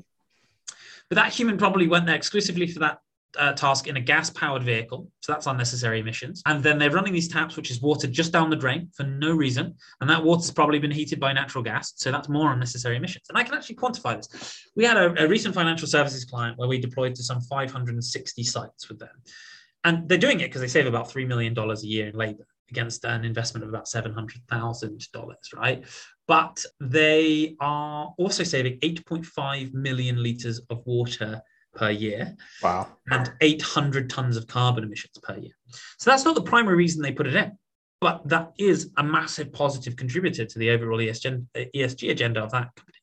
But 1.08 1.16
that 1.16 1.32
human 1.32 1.56
probably 1.56 1.86
went 1.86 2.06
there 2.06 2.16
exclusively 2.16 2.66
for 2.66 2.80
that 2.80 2.98
uh, 3.38 3.52
task 3.52 3.86
in 3.86 3.96
a 3.96 4.00
gas 4.00 4.30
powered 4.30 4.62
vehicle. 4.62 5.10
So 5.20 5.32
that's 5.32 5.46
unnecessary 5.46 6.00
emissions. 6.00 6.42
And 6.46 6.62
then 6.62 6.78
they're 6.78 6.90
running 6.90 7.12
these 7.12 7.28
taps, 7.28 7.56
which 7.56 7.70
is 7.70 7.82
water 7.82 8.06
just 8.06 8.32
down 8.32 8.50
the 8.50 8.56
drain 8.56 8.88
for 8.94 9.04
no 9.04 9.34
reason. 9.34 9.74
And 10.00 10.08
that 10.08 10.22
water's 10.22 10.50
probably 10.50 10.78
been 10.78 10.90
heated 10.90 11.20
by 11.20 11.32
natural 11.32 11.62
gas. 11.62 11.92
So 11.96 12.10
that's 12.10 12.28
more 12.28 12.52
unnecessary 12.52 12.96
emissions. 12.96 13.26
And 13.28 13.36
I 13.36 13.42
can 13.42 13.54
actually 13.54 13.76
quantify 13.76 14.16
this. 14.16 14.66
We 14.76 14.84
had 14.84 14.96
a, 14.96 15.24
a 15.24 15.28
recent 15.28 15.54
financial 15.54 15.88
services 15.88 16.24
client 16.24 16.58
where 16.58 16.68
we 16.68 16.78
deployed 16.78 17.14
to 17.16 17.22
some 17.22 17.40
560 17.40 18.42
sites 18.44 18.88
with 18.88 18.98
them. 18.98 19.10
And 19.84 20.08
they're 20.08 20.18
doing 20.18 20.40
it 20.40 20.44
because 20.44 20.60
they 20.60 20.68
save 20.68 20.86
about 20.86 21.10
$3 21.10 21.26
million 21.26 21.56
a 21.56 21.74
year 21.80 22.08
in 22.08 22.16
labor 22.16 22.46
against 22.70 23.04
an 23.04 23.24
investment 23.24 23.64
of 23.64 23.70
about 23.70 23.86
$700,000, 23.86 25.34
right? 25.54 25.84
But 26.26 26.62
they 26.80 27.56
are 27.60 28.12
also 28.18 28.44
saving 28.44 28.78
8.5 28.80 29.72
million 29.72 30.22
litres 30.22 30.60
of 30.68 30.82
water 30.84 31.40
per 31.78 31.90
year. 31.90 32.36
Wow. 32.62 32.88
And 33.10 33.32
800 33.40 34.10
tons 34.10 34.36
of 34.36 34.46
carbon 34.46 34.84
emissions 34.84 35.18
per 35.22 35.36
year. 35.36 35.52
So 35.98 36.10
that's 36.10 36.24
not 36.24 36.34
the 36.34 36.42
primary 36.42 36.76
reason 36.76 37.02
they 37.02 37.12
put 37.12 37.26
it 37.26 37.36
in, 37.36 37.52
but 38.00 38.26
that 38.28 38.52
is 38.58 38.90
a 38.96 39.02
massive 39.02 39.52
positive 39.52 39.96
contributor 39.96 40.44
to 40.44 40.58
the 40.58 40.70
overall 40.70 40.98
ESG 40.98 42.10
agenda 42.10 42.42
of 42.42 42.50
that 42.50 42.74
company. 42.74 42.98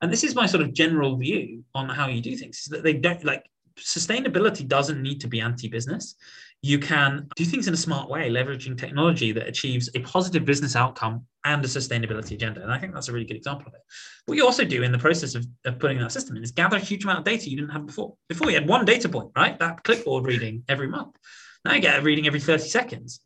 And 0.00 0.12
this 0.12 0.24
is 0.24 0.34
my 0.34 0.46
sort 0.46 0.62
of 0.62 0.72
general 0.72 1.16
view 1.16 1.64
on 1.74 1.88
how 1.88 2.06
you 2.08 2.20
do 2.20 2.36
things 2.36 2.58
is 2.58 2.66
that 2.66 2.82
they 2.82 2.94
don't 2.94 3.24
like 3.24 3.44
sustainability 3.78 4.66
doesn't 4.66 5.02
need 5.02 5.20
to 5.20 5.28
be 5.28 5.40
anti-business 5.40 6.16
you 6.62 6.78
can 6.78 7.28
do 7.36 7.44
things 7.44 7.68
in 7.68 7.74
a 7.74 7.76
smart 7.76 8.10
way, 8.10 8.30
leveraging 8.30 8.76
technology 8.76 9.30
that 9.30 9.46
achieves 9.46 9.88
a 9.94 10.00
positive 10.00 10.44
business 10.44 10.74
outcome 10.74 11.24
and 11.44 11.64
a 11.64 11.68
sustainability 11.68 12.32
agenda. 12.32 12.62
And 12.62 12.72
I 12.72 12.78
think 12.78 12.92
that's 12.92 13.08
a 13.08 13.12
really 13.12 13.24
good 13.24 13.36
example 13.36 13.68
of 13.68 13.74
it. 13.74 13.80
What 14.26 14.36
you 14.36 14.44
also 14.44 14.64
do 14.64 14.82
in 14.82 14.90
the 14.90 14.98
process 14.98 15.36
of, 15.36 15.46
of 15.64 15.78
putting 15.78 15.98
that 16.00 16.10
system 16.10 16.36
in 16.36 16.42
is 16.42 16.50
gather 16.50 16.76
a 16.76 16.80
huge 16.80 17.04
amount 17.04 17.20
of 17.20 17.24
data 17.24 17.48
you 17.48 17.56
didn't 17.56 17.70
have 17.70 17.86
before. 17.86 18.14
Before 18.28 18.50
you 18.50 18.56
had 18.56 18.68
one 18.68 18.84
data 18.84 19.08
point, 19.08 19.30
right? 19.36 19.56
That 19.58 19.84
clipboard 19.84 20.26
reading 20.26 20.64
every 20.68 20.88
month. 20.88 21.16
Now 21.64 21.74
you 21.74 21.80
get 21.80 22.00
a 22.00 22.02
reading 22.02 22.26
every 22.26 22.40
30 22.40 22.64
seconds. 22.64 23.20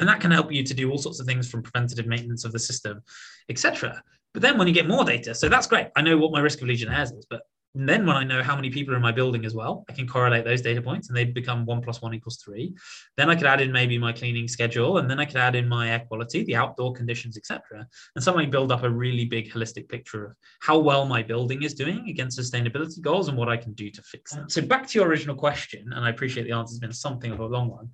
And 0.00 0.08
that 0.08 0.20
can 0.20 0.30
help 0.30 0.52
you 0.52 0.62
to 0.62 0.74
do 0.74 0.90
all 0.90 0.98
sorts 0.98 1.20
of 1.20 1.26
things 1.26 1.48
from 1.48 1.62
preventative 1.62 2.06
maintenance 2.06 2.44
of 2.44 2.52
the 2.52 2.58
system, 2.58 3.00
etc. 3.48 4.02
But 4.34 4.42
then 4.42 4.58
when 4.58 4.68
you 4.68 4.74
get 4.74 4.88
more 4.88 5.04
data, 5.04 5.34
so 5.34 5.48
that's 5.48 5.66
great. 5.66 5.88
I 5.96 6.02
know 6.02 6.18
what 6.18 6.32
my 6.32 6.40
risk 6.40 6.60
of 6.60 6.68
Legionnaires 6.68 7.12
is, 7.12 7.26
but 7.30 7.42
and 7.76 7.86
then 7.86 8.06
when 8.06 8.16
I 8.16 8.24
know 8.24 8.42
how 8.42 8.56
many 8.56 8.70
people 8.70 8.94
are 8.94 8.96
in 8.96 9.02
my 9.02 9.12
building 9.12 9.44
as 9.44 9.54
well, 9.54 9.84
I 9.88 9.92
can 9.92 10.08
correlate 10.08 10.44
those 10.44 10.62
data 10.62 10.80
points 10.80 11.08
and 11.08 11.16
they 11.16 11.24
become 11.24 11.66
one 11.66 11.82
plus 11.82 12.00
one 12.00 12.14
equals 12.14 12.38
three. 12.38 12.74
Then 13.18 13.28
I 13.28 13.36
could 13.36 13.46
add 13.46 13.60
in 13.60 13.70
maybe 13.70 13.98
my 13.98 14.12
cleaning 14.12 14.48
schedule, 14.48 14.96
and 14.98 15.10
then 15.10 15.20
I 15.20 15.26
could 15.26 15.36
add 15.36 15.54
in 15.54 15.68
my 15.68 15.90
air 15.90 16.00
quality, 16.00 16.42
the 16.44 16.56
outdoor 16.56 16.94
conditions, 16.94 17.36
etc. 17.36 17.86
And 18.14 18.24
suddenly 18.24 18.46
build 18.46 18.72
up 18.72 18.82
a 18.82 18.88
really 18.90 19.26
big 19.26 19.52
holistic 19.52 19.90
picture 19.90 20.24
of 20.24 20.32
how 20.60 20.78
well 20.78 21.04
my 21.04 21.22
building 21.22 21.62
is 21.62 21.74
doing 21.74 22.08
against 22.08 22.38
sustainability 22.38 23.00
goals 23.02 23.28
and 23.28 23.36
what 23.36 23.50
I 23.50 23.58
can 23.58 23.74
do 23.74 23.90
to 23.90 24.02
fix 24.02 24.32
them. 24.32 24.48
So 24.48 24.62
back 24.62 24.86
to 24.88 24.98
your 24.98 25.06
original 25.06 25.36
question, 25.36 25.92
and 25.94 26.02
I 26.02 26.08
appreciate 26.08 26.44
the 26.44 26.52
answer 26.52 26.72
has 26.72 26.78
been 26.78 26.94
something 26.94 27.30
of 27.30 27.40
a 27.40 27.46
long 27.46 27.68
one. 27.68 27.90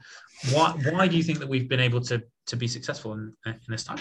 Why, 0.53 0.71
why 0.90 1.09
do 1.09 1.16
you 1.16 1.25
think 1.25 1.40
that 1.40 1.49
we've 1.49 1.68
been 1.68 1.81
able 1.81 2.01
to, 2.03 2.23
to 2.47 2.57
be 2.57 2.68
successful 2.68 3.14
in, 3.14 3.35
in 3.47 3.59
this 3.68 3.85
time? 3.85 4.01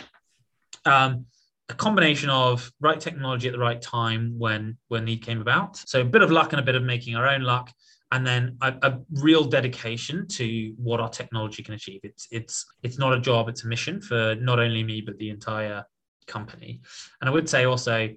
Um, 0.85 1.25
a 1.71 1.75
combination 1.75 2.29
of 2.29 2.71
right 2.79 2.99
technology 2.99 3.47
at 3.47 3.53
the 3.53 3.59
right 3.59 3.81
time 3.81 4.35
when 4.37 4.77
when 4.89 5.05
need 5.05 5.23
came 5.25 5.41
about. 5.41 5.77
So 5.77 6.01
a 6.01 6.05
bit 6.05 6.21
of 6.21 6.31
luck 6.31 6.53
and 6.53 6.59
a 6.59 6.63
bit 6.63 6.75
of 6.75 6.83
making 6.83 7.15
our 7.15 7.27
own 7.27 7.41
luck, 7.41 7.71
and 8.11 8.27
then 8.27 8.57
a, 8.61 8.73
a, 8.81 8.99
real 9.13 9.45
dedication 9.45 10.27
to 10.27 10.73
what 10.77 10.99
our 10.99 11.09
technology 11.09 11.63
can 11.63 11.73
achieve. 11.73 12.01
It's 12.03 12.27
it's 12.31 12.65
it's 12.83 12.99
not 12.99 13.13
a 13.13 13.19
job; 13.19 13.49
it's 13.49 13.63
a 13.63 13.67
mission 13.67 14.01
for 14.01 14.35
not 14.35 14.59
only 14.59 14.83
me 14.83 15.01
but 15.01 15.17
the 15.17 15.29
entire 15.29 15.83
company. 16.27 16.81
And 17.19 17.29
I 17.29 17.33
would 17.33 17.49
say 17.49 17.65
also 17.65 18.09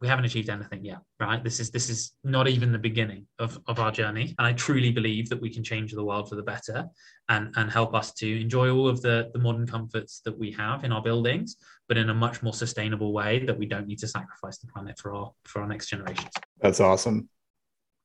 we 0.00 0.08
haven't 0.08 0.24
achieved 0.24 0.48
anything 0.48 0.84
yet 0.84 0.98
right? 1.20 1.42
This 1.42 1.58
is 1.58 1.70
this 1.70 1.90
is 1.90 2.12
not 2.22 2.48
even 2.48 2.70
the 2.72 2.78
beginning 2.78 3.26
of, 3.38 3.58
of 3.66 3.80
our 3.80 3.90
journey. 3.90 4.34
And 4.38 4.46
i 4.46 4.52
truly 4.52 4.90
believe 4.90 5.28
that 5.28 5.40
we 5.40 5.50
can 5.50 5.64
change 5.64 5.92
the 5.92 6.04
world 6.04 6.28
for 6.28 6.36
the 6.36 6.42
better 6.42 6.86
and 7.28 7.52
and 7.56 7.70
help 7.70 7.94
us 7.94 8.12
to 8.14 8.40
enjoy 8.40 8.70
all 8.70 8.88
of 8.88 9.02
the 9.02 9.30
the 9.32 9.38
modern 9.40 9.66
comforts 9.66 10.20
that 10.24 10.38
we 10.38 10.52
have 10.52 10.84
in 10.84 10.92
our 10.92 11.02
buildings 11.02 11.56
but 11.88 11.96
in 11.96 12.10
a 12.10 12.14
much 12.14 12.42
more 12.42 12.52
sustainable 12.52 13.12
way 13.12 13.44
that 13.44 13.58
we 13.58 13.66
don't 13.66 13.86
need 13.86 13.98
to 13.98 14.08
sacrifice 14.08 14.58
the 14.58 14.66
planet 14.68 14.98
for 14.98 15.14
our 15.14 15.32
for 15.44 15.62
our 15.62 15.68
next 15.68 15.88
generations. 15.88 16.30
That's 16.60 16.80
awesome 16.80 17.28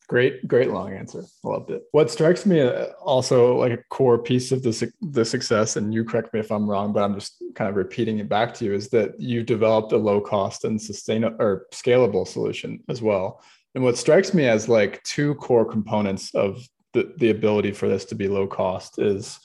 Great, 0.10 0.48
great 0.48 0.70
long 0.70 0.94
answer. 0.94 1.24
I 1.46 1.48
loved 1.48 1.72
it. 1.72 1.84
What 1.92 2.12
strikes 2.12 2.46
me 2.46 2.62
uh, 2.62 2.88
also 3.02 3.56
like 3.58 3.72
a 3.72 3.84
core 3.90 4.18
piece 4.18 4.52
of 4.52 4.62
the, 4.62 4.92
the 5.02 5.24
success, 5.24 5.78
and 5.78 5.94
you 5.94 6.04
correct 6.04 6.34
me 6.34 6.42
if 6.42 6.52
I'm 6.52 6.70
wrong, 6.70 6.92
but 6.92 7.04
I'm 7.04 7.16
just 7.16 7.42
kind 7.56 7.70
of 7.70 7.76
repeating 7.76 8.20
it 8.20 8.28
back 8.28 8.54
to 8.56 8.66
you, 8.66 8.74
is 8.74 8.90
that 8.90 9.20
you 9.20 9.44
developed 9.44 9.94
a 9.94 9.98
low 9.98 10.20
cost 10.20 10.66
and 10.66 10.80
sustainable 10.82 11.38
or 11.40 11.68
scalable 11.72 12.28
solution 12.28 12.84
as 12.90 13.02
well. 13.02 13.42
And 13.76 13.84
what 13.84 13.98
strikes 13.98 14.34
me 14.34 14.46
as 14.46 14.70
like 14.70 15.02
two 15.04 15.36
core 15.36 15.66
components 15.66 16.36
of 16.36 16.68
the, 16.92 17.14
the 17.18 17.30
ability 17.30 17.72
for 17.72 17.88
this 17.88 18.06
to 18.06 18.16
be 18.16 18.28
low 18.28 18.46
cost 18.46 19.00
is 19.00 19.40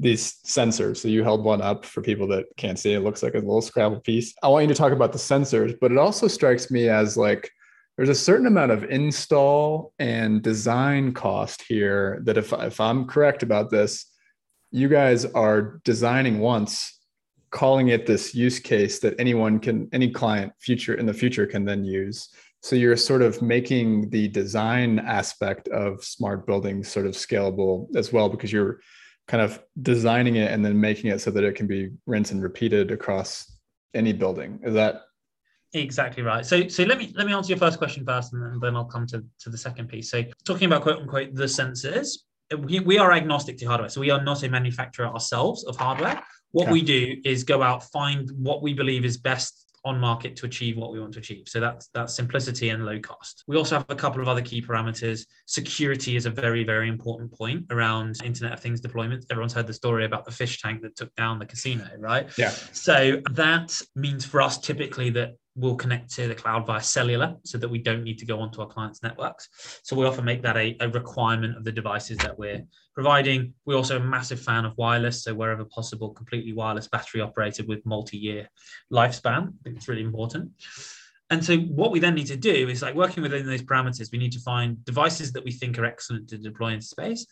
these 0.00 0.40
sensors. 0.44 0.98
So 0.98 1.08
you 1.08 1.22
held 1.22 1.44
one 1.44 1.62
up 1.62 1.84
for 1.84 2.02
people 2.02 2.26
that 2.28 2.46
can't 2.56 2.78
see. 2.78 2.92
It 2.94 3.00
looks 3.00 3.22
like 3.22 3.34
a 3.34 3.38
little 3.38 3.62
Scrabble 3.62 4.00
piece. 4.00 4.34
I 4.42 4.48
want 4.48 4.64
you 4.64 4.68
to 4.68 4.74
talk 4.74 4.92
about 4.92 5.12
the 5.12 5.18
sensors, 5.18 5.78
but 5.80 5.92
it 5.92 5.98
also 5.98 6.26
strikes 6.26 6.70
me 6.70 6.88
as 6.88 7.16
like 7.16 7.50
there's 7.96 8.08
a 8.08 8.14
certain 8.14 8.46
amount 8.46 8.72
of 8.72 8.84
install 8.84 9.92
and 9.98 10.42
design 10.42 11.12
cost 11.12 11.62
here 11.62 12.20
that 12.24 12.36
if, 12.36 12.52
if 12.52 12.80
i'm 12.80 13.06
correct 13.06 13.42
about 13.42 13.70
this 13.70 14.10
you 14.70 14.88
guys 14.88 15.24
are 15.24 15.80
designing 15.84 16.40
once 16.40 16.94
calling 17.54 17.88
it 17.88 18.04
this 18.04 18.34
use 18.34 18.58
case 18.58 18.98
that 18.98 19.14
anyone 19.20 19.60
can 19.60 19.88
any 19.92 20.10
client 20.10 20.52
future 20.58 20.94
in 20.94 21.06
the 21.06 21.14
future 21.14 21.46
can 21.46 21.64
then 21.64 21.84
use. 21.84 22.30
So 22.62 22.74
you're 22.74 22.96
sort 22.96 23.22
of 23.22 23.40
making 23.40 24.10
the 24.10 24.26
design 24.26 24.98
aspect 24.98 25.68
of 25.68 26.02
smart 26.02 26.48
buildings 26.48 26.88
sort 26.88 27.06
of 27.06 27.12
scalable 27.12 27.94
as 27.94 28.12
well 28.12 28.28
because 28.28 28.52
you're 28.52 28.80
kind 29.28 29.40
of 29.40 29.62
designing 29.80 30.34
it 30.34 30.50
and 30.50 30.64
then 30.64 30.80
making 30.80 31.12
it 31.12 31.20
so 31.20 31.30
that 31.30 31.44
it 31.44 31.54
can 31.54 31.68
be 31.68 31.90
rinsed 32.06 32.32
and 32.32 32.42
repeated 32.42 32.90
across 32.90 33.56
any 33.94 34.12
building. 34.12 34.58
Is 34.64 34.74
that 34.74 35.02
Exactly 35.74 36.22
right. 36.22 36.46
So, 36.46 36.68
so 36.68 36.84
let 36.84 36.98
me 36.98 37.12
let 37.16 37.26
me 37.26 37.34
answer 37.34 37.48
your 37.48 37.58
first 37.58 37.78
question 37.78 38.04
first, 38.06 38.32
and 38.32 38.60
then 38.60 38.76
I'll 38.76 38.84
come 38.84 39.06
to, 39.08 39.24
to 39.40 39.50
the 39.50 39.58
second 39.58 39.88
piece. 39.88 40.10
So, 40.10 40.22
talking 40.44 40.66
about 40.66 40.82
quote 40.82 41.00
unquote 41.00 41.34
the 41.34 41.44
sensors, 41.44 42.18
we, 42.58 42.78
we 42.80 42.96
are 42.98 43.12
agnostic 43.12 43.58
to 43.58 43.66
hardware, 43.66 43.88
so 43.88 44.00
we 44.00 44.10
are 44.10 44.22
not 44.22 44.44
a 44.44 44.48
manufacturer 44.48 45.06
ourselves 45.06 45.64
of 45.64 45.76
hardware. 45.76 46.22
What 46.52 46.64
okay. 46.64 46.72
we 46.72 46.82
do 46.82 47.16
is 47.24 47.42
go 47.42 47.62
out 47.62 47.82
find 47.90 48.30
what 48.38 48.62
we 48.62 48.72
believe 48.72 49.04
is 49.04 49.16
best 49.16 49.64
on 49.84 50.00
market 50.00 50.34
to 50.34 50.46
achieve 50.46 50.78
what 50.78 50.92
we 50.92 51.00
want 51.00 51.12
to 51.12 51.18
achieve. 51.18 51.46
So 51.48 51.60
that's 51.60 51.88
that's 51.88 52.14
simplicity 52.14 52.70
and 52.70 52.86
low 52.86 52.98
cost. 53.00 53.44
We 53.46 53.56
also 53.56 53.76
have 53.76 53.86
a 53.88 53.96
couple 53.96 54.22
of 54.22 54.28
other 54.28 54.40
key 54.40 54.62
parameters. 54.62 55.26
Security 55.46 56.16
is 56.16 56.24
a 56.24 56.30
very 56.30 56.64
very 56.64 56.88
important 56.88 57.32
point 57.32 57.66
around 57.70 58.16
Internet 58.24 58.52
of 58.52 58.60
Things 58.60 58.80
deployment. 58.80 59.26
Everyone's 59.30 59.52
heard 59.52 59.66
the 59.66 59.74
story 59.74 60.04
about 60.04 60.24
the 60.24 60.30
fish 60.30 60.62
tank 60.62 60.82
that 60.82 60.94
took 60.94 61.14
down 61.16 61.40
the 61.40 61.46
casino, 61.46 61.88
right? 61.98 62.26
Yeah. 62.38 62.50
So 62.50 63.20
that 63.32 63.80
means 63.94 64.24
for 64.24 64.40
us 64.40 64.58
typically 64.58 65.10
that 65.10 65.34
we'll 65.56 65.76
connect 65.76 66.10
to 66.14 66.26
the 66.26 66.34
cloud 66.34 66.66
via 66.66 66.80
cellular 66.80 67.36
so 67.44 67.58
that 67.58 67.68
we 67.68 67.78
don't 67.78 68.02
need 68.02 68.18
to 68.18 68.26
go 68.26 68.40
onto 68.40 68.60
our 68.60 68.66
clients' 68.66 69.02
networks. 69.02 69.48
So 69.84 69.94
we 69.94 70.04
often 70.04 70.24
make 70.24 70.42
that 70.42 70.56
a, 70.56 70.76
a 70.80 70.88
requirement 70.88 71.56
of 71.56 71.64
the 71.64 71.72
devices 71.72 72.20
that 72.22 72.36
we're 72.36 72.64
providing. 72.92 73.54
We're 73.64 73.76
also 73.76 73.96
a 73.96 74.04
massive 74.04 74.40
fan 74.40 74.64
of 74.64 74.76
wireless. 74.76 75.22
So 75.22 75.32
wherever 75.32 75.64
possible, 75.64 76.10
completely 76.10 76.52
wireless 76.52 76.88
battery 76.88 77.20
operated 77.20 77.68
with 77.68 77.86
multi-year 77.86 78.48
lifespan. 78.92 79.48
I 79.48 79.62
think 79.62 79.76
it's 79.76 79.88
really 79.88 80.02
important. 80.02 80.50
And 81.30 81.44
so 81.44 81.56
what 81.56 81.92
we 81.92 82.00
then 82.00 82.14
need 82.14 82.26
to 82.26 82.36
do 82.36 82.68
is 82.68 82.82
like 82.82 82.94
working 82.94 83.22
within 83.22 83.46
those 83.46 83.62
parameters, 83.62 84.12
we 84.12 84.18
need 84.18 84.32
to 84.32 84.40
find 84.40 84.84
devices 84.84 85.32
that 85.32 85.44
we 85.44 85.52
think 85.52 85.78
are 85.78 85.84
excellent 85.84 86.28
to 86.30 86.38
deploy 86.38 86.72
into 86.72 86.86
space. 86.86 87.26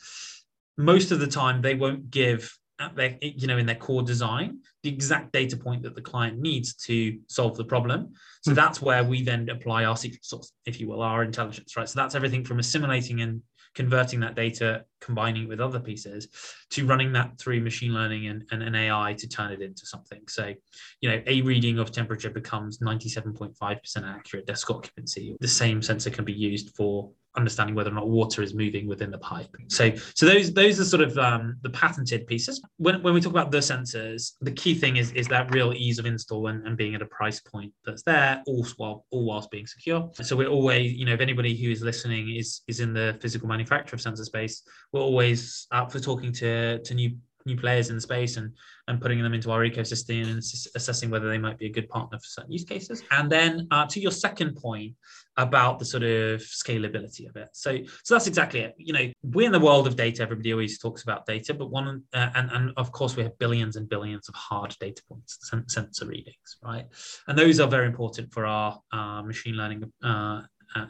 Most 0.79 1.11
of 1.11 1.21
the 1.21 1.27
time, 1.27 1.61
they 1.61 1.75
won't 1.75 2.11
give 2.11 2.57
at 2.83 2.95
their, 2.97 3.17
you 3.21 3.47
know, 3.47 3.59
in 3.59 3.67
their 3.67 3.77
core 3.77 4.03
design, 4.03 4.59
the 4.83 4.91
exact 4.91 5.33
data 5.33 5.57
point 5.57 5.83
that 5.83 5.95
the 5.95 6.03
client 6.03 6.39
needs 6.39 6.75
to 6.75 7.19
solve 7.29 7.57
the 7.57 7.65
problem. 7.65 8.13
So 8.43 8.51
mm-hmm. 8.51 8.57
that's 8.57 8.83
where 8.83 9.05
we 9.05 9.23
then 9.23 9.49
apply 9.49 9.85
our 9.85 9.97
secret 9.97 10.25
sauce, 10.25 10.53
if 10.67 10.81
you 10.81 10.89
will, 10.89 11.03
our 11.03 11.23
intelligence, 11.23 11.77
right? 11.77 11.89
So 11.89 11.99
that's 11.99 12.15
everything 12.15 12.45
from 12.45 12.59
assimilating 12.59 13.21
and 13.21 13.43
converting 13.75 14.21
that 14.21 14.35
data, 14.35 14.85
combining 15.01 15.45
it 15.45 15.49
with 15.49 15.61
other 15.61 15.81
pieces, 15.81 16.29
to 16.71 16.87
running 16.87 17.13
that 17.13 17.39
through 17.39 17.61
machine 17.61 17.95
learning 17.95 18.27
and, 18.27 18.45
and 18.51 18.63
an 18.63 18.75
AI 18.75 19.15
to 19.15 19.29
turn 19.29 19.51
it 19.51 19.63
into 19.63 19.87
something. 19.87 20.21
So, 20.29 20.53
you 21.01 21.09
know, 21.09 21.23
a 21.27 21.41
reading 21.43 21.79
of 21.79 21.91
temperature 21.91 22.31
becomes 22.31 22.79
97.5% 22.79 23.57
accurate 24.05 24.47
desk 24.47 24.71
occupancy. 24.71 25.37
The 25.41 25.49
same 25.49 25.81
sensor 25.81 26.11
can 26.11 26.25
be 26.25 26.33
used 26.33 26.77
for 26.77 27.11
understanding 27.37 27.75
whether 27.75 27.91
or 27.91 27.95
not 27.95 28.09
water 28.09 28.43
is 28.43 28.55
moving 28.55 28.87
within 28.87 29.11
the 29.11 29.19
pipe. 29.19 29.49
So, 29.69 29.93
so 30.15 30.27
those 30.27 30.53
those 30.53 30.79
are 30.81 30.85
sort 30.85 31.03
of 31.03 31.17
um, 31.19 31.57
the 31.63 31.71
patented 31.71 32.27
pieces. 32.27 32.63
When, 32.77 33.03
when 33.03 33.15
we 33.15 33.21
talk 33.21 33.33
about 33.33 33.51
the 33.51 33.59
sensors, 33.59 34.33
the 34.41 34.53
key 34.53 34.75
thing 34.75 34.97
is 34.97 35.13
is 35.13 35.29
that 35.29 35.53
real 35.55 35.73
ease 35.73 35.99
of 35.99 36.07
install 36.07 36.49
and, 36.49 36.67
and 36.67 36.77
being 36.77 36.95
at 36.95 37.03
a 37.03 37.07
price 37.07 37.41
point 37.41 37.73
that's 37.85 38.03
there, 38.03 38.43
all 38.47 38.67
while 38.77 39.07
all 39.11 39.25
whilst 39.25 39.51
being 39.51 39.67
secure. 39.67 40.11
So 40.23 40.37
we're 40.37 40.49
always, 40.49 40.93
you 40.93 41.07
know, 41.07 41.15
if 41.15 41.21
anybody 41.21 41.57
who 41.57 41.71
is 41.71 41.83
listening 41.83 42.37
is 42.37 42.63
is 42.69 42.81
in 42.81 42.93
the 42.93 43.19
physical 43.21 43.49
manufacture 43.49 43.97
of 43.97 44.01
sensor 44.01 44.25
space, 44.25 44.63
we're 44.93 45.01
always 45.01 45.67
up 45.71 45.91
for 45.93 46.01
talking 46.01 46.33
to 46.35 46.79
to 46.81 46.95
new 46.95 47.17
new 47.45 47.57
players 47.57 47.89
in 47.89 47.97
the 47.97 48.01
space 48.01 48.37
and 48.37 48.53
and 48.89 49.01
putting 49.01 49.23
them 49.23 49.33
into 49.33 49.51
our 49.51 49.61
ecosystem 49.61 50.27
and 50.29 50.43
assessing 50.75 51.11
whether 51.11 51.29
they 51.29 51.39
might 51.39 51.59
be 51.59 51.67
a 51.67 51.73
good 51.73 51.89
partner 51.89 52.19
for 52.19 52.25
certain 52.25 52.53
use 52.53 52.65
cases. 52.65 53.03
And 53.11 53.31
then 53.31 53.69
uh, 53.71 53.87
to 53.87 54.01
your 54.01 54.11
second 54.11 54.57
point 54.57 54.95
about 55.37 55.79
the 55.79 55.85
sort 55.85 56.03
of 56.03 56.41
scalability 56.41 57.29
of 57.29 57.37
it. 57.37 57.49
So 57.53 57.79
so 58.05 58.15
that's 58.15 58.27
exactly 58.27 58.61
it. 58.61 58.75
You 58.77 58.93
know, 58.93 59.13
we're 59.23 59.47
in 59.47 59.53
the 59.53 59.61
world 59.61 59.87
of 59.87 59.97
data. 59.97 60.23
Everybody 60.23 60.53
always 60.53 60.79
talks 60.79 61.03
about 61.03 61.27
data, 61.27 61.55
but 61.55 61.71
one 61.71 62.03
uh, 62.13 62.31
and 62.35 62.51
and 62.51 62.73
of 62.77 62.93
course 62.93 63.17
we 63.17 63.23
have 63.23 63.39
billions 63.39 63.77
and 63.77 63.89
billions 63.89 64.29
of 64.29 64.35
hard 64.35 64.77
data 64.81 65.03
points, 65.09 65.39
sensor 65.69 66.07
readings, 66.07 66.59
right? 66.63 66.87
And 67.27 67.39
those 67.39 67.61
are 67.61 67.69
very 67.69 67.87
important 67.87 68.33
for 68.33 68.47
our 68.47 68.79
uh, 68.93 69.23
machine 69.23 69.55
learning 69.55 69.91
uh, 70.03 70.43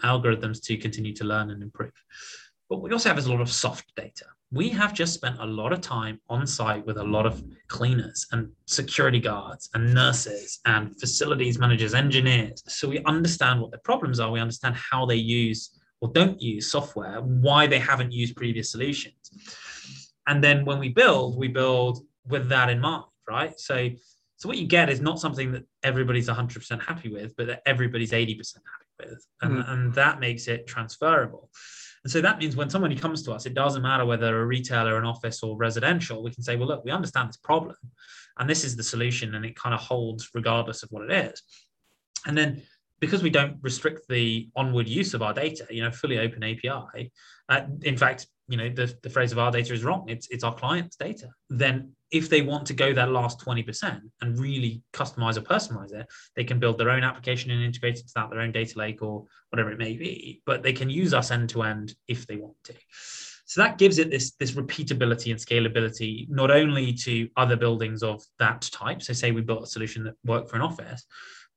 algorithms 0.05 0.63
to 0.65 0.77
continue 0.77 1.15
to 1.15 1.25
learn 1.25 1.51
and 1.51 1.63
improve. 1.63 1.93
But 2.69 2.81
we 2.81 2.91
also 2.93 3.09
have 3.09 3.25
a 3.25 3.31
lot 3.31 3.41
of 3.41 3.51
soft 3.51 3.93
data 3.97 4.27
we 4.53 4.69
have 4.69 4.93
just 4.93 5.15
spent 5.15 5.39
a 5.41 5.47
lot 5.47 5.73
of 5.73 5.81
time 5.81 6.21
on 6.29 6.47
site 6.47 6.85
with 6.85 6.99
a 6.99 7.03
lot 7.03 7.25
of 7.25 7.43
cleaners 7.69 8.27
and 8.33 8.51
security 8.67 9.19
guards 9.19 9.71
and 9.73 9.95
nurses 9.95 10.61
and 10.67 10.95
facilities 11.01 11.59
managers, 11.59 11.95
engineers. 11.95 12.63
So 12.67 12.87
we 12.87 13.03
understand 13.05 13.61
what 13.63 13.71
their 13.71 13.81
problems 13.81 14.21
are. 14.21 14.31
We 14.31 14.41
understand 14.41 14.77
how 14.77 15.07
they 15.07 15.17
use 15.17 15.81
or 16.03 16.09
don't 16.13 16.41
use 16.41 16.71
software, 16.71 17.23
why 17.23 17.67
they 17.67 17.79
haven't 17.79 18.13
used 18.13 18.37
previous 18.37 18.71
solutions. 18.71 19.15
And 20.27 20.45
then 20.45 20.67
when 20.67 20.79
we 20.79 20.91
build, 20.91 21.39
we 21.39 21.49
build 21.49 22.05
with 22.29 22.51
that 22.51 22.69
in 22.69 22.79
mind, 22.79 23.05
right? 23.27 23.59
So, 23.59 23.89
so 24.37 24.49
what 24.49 24.59
you 24.59 24.67
get 24.67 24.91
is 24.91 25.01
not 25.01 25.19
something 25.19 25.53
that 25.53 25.63
everybody's 25.83 26.29
100% 26.29 26.83
happy 26.83 27.09
with, 27.09 27.35
but 27.37 27.47
that 27.47 27.63
everybody's 27.65 28.13
80% 28.13 28.37
happy 28.37 29.11
with. 29.11 29.27
And, 29.41 29.65
mm. 29.65 29.71
and 29.71 29.95
that 29.95 30.21
makes 30.21 30.47
it 30.47 30.67
transferable. 30.67 31.49
And 32.05 32.11
so 32.11 32.21
that 32.21 32.39
means 32.39 32.57
when 32.57 32.71
somebody 32.71 32.97
comes 32.97 33.23
to 33.25 33.33
us, 33.33 33.47
it 33.47 33.55
doesn't 33.55 33.83
matter 33.83 34.05
whether 34.05 34.41
a 34.41 34.45
retailer, 34.45 34.99
an 34.99 35.05
office, 35.05 35.43
or 35.43 35.57
residential, 35.57 36.23
we 36.23 36.33
can 36.33 36.43
say, 36.43 36.57
well, 36.57 36.69
look, 36.69 36.85
we 36.85 36.91
understand 36.91 37.29
this 37.29 37.37
problem 37.37 37.77
and 38.39 38.49
this 38.49 38.65
is 38.65 38.77
the 38.77 38.83
solution, 38.83 39.35
and 39.35 39.45
it 39.45 39.57
kind 39.57 39.75
of 39.75 39.81
holds 39.81 40.31
regardless 40.35 40.83
of 40.83 40.91
what 40.91 41.09
it 41.09 41.13
is. 41.13 41.43
And 42.27 42.37
then 42.37 42.63
because 43.01 43.23
we 43.23 43.31
don't 43.31 43.57
restrict 43.63 44.07
the 44.09 44.49
onward 44.55 44.89
use 44.89 45.13
of 45.13 45.23
our 45.23 45.35
data, 45.35 45.67
you 45.71 45.83
know, 45.83 45.91
fully 45.91 46.19
open 46.19 46.43
API, 46.45 47.13
uh, 47.49 47.63
in 47.83 47.97
fact, 47.97 48.27
you 48.49 48.57
know, 48.57 48.69
the, 48.69 48.95
the 49.03 49.11
phrase 49.11 49.33
of 49.33 49.39
our 49.39 49.51
data 49.51 49.75
is 49.75 49.83
wrong. 49.83 50.09
It's, 50.09 50.29
it's 50.31 50.45
our 50.45 50.55
client's 50.55 50.97
data. 50.97 51.29
Then 51.51 51.93
if 52.13 52.29
they 52.29 52.43
want 52.43 52.67
to 52.67 52.75
go 52.75 52.93
that 52.93 53.11
last 53.11 53.41
20% 53.41 54.01
and 54.21 54.39
really 54.39 54.83
customize 54.93 55.39
or 55.39 55.41
personalize 55.41 55.93
it, 55.93 56.07
they 56.37 56.45
can 56.45 56.59
build 56.59 56.79
their 56.79 56.91
own 56.91 57.03
application 57.03 57.51
and 57.51 57.65
integrate 57.65 57.99
it 57.99 58.07
to 58.07 58.13
that, 58.15 58.31
their 58.31 58.41
own 58.41 58.53
data 58.53 58.79
lake 58.79 59.03
or 59.03 59.25
whatever 59.49 59.71
it 59.71 59.79
may 59.79 59.97
be. 59.97 60.43
But 60.45 60.63
they 60.63 60.75
can 60.75 60.91
use 60.91 61.15
us 61.15 61.31
end 61.31 61.49
to 61.51 61.63
end 61.63 61.95
if 62.07 62.27
they 62.27 62.37
want 62.37 62.57
to. 62.65 62.75
So 63.47 63.63
that 63.63 63.79
gives 63.79 63.99
it 63.99 64.11
this, 64.11 64.33
this 64.33 64.53
repeatability 64.53 65.31
and 65.31 65.41
scalability, 65.41 66.29
not 66.29 66.51
only 66.51 66.93
to 66.95 67.29
other 67.37 67.57
buildings 67.57 68.03
of 68.03 68.23
that 68.39 68.63
type. 68.63 69.03
So 69.03 69.15
say 69.15 69.31
we 69.31 69.41
built 69.41 69.65
a 69.65 69.67
solution 69.67 70.05
that 70.05 70.15
worked 70.25 70.51
for 70.51 70.57
an 70.57 70.63
office, 70.63 71.05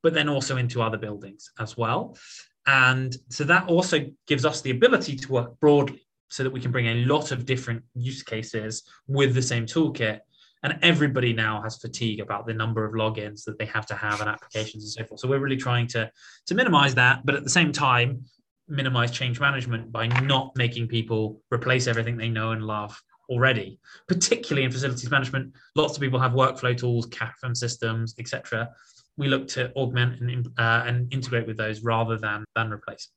but 0.02 0.14
then 0.14 0.30
also 0.30 0.58
into 0.58 0.82
other 0.82 0.98
buildings 0.98 1.52
as 1.60 1.76
well. 1.76 2.18
And 2.66 3.16
so 3.30 3.44
that 3.44 3.68
also 3.68 4.06
gives 4.26 4.46
us 4.46 4.62
the 4.62 4.72
ability 4.72 5.18
to 5.18 5.32
work 5.32 5.60
broadly 5.60 6.08
so 6.30 6.44
that 6.44 6.52
we 6.52 6.62
can 6.62 6.72
bring 6.72 6.88
a 6.88 7.06
lot 7.06 7.32
of 7.32 7.46
different 7.46 7.84
use 7.94 8.24
cases 8.24 8.84
with 9.08 9.36
the 9.36 9.42
same 9.42 9.66
toolkit 9.66 10.22
and 10.66 10.80
everybody 10.82 11.32
now 11.32 11.62
has 11.62 11.78
fatigue 11.78 12.20
about 12.20 12.48
the 12.48 12.54
number 12.54 12.84
of 12.86 12.94
logins 12.94 13.44
that 13.44 13.60
they 13.60 13.66
have 13.66 13.86
to 13.86 13.96
have 13.96 14.20
and 14.20 14.30
applications 14.30 14.84
and 14.84 14.92
so 14.92 15.06
forth. 15.06 15.20
So 15.20 15.28
we're 15.28 15.40
really 15.40 15.58
trying 15.58 15.88
to 15.90 16.12
to 16.48 16.56
minimize 16.56 16.96
that 16.96 17.26
but 17.26 17.36
at 17.36 17.44
the 17.44 17.50
same 17.50 17.72
time 17.72 18.26
minimize 18.68 19.12
change 19.12 19.40
management 19.40 19.92
by 19.92 20.08
not 20.08 20.52
making 20.56 20.88
people 20.88 21.40
replace 21.52 21.86
everything 21.86 22.18
they 22.18 22.30
know 22.30 22.52
and 22.52 22.64
love 22.64 23.00
already 23.30 23.80
particularly 24.08 24.66
in 24.66 24.72
facilities 24.72 25.10
management. 25.10 25.54
Lots 25.76 25.96
of 25.96 26.02
people 26.02 26.20
have 26.20 26.32
workflow 26.32 26.76
tools 26.76 27.08
CAFM 27.08 27.56
systems 27.56 28.16
etc 28.18 28.70
we 29.18 29.28
look 29.28 29.48
to 29.48 29.72
augment 29.76 30.20
and, 30.20 30.48
uh, 30.58 30.84
and 30.86 31.14
integrate 31.14 31.48
with 31.48 31.58
those 31.58 31.82
rather 31.84 32.18
than 32.18 32.44
than 32.56 32.72
replace. 32.74 33.10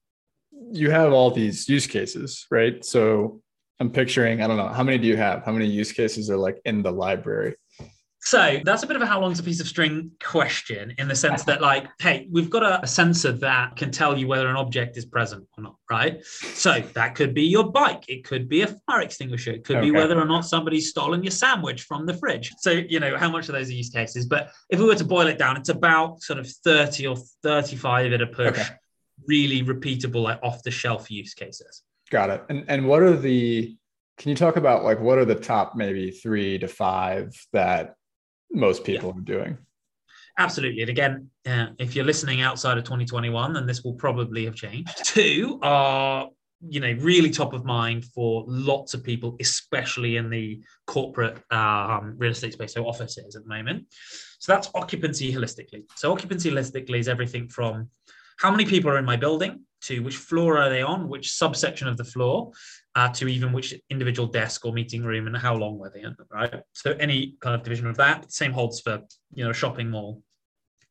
You 0.70 0.90
have 0.90 1.12
all 1.12 1.30
these 1.30 1.68
use 1.68 1.86
cases 1.86 2.46
right? 2.51 2.84
So 2.84 3.40
I'm 3.81 3.91
picturing, 3.91 4.43
I 4.43 4.47
don't 4.47 4.57
know, 4.57 4.68
how 4.68 4.83
many 4.83 4.99
do 4.99 5.07
you 5.07 5.16
have? 5.16 5.45
How 5.45 5.53
many 5.53 5.66
use 5.66 5.93
cases 5.93 6.31
are 6.31 6.37
like 6.37 6.61
in 6.64 6.83
the 6.83 6.91
library? 6.91 7.55
So 8.20 8.61
that's 8.64 8.83
a 8.83 8.87
bit 8.87 8.97
of 8.97 9.03
a 9.03 9.07
how 9.07 9.20
long's 9.20 9.39
a 9.39 9.43
piece 9.43 9.61
of 9.61 9.68
string 9.68 10.11
question 10.22 10.93
in 10.99 11.07
the 11.07 11.14
sense 11.14 11.45
that, 11.45 11.62
like, 11.62 11.87
hey, 12.01 12.26
we've 12.31 12.51
got 12.51 12.64
a, 12.64 12.83
a, 12.83 12.87
sensor 12.87 13.33
that 13.33 13.76
can 13.76 13.93
tell 13.93 14.18
you 14.18 14.26
whether 14.26 14.49
an 14.49 14.57
object 14.57 14.97
is 14.97 15.07
present 15.07 15.47
or 15.57 15.62
not, 15.62 15.76
right? 15.89 16.22
So 16.26 16.81
that 16.95 17.14
could 17.14 17.33
be 17.33 17.45
your 17.45 17.70
bike, 17.70 18.05
it 18.09 18.24
could 18.24 18.49
be 18.49 18.62
a 18.62 18.66
fire 18.66 19.03
extinguisher, 19.03 19.53
it 19.53 19.64
could 19.64 19.76
okay. 19.76 19.87
be 19.87 19.93
whether 19.93 20.20
or 20.20 20.24
not 20.24 20.45
somebody's 20.45 20.91
stolen 20.91 21.22
your 21.22 21.31
sandwich 21.31 21.83
from 21.83 22.07
the 22.07 22.14
fridge. 22.14 22.53
So, 22.59 22.72
you 22.72 22.99
know, 22.99 23.16
how 23.16 23.31
much 23.31 23.49
of 23.49 23.55
those 23.55 23.70
are 23.70 23.72
use 23.72 23.89
cases? 23.89 24.26
But 24.26 24.51
if 24.68 24.81
we 24.81 24.85
were 24.85 24.97
to 24.97 25.05
boil 25.05 25.29
it 25.29 25.39
down, 25.39 25.57
it's 25.57 25.68
about 25.68 26.20
sort 26.20 26.41
of 26.41 26.49
30 26.64 27.07
or 27.07 27.16
35 27.45 28.12
at 28.12 28.20
a 28.20 28.26
push, 28.26 28.59
okay. 28.59 28.68
really 29.26 29.62
repeatable, 29.62 30.24
like 30.24 30.41
off 30.43 30.62
the 30.64 30.72
shelf 30.72 31.09
use 31.11 31.35
cases. 31.35 31.83
Got 32.11 32.30
it. 32.30 32.44
And 32.48 32.64
and 32.68 32.86
what 32.86 33.02
are 33.02 33.16
the 33.16 33.76
can 34.18 34.30
you 34.30 34.36
talk 34.36 34.56
about 34.56 34.84
like 34.84 35.00
what 35.00 35.18
are 35.18 35.24
the 35.24 35.34
top 35.34 35.76
maybe 35.76 36.11
three 36.11 36.59
to 36.59 36.68
five 36.68 37.34
that 37.52 37.94
most 38.50 38.84
people 38.84 39.12
yeah. 39.14 39.20
are 39.20 39.24
doing? 39.24 39.59
Absolutely. 40.38 40.82
And 40.82 40.90
again, 40.90 41.30
uh, 41.46 41.66
if 41.78 41.96
you're 41.96 42.04
listening 42.04 42.42
outside 42.42 42.78
of 42.78 42.84
2021, 42.84 43.52
then 43.52 43.66
this 43.66 43.82
will 43.82 43.94
probably 43.94 44.44
have 44.44 44.54
changed. 44.54 44.96
Two 45.04 45.59
are, 45.62 46.28
you 46.61 46.78
know, 46.78 46.92
really 47.00 47.30
top 47.30 47.52
of 47.52 47.64
mind 47.64 48.04
for 48.04 48.44
lots 48.46 48.94
of 48.94 49.02
people, 49.02 49.36
especially 49.40 50.16
in 50.16 50.30
the 50.30 50.62
corporate 50.86 51.42
um, 51.52 52.14
real 52.18 52.30
estate 52.30 52.52
space, 52.52 52.72
so 52.72 52.86
offices 52.86 53.34
at 53.34 53.42
the 53.42 53.48
moment. 53.48 53.86
So 54.38 54.52
that's 54.52 54.70
occupancy 54.76 55.32
holistically. 55.32 55.82
So 55.96 56.12
occupancy 56.12 56.52
holistically 56.52 57.00
is 57.00 57.09
everything 57.09 57.48
from 57.48 57.90
how 58.38 58.52
many 58.52 58.64
people 58.64 58.90
are 58.90 58.98
in 58.98 59.04
my 59.04 59.16
building 59.16 59.64
to 59.83 60.01
which 60.01 60.16
floor 60.16 60.59
are 60.59 60.68
they 60.68 60.83
on, 60.83 61.09
which 61.09 61.33
subsection 61.33 61.89
of 61.89 61.97
the 61.97 62.05
floor, 62.05 62.51
uh, 62.95 63.09
to 63.11 63.29
even 63.29 63.53
which 63.53 63.74
individual 63.91 64.29
desk 64.29 64.64
or 64.64 64.72
meeting 64.72 65.03
room 65.03 65.26
and 65.26 65.37
how 65.37 65.55
long 65.55 65.79
were 65.79 65.91
they 65.91 66.03
in, 66.03 66.16
right? 66.33 66.55
So 66.72 66.93
any 66.99 67.37
kind 67.41 67.55
of 67.55 67.62
division 67.62 67.87
of 67.87 67.97
that. 67.97 68.33
Same 68.33 68.53
holds 68.53 68.81
for 68.81 69.01
you 69.35 69.45
know 69.45 69.53
shopping 69.53 69.91
mall 69.91 70.22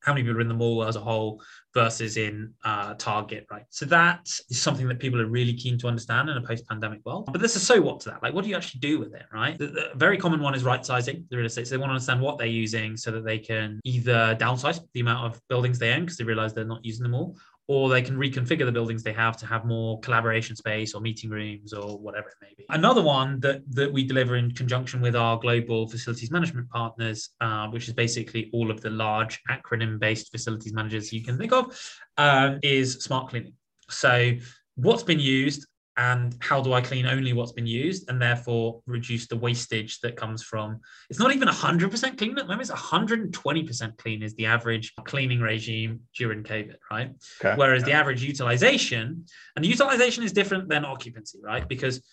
how 0.07 0.13
many 0.13 0.23
people 0.23 0.37
are 0.37 0.41
in 0.41 0.47
the 0.47 0.53
mall 0.53 0.85
as 0.85 0.95
a 0.95 1.01
whole 1.01 1.41
versus 1.73 2.15
in 2.15 2.53
uh, 2.63 2.93
Target, 2.93 3.45
right? 3.51 3.65
So 3.69 3.85
that 3.87 4.27
is 4.49 4.61
something 4.61 4.87
that 4.87 4.99
people 4.99 5.19
are 5.19 5.25
really 5.25 5.53
keen 5.53 5.77
to 5.79 5.87
understand 5.87 6.29
in 6.29 6.37
a 6.37 6.41
post-pandemic 6.41 7.01
world. 7.05 7.29
But 7.31 7.39
there's 7.39 7.57
a 7.57 7.59
so 7.59 7.81
what 7.81 7.99
to 8.01 8.11
that. 8.11 8.23
Like, 8.23 8.33
what 8.33 8.45
do 8.45 8.49
you 8.49 8.55
actually 8.55 8.79
do 8.79 8.99
with 8.99 9.13
it, 9.13 9.25
right? 9.33 9.57
The, 9.57 9.67
the 9.67 9.91
very 9.95 10.17
common 10.17 10.39
one 10.39 10.55
is 10.55 10.63
right 10.63 10.83
sizing 10.85 11.25
the 11.29 11.37
real 11.37 11.45
estate. 11.45 11.67
So 11.67 11.71
they 11.71 11.77
want 11.77 11.89
to 11.89 11.95
understand 11.95 12.21
what 12.21 12.37
they're 12.37 12.47
using 12.47 12.95
so 12.95 13.11
that 13.11 13.25
they 13.25 13.37
can 13.37 13.81
either 13.83 14.37
downsize 14.39 14.79
the 14.93 15.01
amount 15.01 15.25
of 15.25 15.41
buildings 15.49 15.77
they 15.77 15.91
own 15.91 16.01
because 16.01 16.17
they 16.17 16.23
realize 16.23 16.53
they're 16.53 16.63
not 16.63 16.85
using 16.85 17.03
them 17.03 17.13
all, 17.13 17.37
or 17.67 17.89
they 17.89 18.01
can 18.01 18.15
reconfigure 18.15 18.65
the 18.65 18.71
buildings 18.71 19.03
they 19.03 19.11
have 19.11 19.35
to 19.37 19.45
have 19.45 19.65
more 19.65 19.99
collaboration 19.99 20.55
space 20.55 20.93
or 20.93 21.01
meeting 21.01 21.29
rooms 21.29 21.73
or 21.73 21.97
whatever 21.99 22.29
it 22.29 22.35
may 22.41 22.53
be. 22.57 22.65
Another 22.69 23.01
one 23.01 23.39
that, 23.41 23.61
that 23.71 23.91
we 23.91 24.05
deliver 24.05 24.37
in 24.37 24.51
conjunction 24.51 25.01
with 25.01 25.15
our 25.15 25.37
global 25.37 25.87
facilities 25.87 26.31
management 26.31 26.69
partners, 26.69 27.29
uh, 27.41 27.67
which 27.67 27.87
is 27.87 27.93
basically 27.93 28.49
all 28.53 28.71
of 28.71 28.79
the 28.81 28.89
large 28.89 29.41
acronym 29.49 29.99
based 29.99 30.31
facilities 30.31 30.73
managers 30.73 31.11
you 31.11 31.23
can 31.23 31.37
think 31.37 31.51
of, 31.51 31.77
um, 32.17 32.59
is 32.63 32.93
smart 32.95 33.29
cleaning. 33.29 33.53
So, 33.89 34.33
what's 34.75 35.03
been 35.03 35.19
used 35.19 35.67
and 35.97 36.37
how 36.39 36.61
do 36.61 36.73
I 36.73 36.81
clean 36.81 37.07
only 37.07 37.33
what's 37.33 37.51
been 37.51 37.65
used 37.65 38.09
and 38.09 38.21
therefore 38.21 38.81
reduce 38.85 39.27
the 39.27 39.35
wastage 39.35 39.99
that 40.01 40.15
comes 40.15 40.43
from 40.43 40.79
it's 41.09 41.19
not 41.19 41.35
even 41.35 41.47
100% 41.47 42.17
clean 42.17 42.31
at 42.31 42.37
the 42.37 42.43
moment, 42.43 42.69
it's 42.69 42.71
120% 42.71 43.97
clean 43.97 44.21
is 44.21 44.35
the 44.35 44.45
average 44.45 44.93
cleaning 45.05 45.41
regime 45.41 46.01
during 46.15 46.43
COVID, 46.43 46.75
right? 46.91 47.11
Okay. 47.41 47.55
Whereas 47.55 47.83
the 47.83 47.93
average 47.93 48.23
utilization, 48.23 49.25
and 49.55 49.65
the 49.65 49.69
utilization 49.69 50.23
is 50.23 50.31
different 50.31 50.69
than 50.69 50.85
occupancy, 50.85 51.39
right? 51.43 51.67
Because 51.67 52.03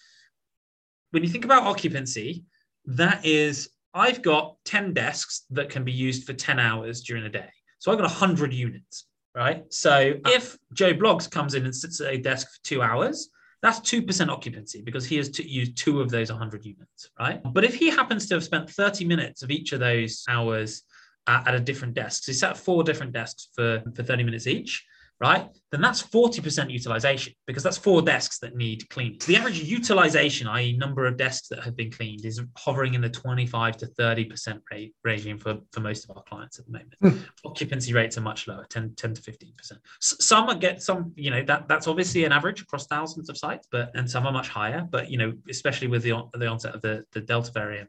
when 1.11 1.22
you 1.22 1.28
think 1.28 1.45
about 1.45 1.64
occupancy, 1.64 2.45
that 2.87 3.24
is, 3.24 3.68
I've 3.93 4.22
got 4.22 4.57
10 4.64 4.95
desks 4.95 5.45
that 5.51 5.68
can 5.68 5.85
be 5.85 5.93
used 5.93 6.24
for 6.24 6.32
10 6.32 6.59
hours 6.59 7.03
during 7.03 7.24
a 7.24 7.28
day. 7.28 7.51
So 7.78 7.93
I've 7.93 7.99
got 7.99 8.05
100 8.05 8.53
units, 8.53 9.07
right? 9.35 9.64
So 9.72 10.14
if 10.26 10.57
Joe 10.72 10.95
Bloggs 10.95 11.30
comes 11.30 11.55
in 11.55 11.64
and 11.64 11.74
sits 11.74 12.01
at 12.01 12.12
a 12.12 12.18
desk 12.18 12.49
for 12.49 12.64
two 12.64 12.82
hours, 12.82 13.28
that's 13.65 13.81
2% 13.81 14.29
occupancy 14.29 14.83
because 14.83 15.07
he 15.07 15.17
has 15.17 15.31
to 15.31 15.49
use 15.49 15.73
two 15.73 16.03
of 16.03 16.11
those 16.11 16.31
100 16.31 16.67
units, 16.67 17.09
right? 17.19 17.41
But 17.55 17.65
if 17.65 17.75
he 17.75 17.89
happens 17.89 18.29
to 18.29 18.35
have 18.35 18.45
spent 18.45 18.69
30 18.69 19.07
minutes 19.07 19.43
of 19.43 19.51
each 19.51 19.73
of 19.73 19.81
those 19.81 20.23
hours 20.29 20.83
at, 21.27 21.49
at 21.49 21.55
a 21.55 21.61
different 21.61 21.95
desk, 21.95 22.25
so 22.25 22.33
he 22.33 22.37
sat 22.37 22.51
at 22.51 22.57
four 22.59 22.85
different 22.85 23.12
desks 23.12 23.49
for, 23.55 23.83
for 23.97 24.03
30 24.03 24.25
minutes 24.25 24.47
each, 24.47 24.85
right? 25.21 25.49
Then 25.71 25.81
that's 25.81 26.03
40% 26.03 26.71
utilization 26.71 27.35
because 27.47 27.62
that's 27.62 27.77
four 27.77 28.03
desks 28.03 28.39
that 28.41 28.57
need 28.57 28.89
cleaning. 28.91 29.21
So 29.21 29.33
the 29.33 29.37
average 29.37 29.61
utilization, 29.61 30.47
i.e., 30.49 30.77
number 30.77 31.07
of 31.07 31.17
desks 31.17 31.49
that 31.49 31.62
have 31.62 31.77
been 31.77 31.91
cleaned, 31.91 32.25
is 32.25 32.41
hovering 32.57 32.95
in 32.95 33.01
the 33.01 33.09
25 33.09 33.77
to 33.79 33.87
30% 33.87 34.61
rate 34.71 34.95
regime 35.03 35.39
for, 35.39 35.59
for 35.73 35.81
most 35.81 36.05
of 36.05 36.17
our 36.17 36.23
clients 36.25 36.59
at 36.59 36.67
the 36.67 36.73
moment. 36.73 36.95
Mm. 37.03 37.25
Occupancy 37.45 37.93
rates 37.93 38.19
are 38.19 38.23
much 38.23 38.47
lower, 38.47 38.65
10, 38.69 38.95
10 38.97 39.15
to 39.15 39.23
15%. 39.23 39.73
Some 40.01 40.59
get 40.59 40.83
some, 40.83 41.12
you 41.17 41.31
know, 41.31 41.43
that 41.45 41.69
that's 41.69 41.89
obviously 41.89 42.25
an 42.25 42.33
average 42.33 42.62
across 42.62 42.87
thousands 42.87 43.29
of 43.29 43.37
sites, 43.37 43.69
but 43.71 43.91
and 43.95 44.09
some 44.09 44.27
are 44.27 44.33
much 44.33 44.49
higher. 44.49 44.87
But 44.89 45.11
you 45.11 45.19
know, 45.19 45.33
especially 45.49 45.89
with 45.89 46.03
the 46.03 46.23
the 46.35 46.47
onset 46.47 46.75
of 46.75 46.83
the, 46.83 47.05
the 47.12 47.21
Delta 47.21 47.51
variant, 47.53 47.89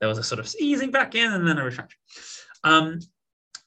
there 0.00 0.08
was 0.08 0.18
a 0.18 0.22
sort 0.22 0.38
of 0.38 0.52
easing 0.60 0.90
back 0.90 1.14
in 1.14 1.32
and 1.32 1.46
then 1.46 1.58
a 1.58 1.64
retraction. 1.64 1.98
Um, 2.62 3.00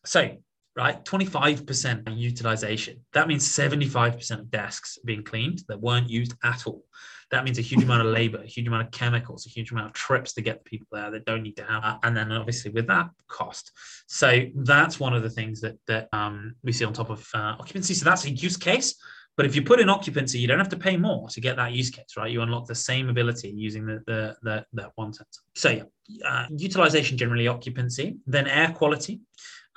so 0.05 0.37
right? 0.77 1.03
25% 1.03 2.15
utilization. 2.15 2.99
That 3.13 3.27
means 3.27 3.49
75% 3.49 4.31
of 4.39 4.51
desks 4.51 4.99
being 5.03 5.23
cleaned 5.23 5.63
that 5.67 5.81
weren't 5.81 6.09
used 6.09 6.35
at 6.43 6.67
all. 6.67 6.83
That 7.31 7.43
means 7.43 7.57
a 7.57 7.63
huge 7.63 7.83
amount 7.83 8.05
of 8.07 8.13
labor, 8.13 8.37
a 8.37 8.45
huge 8.45 8.67
amount 8.67 8.83
of 8.83 8.91
chemicals, 8.91 9.45
a 9.45 9.49
huge 9.49 9.71
amount 9.71 9.87
of 9.87 9.93
trips 9.93 10.33
to 10.33 10.41
get 10.41 10.63
the 10.63 10.69
people 10.69 10.87
there 10.91 11.11
that 11.11 11.25
don't 11.25 11.43
need 11.43 11.57
to 11.57 11.63
have. 11.63 11.99
And 12.03 12.15
then 12.15 12.31
obviously 12.31 12.71
with 12.71 12.87
that 12.87 13.09
cost. 13.27 13.71
So 14.07 14.43
that's 14.55 14.99
one 14.99 15.13
of 15.13 15.23
the 15.23 15.29
things 15.29 15.59
that, 15.61 15.77
that 15.87 16.07
um, 16.13 16.55
we 16.63 16.71
see 16.71 16.85
on 16.85 16.93
top 16.93 17.09
of 17.09 17.27
uh, 17.33 17.55
occupancy. 17.59 17.95
So 17.95 18.05
that's 18.05 18.23
a 18.25 18.29
use 18.29 18.55
case. 18.55 18.95
But 19.35 19.45
if 19.45 19.55
you 19.55 19.61
put 19.61 19.79
in 19.79 19.89
occupancy, 19.89 20.39
you 20.39 20.47
don't 20.47 20.57
have 20.57 20.69
to 20.69 20.77
pay 20.77 20.97
more 20.97 21.27
to 21.29 21.41
get 21.41 21.57
that 21.57 21.71
use 21.71 21.89
case, 21.89 22.17
right? 22.17 22.31
You 22.31 22.41
unlock 22.41 22.65
the 22.65 22.75
same 22.75 23.09
ability 23.09 23.49
using 23.49 23.85
the, 23.85 24.01
the, 24.07 24.35
the 24.41 24.65
that 24.73 24.91
one 24.95 25.13
sensor. 25.13 25.41
So 25.53 25.69
yeah, 25.69 25.83
uh, 26.27 26.47
utilization 26.55 27.17
generally 27.17 27.47
occupancy, 27.47 28.17
then 28.25 28.47
air 28.47 28.71
quality. 28.71 29.21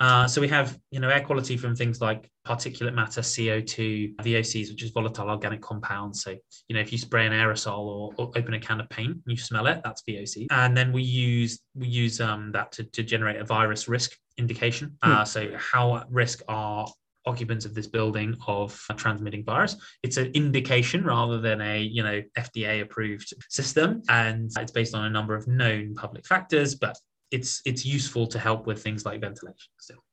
Uh, 0.01 0.27
so 0.27 0.41
we 0.41 0.47
have, 0.47 0.79
you 0.89 0.99
know, 0.99 1.09
air 1.09 1.21
quality 1.21 1.55
from 1.55 1.75
things 1.75 2.01
like 2.01 2.27
particulate 2.47 2.95
matter, 2.95 3.21
CO2, 3.21 4.15
VOCs, 4.15 4.71
which 4.71 4.81
is 4.81 4.89
volatile 4.89 5.29
organic 5.29 5.61
compounds. 5.61 6.23
So, 6.23 6.35
you 6.67 6.75
know, 6.75 6.81
if 6.81 6.91
you 6.91 6.97
spray 6.97 7.27
an 7.27 7.33
aerosol 7.33 7.77
or, 7.77 8.13
or 8.17 8.31
open 8.35 8.55
a 8.55 8.59
can 8.59 8.81
of 8.81 8.89
paint, 8.89 9.17
you 9.27 9.37
smell 9.37 9.67
it, 9.67 9.79
that's 9.83 10.01
VOC. 10.09 10.47
And 10.49 10.75
then 10.75 10.91
we 10.91 11.03
use 11.03 11.59
we 11.75 11.87
use 11.87 12.19
um, 12.19 12.51
that 12.53 12.71
to, 12.73 12.83
to 12.83 13.03
generate 13.03 13.37
a 13.37 13.45
virus 13.45 13.87
risk 13.87 14.17
indication. 14.39 14.97
Hmm. 15.03 15.11
Uh, 15.11 15.25
so 15.25 15.51
how 15.55 15.97
at 15.97 16.07
risk 16.09 16.41
are 16.47 16.87
occupants 17.27 17.65
of 17.65 17.75
this 17.75 17.85
building 17.85 18.35
of 18.47 18.83
transmitting 18.97 19.43
virus. 19.43 19.75
It's 20.01 20.17
an 20.17 20.31
indication 20.33 21.03
rather 21.03 21.39
than 21.39 21.61
a 21.61 21.79
you 21.79 22.01
know 22.01 22.21
FDA 22.35 22.81
approved 22.81 23.33
system, 23.49 24.01
and 24.09 24.51
it's 24.57 24.71
based 24.71 24.95
on 24.95 25.05
a 25.05 25.09
number 25.09 25.35
of 25.35 25.47
known 25.47 25.93
public 25.93 26.25
factors. 26.25 26.73
But 26.73 26.97
it's 27.31 27.61
it's 27.65 27.85
useful 27.85 28.27
to 28.27 28.39
help 28.39 28.67
with 28.67 28.83
things 28.83 29.05
like 29.05 29.21
ventilation 29.21 29.71
still. 29.79 30.03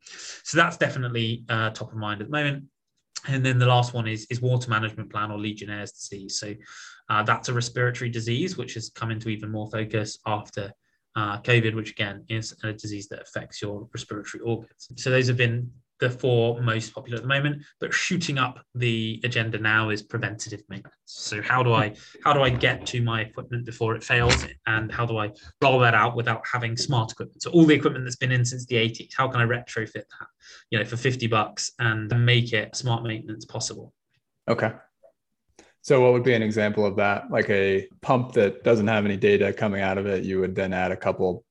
So 0.44 0.56
that's 0.56 0.76
definitely 0.76 1.44
uh, 1.48 1.70
top 1.70 1.92
of 1.92 1.98
mind 1.98 2.20
at 2.20 2.28
the 2.28 2.36
moment. 2.36 2.64
And 3.26 3.44
then 3.44 3.58
the 3.58 3.66
last 3.66 3.94
one 3.94 4.06
is 4.06 4.26
is 4.30 4.40
water 4.40 4.70
management 4.70 5.10
plan 5.10 5.30
or 5.30 5.38
Legionnaire's 5.38 5.92
disease. 5.92 6.38
So 6.38 6.54
uh, 7.08 7.22
that's 7.24 7.48
a 7.48 7.52
respiratory 7.52 8.10
disease 8.10 8.56
which 8.56 8.74
has 8.74 8.90
come 8.90 9.10
into 9.10 9.28
even 9.28 9.50
more 9.50 9.68
focus 9.70 10.18
after 10.26 10.72
uh, 11.16 11.40
COVID, 11.40 11.74
which 11.74 11.90
again 11.90 12.24
is 12.28 12.54
a 12.62 12.72
disease 12.72 13.08
that 13.08 13.22
affects 13.22 13.60
your 13.60 13.88
respiratory 13.92 14.42
organs. 14.42 14.88
So 14.96 15.10
those 15.10 15.26
have 15.26 15.36
been 15.36 15.70
the 16.00 16.10
four 16.10 16.60
most 16.60 16.94
popular 16.94 17.16
at 17.16 17.22
the 17.22 17.28
moment 17.28 17.62
but 17.80 17.92
shooting 17.92 18.38
up 18.38 18.60
the 18.74 19.20
agenda 19.24 19.58
now 19.58 19.90
is 19.90 20.02
preventative 20.02 20.62
maintenance. 20.68 20.94
So 21.04 21.42
how 21.42 21.62
do 21.62 21.72
i 21.72 21.94
how 22.24 22.32
do 22.32 22.42
i 22.42 22.50
get 22.50 22.86
to 22.86 23.02
my 23.02 23.22
equipment 23.22 23.64
before 23.64 23.94
it 23.94 24.04
fails? 24.04 24.46
And 24.66 24.92
how 24.92 25.06
do 25.06 25.18
i 25.18 25.30
roll 25.62 25.78
that 25.80 25.94
out 25.94 26.16
without 26.16 26.44
having 26.50 26.76
smart 26.76 27.12
equipment? 27.12 27.42
So 27.42 27.50
all 27.50 27.64
the 27.64 27.74
equipment 27.74 28.04
that's 28.04 28.16
been 28.16 28.32
in 28.32 28.44
since 28.44 28.66
the 28.66 28.76
80s 28.76 29.10
how 29.16 29.28
can 29.28 29.40
i 29.40 29.44
retrofit 29.44 29.92
that 29.94 30.28
you 30.70 30.78
know 30.78 30.84
for 30.84 30.96
50 30.96 31.26
bucks 31.26 31.72
and 31.78 32.08
make 32.24 32.52
it 32.52 32.76
smart 32.76 33.02
maintenance 33.02 33.44
possible? 33.44 33.92
Okay. 34.48 34.72
So 35.82 36.02
what 36.02 36.12
would 36.12 36.24
be 36.24 36.34
an 36.34 36.42
example 36.42 36.84
of 36.84 36.96
that? 36.96 37.30
Like 37.30 37.48
a 37.50 37.88
pump 38.02 38.32
that 38.32 38.62
doesn't 38.62 38.88
have 38.88 39.04
any 39.04 39.16
data 39.16 39.52
coming 39.52 39.80
out 39.80 39.96
of 39.98 40.06
it 40.06 40.24
you 40.24 40.40
would 40.40 40.54
then 40.54 40.72
add 40.72 40.92
a 40.92 40.96
couple 40.96 41.44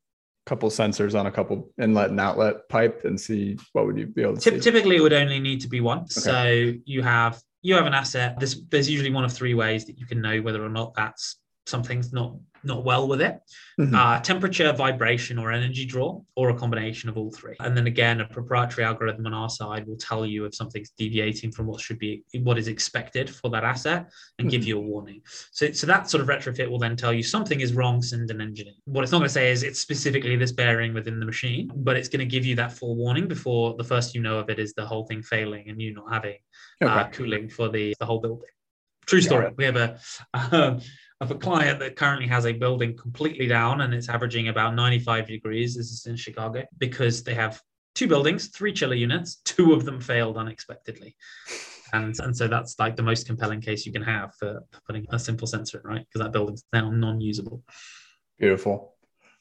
couple 0.47 0.69
sensors 0.69 1.19
on 1.19 1.27
a 1.27 1.31
couple 1.31 1.69
inlet 1.79 2.09
and 2.09 2.19
outlet 2.19 2.67
pipe 2.69 3.01
and 3.03 3.19
see 3.19 3.57
what 3.73 3.85
would 3.85 3.97
you 3.97 4.07
be 4.07 4.21
able 4.21 4.37
to? 4.37 4.59
Typically, 4.59 4.95
it 4.95 5.01
would 5.01 5.13
only 5.13 5.39
need 5.39 5.61
to 5.61 5.67
be 5.67 5.81
one. 5.81 5.99
Okay. 5.99 6.07
So 6.07 6.73
you 6.85 7.03
have 7.03 7.39
you 7.61 7.75
have 7.75 7.85
an 7.85 7.93
asset. 7.93 8.39
There's 8.39 8.63
there's 8.69 8.89
usually 8.89 9.11
one 9.11 9.25
of 9.25 9.33
three 9.33 9.53
ways 9.53 9.85
that 9.85 9.99
you 9.99 10.05
can 10.05 10.21
know 10.21 10.41
whether 10.41 10.63
or 10.63 10.69
not 10.69 10.93
that's 10.95 11.37
something's 11.67 12.13
not 12.13 12.33
not 12.63 12.83
well 12.83 13.07
with 13.07 13.21
it. 13.21 13.39
Mm-hmm. 13.79 13.95
Uh, 13.95 14.19
temperature, 14.19 14.71
vibration, 14.73 15.37
or 15.37 15.51
energy 15.51 15.85
draw, 15.85 16.19
or 16.35 16.49
a 16.49 16.55
combination 16.55 17.07
of 17.07 17.17
all 17.17 17.31
three. 17.31 17.55
And 17.59 17.77
then 17.77 17.87
again, 17.87 18.19
a 18.19 18.25
proprietary 18.25 18.83
algorithm 18.83 19.25
on 19.25 19.33
our 19.33 19.49
side 19.49 19.87
will 19.87 19.97
tell 19.97 20.25
you 20.25 20.45
if 20.45 20.55
something's 20.55 20.89
deviating 20.89 21.51
from 21.51 21.67
what 21.67 21.79
should 21.81 21.99
be 21.99 22.23
what 22.41 22.57
is 22.57 22.67
expected 22.67 23.29
for 23.29 23.49
that 23.51 23.63
asset 23.63 24.09
and 24.39 24.47
mm-hmm. 24.47 24.49
give 24.49 24.67
you 24.67 24.77
a 24.77 24.81
warning. 24.81 25.21
So, 25.51 25.71
so 25.71 25.87
that 25.87 26.09
sort 26.09 26.21
of 26.21 26.27
retrofit 26.27 26.69
will 26.69 26.79
then 26.79 26.95
tell 26.95 27.13
you 27.13 27.23
something 27.23 27.61
is 27.61 27.73
wrong, 27.73 28.01
send 28.01 28.29
an 28.31 28.41
engineer. 28.41 28.73
What 28.85 29.03
it's 29.03 29.11
not 29.11 29.19
going 29.19 29.29
to 29.29 29.33
say 29.33 29.51
is 29.51 29.63
it's 29.63 29.79
specifically 29.79 30.35
this 30.35 30.51
bearing 30.51 30.93
within 30.93 31.19
the 31.19 31.25
machine, 31.25 31.71
but 31.75 31.95
it's 31.95 32.09
going 32.09 32.19
to 32.19 32.25
give 32.25 32.45
you 32.45 32.55
that 32.55 32.73
full 32.73 32.95
warning 32.95 33.27
before 33.27 33.75
the 33.77 33.83
first 33.83 34.15
you 34.15 34.21
know 34.21 34.39
of 34.39 34.49
it 34.49 34.59
is 34.59 34.73
the 34.73 34.85
whole 34.85 35.05
thing 35.05 35.21
failing 35.21 35.69
and 35.69 35.81
you 35.81 35.93
not 35.93 36.11
having 36.11 36.37
okay. 36.83 36.91
uh, 36.91 37.07
cooling 37.09 37.49
for 37.49 37.69
the, 37.69 37.95
the 37.99 38.05
whole 38.05 38.19
building. 38.19 38.49
True 39.05 39.21
story. 39.21 39.45
Yeah. 39.45 39.51
We 39.55 39.63
have 39.63 39.75
a 39.77 39.99
um, 40.51 40.81
of 41.19 41.31
a 41.31 41.35
client 41.35 41.79
that 41.79 41.95
currently 41.95 42.27
has 42.27 42.45
a 42.45 42.53
building 42.53 42.95
completely 42.95 43.47
down 43.47 43.81
and 43.81 43.93
it's 43.93 44.09
averaging 44.09 44.49
about 44.49 44.75
95 44.75 45.27
degrees. 45.27 45.75
This 45.75 45.91
is 45.91 46.05
in 46.05 46.15
Chicago 46.15 46.63
because 46.77 47.23
they 47.23 47.33
have 47.33 47.59
two 47.95 48.07
buildings, 48.07 48.49
three 48.49 48.71
chiller 48.71 48.95
units. 48.95 49.37
Two 49.43 49.73
of 49.73 49.83
them 49.83 49.99
failed 49.99 50.37
unexpectedly. 50.37 51.15
And, 51.93 52.15
and 52.19 52.35
so 52.35 52.47
that's 52.47 52.77
like 52.77 52.95
the 52.95 53.03
most 53.03 53.25
compelling 53.25 53.61
case 53.61 53.85
you 53.85 53.91
can 53.91 54.03
have 54.03 54.35
for, 54.35 54.63
putting 54.85 55.07
a 55.09 55.17
simple 55.17 55.47
sensor 55.47 55.81
in, 55.83 55.89
right? 55.89 56.05
Because 56.05 56.23
that 56.25 56.31
building's 56.31 56.63
now 56.71 56.91
non 56.91 57.19
usable. 57.19 57.63
Beautiful. 58.37 58.93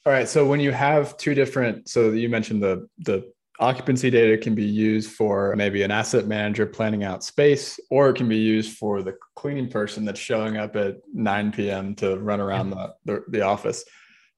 All 0.07 0.13
right. 0.13 0.29
So 0.29 0.47
when 0.47 0.61
you 0.61 0.73
have 0.73 1.17
two 1.19 1.35
different, 1.35 1.89
so 1.89 2.13
you 2.13 2.29
mentioned 2.29 2.63
the 2.63 2.89
the 2.99 3.31
occupancy 3.61 4.11
data 4.11 4.37
can 4.37 4.55
be 4.55 4.65
used 4.65 5.13
for 5.13 5.55
maybe 5.57 5.83
an 5.83 5.91
asset 5.91 6.27
manager 6.27 6.67
planning 6.67 7.05
out 7.05 7.25
space, 7.25 7.81
or 7.91 8.11
it 8.11 8.17
can 8.17 8.29
be 8.29 8.37
used 8.37 8.77
for 8.77 9.03
the 9.03 9.15
cleaning 9.35 9.69
person 9.69 10.05
that's 10.05 10.21
showing 10.21 10.57
up 10.57 10.77
at 10.77 10.97
9 11.13 11.53
p.m. 11.53 11.95
to 11.97 12.19
run 12.19 12.41
around 12.41 12.71
the, 12.71 12.95
the, 13.05 13.25
the 13.29 13.41
office. 13.43 13.85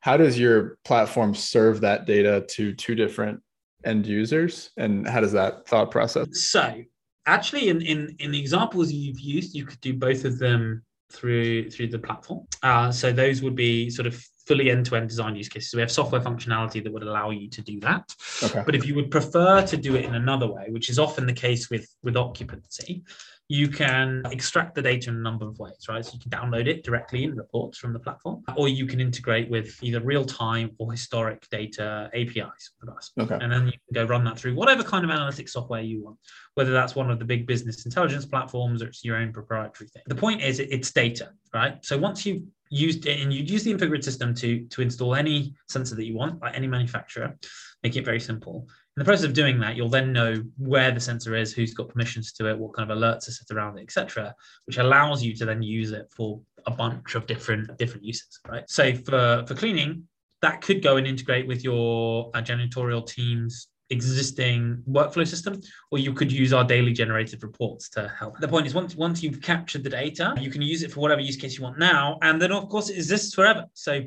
How 0.01 0.17
does 0.17 0.39
your 0.39 0.79
platform 0.85 1.35
serve 1.35 1.81
that 1.81 2.07
data 2.07 2.47
to 2.51 2.73
two 2.75 2.95
different 2.95 3.43
end 3.85 4.07
users? 4.07 4.71
And 4.77 5.07
how 5.07 5.21
does 5.21 5.33
that 5.33 5.67
thought 5.67 5.91
process? 5.91 6.27
So 6.51 6.83
actually 7.27 7.69
in, 7.69 7.83
in, 7.83 8.17
in 8.19 8.31
the 8.31 8.41
examples 8.41 8.93
you've 8.93 9.21
used, 9.21 9.55
you 9.55 9.65
could 9.65 9.81
do 9.81 9.95
both 9.95 10.25
of 10.25 10.39
them 10.39 10.83
through 11.11 11.71
through 11.71 11.89
the 11.89 11.99
platform. 11.99 12.47
Uh, 12.63 12.93
so 12.93 13.13
those 13.13 13.43
would 13.43 13.57
be 13.57 13.89
sort 13.91 14.07
of 14.07 14.23
fully 14.49 14.71
end-to-end 14.71 15.09
design 15.09 15.37
use 15.37 15.49
cases. 15.49 15.75
We 15.75 15.81
have 15.81 15.93
software 15.93 16.23
functionality 16.23 16.83
that 16.83 16.93
would 16.93 17.03
allow 17.03 17.31
you 17.31 17.49
to 17.51 17.63
do 17.63 17.79
that. 17.81 18.05
Okay. 18.43 18.63
But 18.65 18.75
if 18.75 18.87
you 18.87 18.95
would 18.95 19.11
prefer 19.11 19.63
to 19.67 19.77
do 19.77 19.95
it 19.95 20.05
in 20.05 20.15
another 20.15 20.47
way, 20.51 20.67
which 20.71 20.89
is 20.89 20.99
often 20.99 21.27
the 21.27 21.33
case 21.33 21.71
with 21.71 21.87
with 22.03 22.17
occupancy, 22.17 23.05
you 23.51 23.69
can 23.69 24.23
extract 24.31 24.75
the 24.75 24.83
data 24.83 25.09
in 25.09 25.17
a 25.17 25.21
number 25.21 25.47
of 25.49 25.59
ways, 25.59 25.87
right? 25.89 26.05
So 26.05 26.13
you 26.13 26.21
can 26.21 26.31
download 26.31 26.67
it 26.67 26.85
directly 26.85 27.25
in 27.25 27.35
reports 27.35 27.79
from 27.79 27.95
the 27.95 27.99
platform, 27.99 28.43
or 28.57 28.69
you 28.69 28.87
can 28.87 29.01
integrate 29.01 29.49
with 29.49 29.83
either 29.83 30.01
real-time 30.01 30.73
or 30.79 30.93
historic 30.93 31.49
data 31.51 32.11
APIs 32.15 32.73
with 32.81 32.91
us. 32.91 33.11
Okay. 33.19 33.39
And 33.41 33.51
then 33.51 33.67
you 33.67 33.73
can 33.73 33.95
go 33.95 34.05
run 34.05 34.23
that 34.25 34.39
through 34.39 34.55
whatever 34.55 34.83
kind 34.83 35.03
of 35.03 35.11
analytics 35.11 35.51
software 35.51 35.81
you 35.81 36.05
want, 36.05 36.19
whether 36.55 36.73
that's 36.73 36.95
one 36.95 37.11
of 37.11 37.19
the 37.19 37.25
big 37.25 37.47
business 37.47 37.87
intelligence 37.87 38.27
platforms 38.27 38.83
or 38.83 38.89
it's 38.89 39.03
your 39.03 39.17
own 39.17 39.33
proprietary 39.33 39.89
thing. 39.89 40.03
The 40.07 40.15
point 40.15 40.43
is 40.43 40.61
it's 40.61 40.91
data, 40.91 41.31
right? 41.55 41.83
So 41.83 41.97
once 41.97 42.27
you've 42.27 42.43
used 42.71 43.07
and 43.07 43.33
you'd 43.33 43.51
use 43.51 43.65
the 43.65 43.73
InfoGrid 43.73 44.05
system 44.05 44.35
to, 44.35 44.65
to 44.67 44.83
install 44.83 45.15
any 45.15 45.55
sensor 45.69 45.95
that 45.95 46.05
you 46.05 46.15
want, 46.15 46.41
by 46.41 46.51
any 46.53 46.67
manufacturer, 46.67 47.37
make 47.83 47.97
it 47.97 48.05
very 48.05 48.21
simple 48.21 48.69
in 48.99 49.05
the 49.05 49.05
process 49.05 49.27
of 49.27 49.33
doing 49.33 49.61
that, 49.61 49.77
you'll 49.77 49.89
then 49.89 50.13
know 50.13 50.43
where 50.57 50.91
the 50.91 50.99
sensor 50.99 51.37
is, 51.37 51.53
who's 51.53 51.73
got 51.73 51.89
permissions 51.89 52.33
to 52.33 52.51
it, 52.51 52.59
what 52.59 52.75
kind 52.75 52.91
of 52.91 52.99
alerts 52.99 53.29
are 53.29 53.31
set 53.31 53.49
around 53.53 53.79
it, 53.79 53.83
etc., 53.83 54.35
which 54.65 54.79
allows 54.79 55.23
you 55.23 55.37
to 55.37 55.45
then 55.45 55.63
use 55.63 55.93
it 55.93 56.11
for 56.11 56.41
a 56.67 56.73
bunch 56.73 57.15
of 57.15 57.25
different 57.25 57.79
different 57.79 58.03
uses. 58.03 58.41
Right. 58.49 58.65
So 58.69 58.93
for 58.93 59.45
for 59.47 59.55
cleaning, 59.55 60.09
that 60.43 60.63
could 60.63 60.83
go 60.83 60.97
and 60.97 61.07
integrate 61.07 61.47
with 61.47 61.63
your 61.63 62.33
uh, 62.35 62.43
janitorial 62.43 63.07
team's 63.07 63.69
existing 63.91 64.83
workflow 64.89 65.27
system, 65.27 65.61
or 65.91 65.99
you 65.99 66.13
could 66.13 66.31
use 66.31 66.53
our 66.53 66.65
daily 66.65 66.93
generated 66.93 67.43
reports 67.43 67.89
to 67.91 68.09
help. 68.19 68.39
The 68.39 68.49
point 68.49 68.67
is, 68.67 68.75
once 68.75 68.95
once 68.97 69.23
you've 69.23 69.41
captured 69.41 69.85
the 69.85 69.91
data, 69.91 70.35
you 70.41 70.51
can 70.51 70.63
use 70.63 70.83
it 70.83 70.93
for 70.93 71.01
whatever 71.01 71.21
use 71.21 71.37
case 71.37 71.57
you 71.57 71.65
want 71.65 71.79
now, 71.79 72.19
and 72.23 72.41
then 72.41 72.53
of 72.53 72.69
course 72.69 72.91
it 72.91 72.97
exists 72.97 73.35
forever. 73.35 73.65
So 73.75 74.03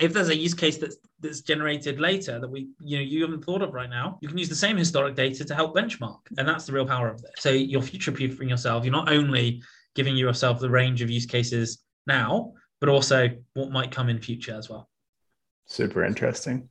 if 0.00 0.12
there's 0.12 0.28
a 0.28 0.36
use 0.36 0.54
case 0.54 0.78
that's 0.78 0.96
that's 1.20 1.40
generated 1.40 2.00
later 2.00 2.38
that 2.40 2.48
we 2.48 2.68
you 2.80 2.98
know 2.98 3.02
you 3.02 3.22
haven't 3.22 3.44
thought 3.44 3.62
of 3.62 3.72
right 3.72 3.90
now 3.90 4.18
you 4.20 4.28
can 4.28 4.36
use 4.36 4.48
the 4.48 4.54
same 4.54 4.76
historic 4.76 5.14
data 5.14 5.44
to 5.44 5.54
help 5.54 5.74
benchmark 5.74 6.18
and 6.36 6.48
that's 6.48 6.66
the 6.66 6.72
real 6.72 6.86
power 6.86 7.08
of 7.08 7.22
this 7.22 7.30
so 7.38 7.50
you're 7.50 7.82
future 7.82 8.12
proofing 8.12 8.48
yourself 8.48 8.84
you're 8.84 8.92
not 8.92 9.10
only 9.10 9.62
giving 9.94 10.16
yourself 10.16 10.58
the 10.58 10.68
range 10.68 11.00
of 11.00 11.10
use 11.10 11.26
cases 11.26 11.82
now 12.06 12.52
but 12.80 12.88
also 12.88 13.30
what 13.54 13.70
might 13.70 13.90
come 13.90 14.08
in 14.08 14.20
future 14.20 14.54
as 14.54 14.68
well 14.68 14.88
super 15.66 16.04
interesting 16.04 16.68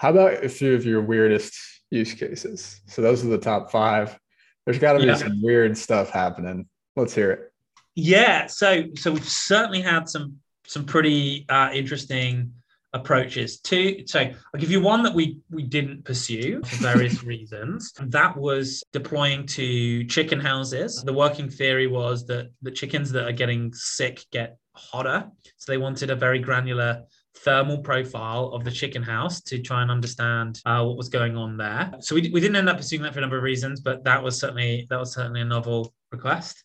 how 0.00 0.08
about 0.08 0.42
a 0.42 0.48
few 0.48 0.74
of 0.74 0.86
your 0.86 1.02
weirdest 1.02 1.54
use 1.90 2.14
cases? 2.14 2.80
So 2.86 3.02
those 3.02 3.22
are 3.22 3.28
the 3.28 3.36
top 3.36 3.70
five. 3.70 4.18
There's 4.64 4.78
got 4.78 4.94
to 4.94 5.00
be 5.00 5.04
yeah. 5.04 5.14
some 5.16 5.42
weird 5.42 5.76
stuff 5.76 6.08
happening. 6.08 6.66
Let's 6.96 7.14
hear 7.14 7.30
it. 7.32 7.52
Yeah 7.94 8.46
so 8.46 8.84
so 8.94 9.12
we've 9.12 9.28
certainly 9.28 9.82
had 9.82 10.08
some 10.08 10.38
some 10.66 10.86
pretty 10.86 11.44
uh, 11.50 11.70
interesting 11.74 12.54
approaches 12.92 13.60
to 13.60 14.04
so 14.06 14.18
i'll 14.18 14.60
give 14.60 14.70
you 14.70 14.80
one 14.80 15.04
that 15.04 15.14
we 15.14 15.38
we 15.48 15.62
didn't 15.62 16.04
pursue 16.04 16.62
for 16.64 16.76
various 16.82 17.22
reasons. 17.22 17.92
That 18.00 18.34
was 18.38 18.82
deploying 18.94 19.44
to 19.48 20.04
chicken 20.04 20.40
houses. 20.40 21.02
The 21.02 21.12
working 21.12 21.50
theory 21.50 21.88
was 21.88 22.26
that 22.28 22.50
the 22.62 22.70
chickens 22.70 23.12
that 23.12 23.26
are 23.26 23.32
getting 23.32 23.74
sick 23.74 24.24
get 24.32 24.56
hotter. 24.72 25.30
So 25.58 25.72
they 25.72 25.78
wanted 25.78 26.08
a 26.08 26.16
very 26.16 26.38
granular 26.38 27.04
thermal 27.38 27.78
profile 27.78 28.46
of 28.52 28.64
the 28.64 28.70
chicken 28.70 29.02
house 29.02 29.40
to 29.40 29.60
try 29.60 29.82
and 29.82 29.90
understand 29.90 30.60
uh, 30.66 30.84
what 30.84 30.96
was 30.96 31.08
going 31.08 31.36
on 31.36 31.56
there 31.56 31.92
so 32.00 32.14
we, 32.14 32.30
we 32.32 32.40
didn't 32.40 32.56
end 32.56 32.68
up 32.68 32.76
pursuing 32.76 33.02
that 33.02 33.12
for 33.12 33.18
a 33.18 33.22
number 33.22 33.36
of 33.36 33.42
reasons 33.42 33.80
but 33.80 34.02
that 34.04 34.22
was 34.22 34.38
certainly 34.38 34.86
that 34.90 34.98
was 34.98 35.14
certainly 35.14 35.40
a 35.40 35.44
novel 35.44 35.94
request 36.12 36.64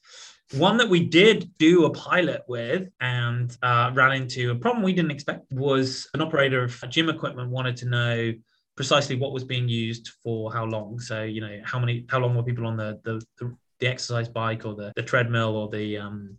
one 0.53 0.78
that 0.78 0.89
we 0.89 1.03
did 1.03 1.49
do 1.57 1.86
a 1.86 1.89
pilot 1.89 2.43
with 2.47 2.88
and 2.99 3.57
uh, 3.63 3.91
ran 3.93 4.11
into 4.11 4.51
a 4.51 4.55
problem 4.55 4.84
we 4.84 4.93
didn't 4.93 5.11
expect 5.11 5.51
was 5.51 6.07
an 6.13 6.22
operator 6.22 6.63
of 6.63 6.84
gym 6.89 7.09
equipment 7.09 7.49
wanted 7.49 7.76
to 7.78 7.86
know 7.86 8.34
precisely 8.76 9.16
what 9.16 9.32
was 9.32 9.43
being 9.43 9.68
used 9.68 10.09
for 10.22 10.51
how 10.51 10.66
long. 10.66 10.99
So, 10.99 11.24
you 11.24 11.41
know, 11.41 11.61
how 11.63 11.80
many, 11.80 12.05
how 12.09 12.20
long 12.20 12.36
were 12.36 12.43
people 12.43 12.68
on 12.68 12.78
the 12.78 12.99
the, 13.03 13.22
the, 13.39 13.55
the 13.80 13.88
exercise 13.88 14.30
bike 14.30 14.66
or 14.66 14.76
the, 14.76 14.91
the 14.95 15.03
treadmill 15.03 15.55
or 15.55 15.70
the 15.70 15.97
um, 15.97 16.38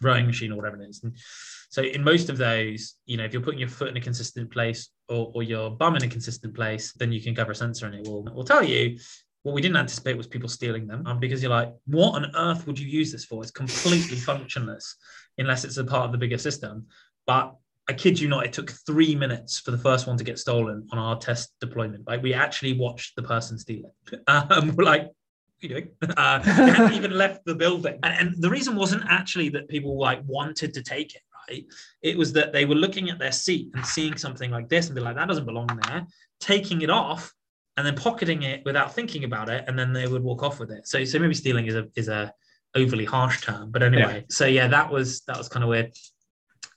rowing 0.00 0.26
machine 0.26 0.52
or 0.52 0.56
whatever 0.56 0.80
it 0.80 0.88
is. 0.88 1.02
And 1.02 1.16
so, 1.70 1.82
in 1.82 2.02
most 2.02 2.28
of 2.30 2.38
those, 2.38 2.94
you 3.06 3.16
know, 3.16 3.24
if 3.24 3.32
you're 3.32 3.42
putting 3.42 3.60
your 3.60 3.68
foot 3.68 3.88
in 3.88 3.96
a 3.96 4.00
consistent 4.00 4.50
place 4.50 4.88
or, 5.08 5.30
or 5.34 5.42
your 5.42 5.70
bum 5.70 5.96
in 5.96 6.02
a 6.02 6.08
consistent 6.08 6.54
place, 6.54 6.92
then 6.94 7.12
you 7.12 7.20
can 7.20 7.34
cover 7.34 7.52
a 7.52 7.54
sensor 7.54 7.86
and 7.86 7.94
it 7.94 8.06
will, 8.06 8.26
it 8.26 8.34
will 8.34 8.44
tell 8.44 8.64
you 8.64 8.98
what 9.42 9.54
we 9.54 9.62
didn't 9.62 9.76
anticipate 9.76 10.16
was 10.16 10.26
people 10.26 10.48
stealing 10.48 10.86
them 10.86 11.06
um, 11.06 11.18
because 11.20 11.42
you're 11.42 11.50
like, 11.50 11.72
what 11.86 12.14
on 12.14 12.34
earth 12.36 12.66
would 12.66 12.78
you 12.78 12.86
use 12.86 13.12
this 13.12 13.24
for? 13.24 13.42
It's 13.42 13.50
completely 13.50 14.16
functionless 14.16 14.96
unless 15.38 15.64
it's 15.64 15.76
a 15.76 15.84
part 15.84 16.04
of 16.06 16.12
the 16.12 16.18
bigger 16.18 16.38
system. 16.38 16.86
But 17.26 17.54
I 17.88 17.94
kid 17.94 18.20
you 18.20 18.28
not, 18.28 18.44
it 18.44 18.52
took 18.52 18.70
three 18.70 19.14
minutes 19.14 19.58
for 19.58 19.70
the 19.70 19.78
first 19.78 20.06
one 20.06 20.18
to 20.18 20.24
get 20.24 20.38
stolen 20.38 20.86
on 20.92 20.98
our 20.98 21.18
test 21.18 21.54
deployment. 21.60 22.06
Like 22.06 22.22
we 22.22 22.34
actually 22.34 22.74
watched 22.74 23.16
the 23.16 23.22
person 23.22 23.58
steal 23.58 23.94
it. 24.12 24.20
Um, 24.28 24.74
we're 24.76 24.84
like, 24.84 25.08
you 25.60 25.68
doing? 25.68 25.88
Uh, 26.16 26.40
hadn't 26.40 26.94
even 26.94 27.12
left 27.12 27.44
the 27.44 27.54
building. 27.54 27.98
And, 28.02 28.28
and 28.28 28.42
the 28.42 28.50
reason 28.50 28.76
wasn't 28.76 29.04
actually 29.08 29.48
that 29.50 29.68
people 29.68 29.98
like 29.98 30.20
wanted 30.26 30.74
to 30.74 30.82
take 30.82 31.14
it, 31.14 31.22
right? 31.48 31.64
It 32.02 32.16
was 32.16 32.32
that 32.32 32.52
they 32.52 32.64
were 32.64 32.74
looking 32.74 33.10
at 33.10 33.18
their 33.18 33.32
seat 33.32 33.70
and 33.74 33.84
seeing 33.86 34.16
something 34.16 34.50
like 34.50 34.68
this 34.68 34.86
and 34.86 34.94
be 34.94 35.00
like, 35.00 35.16
that 35.16 35.28
doesn't 35.28 35.46
belong 35.46 35.68
there, 35.86 36.06
taking 36.40 36.82
it 36.82 36.90
off 36.90 37.32
and 37.78 37.86
then 37.86 37.94
pocketing 37.94 38.42
it 38.42 38.64
without 38.64 38.92
thinking 38.92 39.22
about 39.22 39.48
it, 39.48 39.64
and 39.68 39.78
then 39.78 39.92
they 39.92 40.08
would 40.08 40.22
walk 40.22 40.42
off 40.42 40.58
with 40.58 40.72
it. 40.72 40.88
So, 40.88 41.04
so 41.04 41.20
maybe 41.20 41.32
stealing 41.32 41.66
is 41.66 41.76
a 41.76 41.86
is 41.94 42.08
a 42.08 42.34
overly 42.74 43.04
harsh 43.04 43.42
term, 43.42 43.70
but 43.70 43.84
anyway. 43.84 44.16
Yeah. 44.16 44.26
So 44.28 44.46
yeah, 44.46 44.66
that 44.66 44.90
was 44.90 45.20
that 45.22 45.38
was 45.38 45.48
kind 45.48 45.62
of 45.62 45.70
weird. 45.70 45.92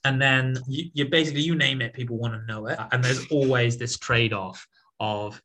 And 0.04 0.22
then 0.22 0.60
you, 0.68 0.92
you 0.94 1.10
basically 1.10 1.42
you 1.42 1.56
name 1.56 1.82
it, 1.82 1.94
people 1.94 2.18
want 2.18 2.36
to 2.36 2.46
know 2.46 2.68
it, 2.68 2.78
and 2.92 3.04
there's 3.04 3.26
always 3.32 3.78
this 3.78 3.98
trade 3.98 4.32
off 4.32 4.68
of 5.00 5.42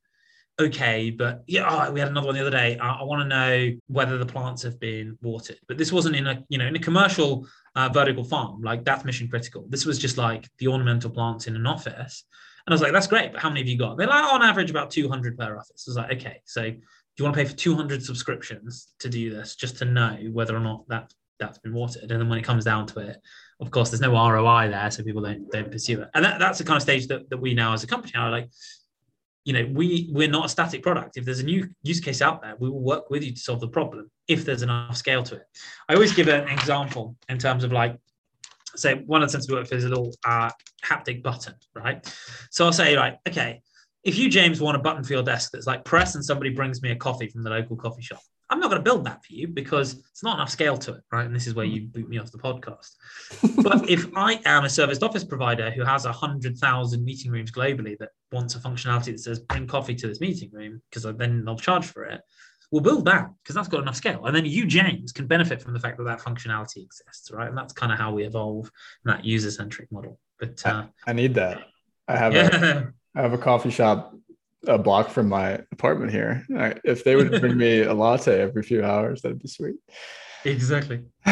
okay, 0.61 1.11
but 1.11 1.43
yeah, 1.47 1.67
oh, 1.69 1.93
we 1.93 2.01
had 2.01 2.09
another 2.09 2.27
one 2.27 2.35
the 2.35 2.41
other 2.41 2.51
day. 2.51 2.79
I, 2.79 3.01
I 3.01 3.03
want 3.03 3.23
to 3.23 3.29
know 3.29 3.73
whether 3.89 4.19
the 4.19 4.27
plants 4.27 4.63
have 4.63 4.81
been 4.81 5.19
watered, 5.23 5.59
but 5.69 5.79
this 5.79 5.93
wasn't 5.93 6.17
in 6.17 6.27
a 6.27 6.45
you 6.49 6.59
know 6.59 6.67
in 6.67 6.77
a 6.77 6.81
commercial 6.81 7.47
uh, 7.75 7.89
vertical 7.93 8.25
farm 8.25 8.63
like 8.63 8.85
that's 8.85 9.05
mission 9.05 9.29
critical. 9.29 9.67
This 9.69 9.85
was 9.85 9.99
just 9.99 10.17
like 10.17 10.49
the 10.59 10.69
ornamental 10.69 11.11
plants 11.11 11.47
in 11.47 11.57
an 11.57 11.67
office, 11.67 12.25
and 12.67 12.73
I 12.73 12.75
was 12.75 12.83
like, 12.83 12.93
that's 12.93 13.07
great, 13.07 13.33
but 13.33 13.41
how 13.41 13.49
many 13.49 13.61
have 13.61 13.69
you 13.69 13.79
got? 13.79 13.97
They're 13.97 14.09
like, 14.09 14.33
on 14.33 14.43
average, 14.43 14.71
about 14.71 14.91
200 14.91 15.39
per 15.39 15.57
office. 15.57 15.87
I 15.87 15.91
was 15.91 15.97
like, 15.97 16.13
okay, 16.15 16.41
so 16.45 16.63
do 16.63 16.79
you 17.23 17.25
want 17.25 17.37
to 17.37 17.43
pay 17.43 17.49
for 17.49 17.57
200 17.57 18.03
subscriptions 18.03 18.89
to 18.99 19.09
do 19.09 19.31
this 19.31 19.55
just 19.55 19.79
to 19.79 19.85
know 19.85 20.19
whether 20.33 20.57
or 20.57 20.61
not 20.61 20.87
that 20.89 21.13
that's 21.39 21.59
been 21.59 21.73
watered? 21.73 22.11
And 22.11 22.21
then 22.21 22.29
when 22.29 22.39
it 22.39 22.45
comes 22.45 22.65
down 22.65 22.87
to 22.89 23.01
it, 23.01 23.19
of 23.61 23.71
course, 23.71 23.91
there's 23.91 24.01
no 24.01 24.13
ROI 24.13 24.69
there, 24.69 24.91
so 24.91 25.05
people 25.05 25.23
don't 25.23 25.51
don't 25.51 25.71
pursue 25.71 26.03
it. 26.03 26.11
And 26.15 26.25
that, 26.25 26.41
that's 26.41 26.59
the 26.59 26.65
kind 26.65 26.77
of 26.77 26.83
stage 26.83 27.07
that, 27.07 27.31
that 27.31 27.39
we 27.39 27.55
now 27.55 27.73
as 27.73 27.85
a 27.85 27.87
company 27.87 28.15
are 28.17 28.31
like, 28.31 28.49
you 29.47 29.53
know, 29.53 29.65
we 29.73 30.09
we're 30.11 30.29
not 30.29 30.47
a 30.47 30.49
static 30.49 30.83
product. 30.83 31.17
If 31.17 31.25
there's 31.25 31.39
a 31.39 31.45
new 31.45 31.69
use 31.85 32.01
case 32.01 32.21
out 32.21 32.43
there, 32.43 32.57
we 32.59 32.69
will 32.69 32.83
work 32.83 33.11
with 33.11 33.23
you 33.23 33.33
to 33.33 33.41
solve 33.41 33.61
the 33.61 33.69
problem 33.69 34.11
if 34.27 34.45
there's 34.45 34.63
enough 34.63 34.97
scale 34.97 35.23
to 35.23 35.37
it. 35.37 35.45
I 35.89 35.95
always 35.95 36.13
give 36.13 36.27
an 36.27 36.49
example 36.49 37.17
in 37.29 37.39
terms 37.39 37.63
of 37.63 37.71
like 37.73 37.97
say 38.75 39.03
one 39.07 39.23
of 39.23 39.31
the 39.31 39.39
sensors 39.39 39.49
we 39.49 39.55
work 39.55 39.63
with 39.71 39.75
is 39.75 39.85
a 39.85 39.89
little 39.89 40.13
uh, 40.25 40.51
haptic 40.85 41.23
button, 41.23 41.55
right? 41.77 42.05
So 42.51 42.67
I'll 42.67 42.73
say, 42.73 42.97
right, 42.97 43.19
okay, 43.29 43.63
if 44.03 44.19
you, 44.19 44.29
James, 44.29 44.61
want 44.61 44.77
a 44.77 44.81
button 44.81 45.05
for 45.05 45.13
your 45.13 45.23
desk 45.23 45.53
that's 45.53 45.67
like 45.69 45.85
press 45.85 46.17
and 46.17 46.25
somebody 46.25 46.51
brings 46.51 46.83
me 46.83 46.91
a 46.91 46.97
coffee 46.97 47.29
from 47.29 47.45
the 47.45 47.51
local 47.51 47.77
coffee 47.77 48.03
shop, 48.03 48.21
I'm 48.49 48.61
not 48.61 48.71
going 48.71 48.81
to 48.81 48.85
build 48.85 49.05
that 49.07 49.25
for 49.25 49.33
you 49.33 49.49
because 49.49 49.95
it's 49.95 50.23
not 50.23 50.37
enough 50.37 50.51
scale 50.51 50.77
to 50.79 50.95
it, 50.95 51.01
right? 51.11 51.27
And 51.27 51.35
this 51.35 51.47
is 51.47 51.55
where 51.55 51.65
you 51.65 51.89
boot 51.89 52.09
me 52.09 52.19
off 52.19 52.31
the 52.31 52.39
podcast. 52.39 52.93
but 53.63 53.91
if 53.91 54.07
I 54.17 54.41
am 54.45 54.65
a 54.65 54.71
serviced 54.71 55.03
office 55.03 55.25
provider 55.25 55.71
who 55.71 55.83
has 55.83 56.05
100,000 56.05 57.05
meeting 57.05 57.33
rooms 57.33 57.51
globally 57.51 57.99
that 57.99 58.11
wants 58.31 58.55
a 58.55 58.61
functionality 58.61 59.07
that 59.07 59.21
says 59.21 59.41
bring 59.41 59.67
coffee 59.67 59.97
to 59.97 60.07
this 60.07 60.21
meeting 60.21 60.51
room, 60.53 60.81
because 60.89 61.03
then 61.17 61.45
they'll 61.45 61.57
charge 61.57 61.87
for 61.87 62.05
it, 62.05 62.21
we'll 62.71 62.83
build 62.83 63.05
that 63.07 63.31
because 63.43 63.55
that's 63.55 63.69
got 63.69 63.83
enough 63.83 63.97
scale. 63.97 64.27
And 64.27 64.35
then 64.35 64.47
you, 64.47 64.67
James, 64.67 65.13
can 65.13 65.27
benefit 65.27 65.61
from 65.61 65.73
the 65.73 65.81
fact 65.81 65.99
that 65.99 66.05
that 66.05 66.21
functionality 66.21 66.85
exists, 66.85 67.31
right? 67.33 67.49
And 67.49 67.59
that's 67.59 67.73
kind 67.73 67.93
of 67.93 67.99
how 67.99 68.13
we 68.13 68.25
evolve 68.25 68.71
that 69.05 69.25
user 69.25 69.51
centric 69.51 69.91
model. 69.91 70.19
But 70.39 70.65
uh, 70.65 70.85
I, 71.07 71.11
I, 71.11 71.13
need 71.13 71.35
that. 71.35 71.65
I 72.07 72.17
have 72.17 72.35
yeah. 72.35 72.49
a 72.63 72.85
I 73.19 73.23
have 73.23 73.33
a 73.33 73.39
coffee 73.39 73.71
shop 73.71 74.15
a 74.67 74.79
block 74.79 75.11
from 75.11 75.29
my 75.29 75.61
apartment 75.73 76.13
here. 76.13 76.45
If 76.85 77.05
they 77.05 77.17
would 77.17 77.41
bring 77.41 77.57
me 77.57 77.83
a 77.83 77.95
latte 77.95 78.41
every 78.41 78.63
few 78.63 78.85
hours, 78.85 79.23
that'd 79.23 79.43
be 79.43 79.49
sweet. 79.49 79.77
Exactly. 80.45 81.03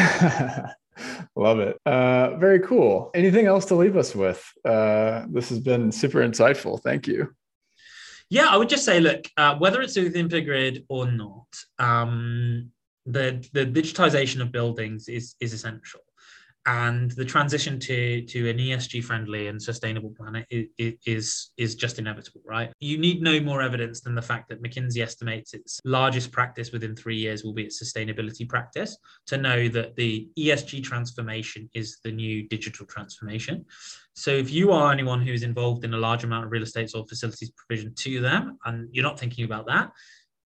Love 1.35 1.59
it. 1.59 1.77
Uh, 1.85 2.37
very 2.37 2.59
cool. 2.59 3.11
Anything 3.13 3.45
else 3.45 3.65
to 3.65 3.75
leave 3.75 3.97
us 3.97 4.15
with? 4.15 4.43
Uh, 4.63 5.25
this 5.29 5.49
has 5.49 5.59
been 5.59 5.91
super 5.91 6.19
insightful. 6.19 6.81
Thank 6.81 7.07
you. 7.07 7.33
Yeah, 8.29 8.47
I 8.47 8.57
would 8.57 8.69
just 8.69 8.85
say, 8.85 8.99
look, 8.99 9.25
uh, 9.37 9.55
whether 9.57 9.81
it's 9.81 9.95
with 9.95 10.15
InfoGrid 10.15 10.85
or 10.89 11.11
not, 11.11 11.47
um, 11.79 12.71
the 13.05 13.47
the 13.53 13.65
digitization 13.65 14.41
of 14.41 14.51
buildings 14.51 15.07
is 15.07 15.35
is 15.39 15.53
essential. 15.53 16.01
And 16.65 17.11
the 17.11 17.25
transition 17.25 17.79
to 17.79 18.23
to 18.23 18.49
an 18.49 18.57
ESG 18.57 19.03
friendly 19.03 19.47
and 19.47 19.61
sustainable 19.61 20.09
planet 20.09 20.45
is, 20.49 21.51
is 21.57 21.75
just 21.75 21.99
inevitable, 21.99 22.41
right? 22.45 22.71
You 22.79 22.97
need 22.97 23.21
no 23.21 23.39
more 23.39 23.61
evidence 23.61 24.01
than 24.01 24.15
the 24.15 24.21
fact 24.21 24.49
that 24.49 24.63
McKinsey 24.63 25.01
estimates 25.01 25.53
its 25.53 25.79
largest 25.85 26.31
practice 26.31 26.71
within 26.71 26.95
three 26.95 27.17
years 27.17 27.43
will 27.43 27.53
be 27.53 27.63
its 27.63 27.81
sustainability 27.81 28.47
practice 28.47 28.97
to 29.27 29.37
know 29.37 29.67
that 29.69 29.95
the 29.95 30.27
ESG 30.37 30.83
transformation 30.83 31.69
is 31.73 31.99
the 32.03 32.11
new 32.11 32.47
digital 32.47 32.85
transformation. 32.85 33.65
So 34.13 34.31
if 34.31 34.51
you 34.51 34.71
are 34.71 34.91
anyone 34.91 35.21
who 35.21 35.33
is 35.33 35.43
involved 35.43 35.83
in 35.83 35.93
a 35.93 35.97
large 35.97 36.23
amount 36.23 36.45
of 36.45 36.51
real 36.51 36.63
estate 36.63 36.91
or 36.95 37.05
facilities 37.07 37.51
provision 37.51 37.93
to 37.95 38.21
them, 38.21 38.57
and 38.65 38.87
you're 38.91 39.03
not 39.03 39.19
thinking 39.19 39.45
about 39.45 39.67
that, 39.67 39.91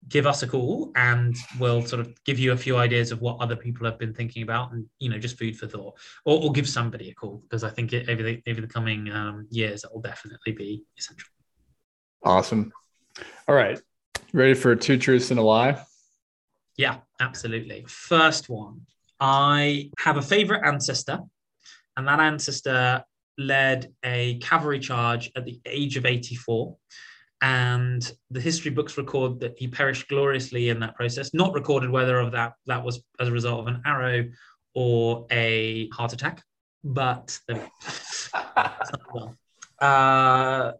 give 0.06 0.26
us 0.26 0.42
a 0.42 0.46
call 0.46 0.92
and 0.94 1.36
we'll 1.58 1.82
sort 1.82 2.00
of 2.00 2.12
give 2.24 2.38
you 2.38 2.52
a 2.52 2.56
few 2.56 2.76
ideas 2.76 3.10
of 3.10 3.20
what 3.20 3.36
other 3.40 3.56
people 3.56 3.84
have 3.84 3.98
been 3.98 4.14
thinking 4.14 4.42
about 4.42 4.72
and 4.72 4.86
you 4.98 5.08
know 5.08 5.18
just 5.18 5.38
food 5.38 5.58
for 5.58 5.66
thought. 5.66 5.94
Or, 6.24 6.42
or 6.44 6.52
give 6.52 6.68
somebody 6.68 7.10
a 7.10 7.14
call 7.14 7.42
because 7.42 7.64
i 7.64 7.70
think 7.70 7.92
it, 7.92 8.08
over 8.08 8.22
the 8.22 8.42
over 8.48 8.60
the 8.60 8.66
coming 8.66 9.10
um, 9.10 9.46
years 9.50 9.84
it 9.84 9.90
will 9.92 10.00
definitely 10.00 10.52
be 10.52 10.84
essential. 10.96 11.28
Awesome. 12.22 12.72
All 13.46 13.54
right. 13.54 13.80
Ready 14.32 14.54
for 14.54 14.74
two 14.74 14.98
truths 14.98 15.30
and 15.30 15.40
a 15.40 15.42
lie? 15.42 15.82
Yeah 16.76 16.98
absolutely. 17.20 17.84
First 17.88 18.48
one. 18.48 18.82
I 19.20 19.90
have 19.98 20.16
a 20.16 20.22
favorite 20.22 20.64
ancestor 20.64 21.18
and 21.96 22.06
that 22.06 22.20
ancestor 22.20 23.02
led 23.36 23.92
a 24.04 24.38
cavalry 24.38 24.78
charge 24.78 25.30
at 25.36 25.44
the 25.44 25.60
age 25.66 25.96
of 25.96 26.06
84 26.06 26.76
and 27.40 28.12
the 28.30 28.40
history 28.40 28.70
books 28.70 28.98
record 28.98 29.40
that 29.40 29.56
he 29.58 29.68
perished 29.68 30.08
gloriously 30.08 30.70
in 30.70 30.80
that 30.80 30.96
process. 30.96 31.32
Not 31.34 31.54
recorded 31.54 31.90
whether 31.90 32.18
of 32.18 32.32
that 32.32 32.54
that 32.66 32.82
was 32.84 33.02
as 33.20 33.28
a 33.28 33.32
result 33.32 33.60
of 33.60 33.66
an 33.68 33.82
arrow 33.86 34.28
or 34.74 35.26
a 35.30 35.88
heart 35.90 36.12
attack, 36.12 36.42
but 36.82 37.38
uh, 37.50 37.52
all 39.80 40.72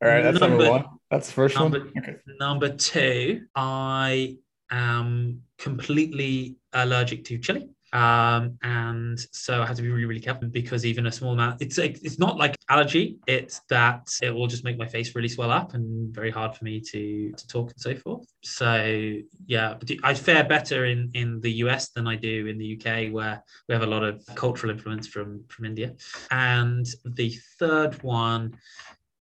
right, 0.00 0.22
that's 0.22 0.40
number, 0.40 0.58
number, 0.58 0.70
one. 0.70 0.84
That's 1.10 1.28
the 1.28 1.32
first 1.32 1.56
number, 1.56 1.80
one. 1.80 1.92
Okay. 1.98 2.16
Number 2.38 2.68
two, 2.70 3.46
I 3.54 4.38
am 4.70 5.42
completely 5.58 6.56
allergic 6.72 7.24
to 7.24 7.38
chili. 7.38 7.68
Um, 7.94 8.58
and 8.62 9.18
so 9.30 9.62
I 9.62 9.66
had 9.66 9.76
to 9.76 9.82
be 9.82 9.88
really, 9.88 10.04
really 10.04 10.20
careful 10.20 10.48
because 10.48 10.84
even 10.84 11.06
a 11.06 11.12
small 11.12 11.32
amount, 11.32 11.62
it's 11.62 11.78
it's 11.78 12.18
not 12.18 12.36
like 12.36 12.56
allergy. 12.68 13.18
It's 13.28 13.60
that 13.68 14.08
it 14.20 14.30
will 14.30 14.48
just 14.48 14.64
make 14.64 14.76
my 14.76 14.86
face 14.86 15.14
really 15.14 15.28
swell 15.28 15.52
up 15.52 15.74
and 15.74 16.12
very 16.12 16.32
hard 16.32 16.56
for 16.56 16.64
me 16.64 16.80
to 16.80 17.32
to 17.32 17.46
talk 17.46 17.70
and 17.70 17.80
so 17.80 17.94
forth. 17.94 18.26
So 18.42 19.14
yeah, 19.46 19.76
I 20.02 20.14
fare 20.14 20.42
better 20.42 20.86
in 20.86 21.12
in 21.14 21.40
the 21.40 21.52
US 21.64 21.90
than 21.90 22.08
I 22.08 22.16
do 22.16 22.48
in 22.48 22.58
the 22.58 22.76
UK, 22.76 23.12
where 23.12 23.44
we 23.68 23.74
have 23.74 23.84
a 23.84 23.86
lot 23.86 24.02
of 24.02 24.26
cultural 24.34 24.72
influence 24.72 25.06
from 25.06 25.44
from 25.48 25.64
India. 25.64 25.94
And 26.32 26.86
the 27.04 27.38
third 27.60 28.02
one 28.02 28.58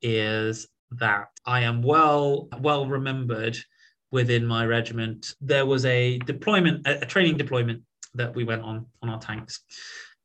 is 0.00 0.68
that 0.92 1.26
I 1.44 1.62
am 1.62 1.82
well 1.82 2.48
well 2.60 2.86
remembered 2.86 3.58
within 4.12 4.46
my 4.46 4.64
regiment. 4.64 5.34
There 5.40 5.66
was 5.66 5.84
a 5.86 6.18
deployment, 6.18 6.86
a 6.86 7.06
training 7.06 7.36
deployment 7.36 7.82
that 8.14 8.34
we 8.34 8.44
went 8.44 8.62
on 8.62 8.86
on 9.02 9.08
our 9.08 9.20
tanks 9.20 9.60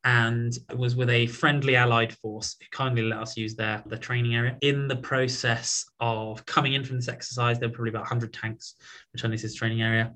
and 0.05 0.55
it 0.69 0.77
was 0.77 0.95
with 0.95 1.09
a 1.09 1.25
friendly 1.25 1.75
allied 1.75 2.13
force 2.13 2.55
who 2.59 2.67
kindly 2.71 3.01
let 3.01 3.19
us 3.19 3.35
use 3.35 3.55
their, 3.55 3.83
their 3.87 3.97
training 3.97 4.35
area. 4.35 4.55
In 4.61 4.87
the 4.87 4.95
process 4.95 5.83
of 5.99 6.45
coming 6.45 6.73
in 6.73 6.83
from 6.83 6.97
this 6.97 7.07
exercise, 7.07 7.57
there 7.57 7.69
were 7.69 7.73
probably 7.73 7.89
about 7.89 8.03
100 8.03 8.31
tanks 8.31 8.75
returning 9.13 9.37
to 9.37 9.41
this 9.41 9.55
training 9.55 9.81
area. 9.81 10.13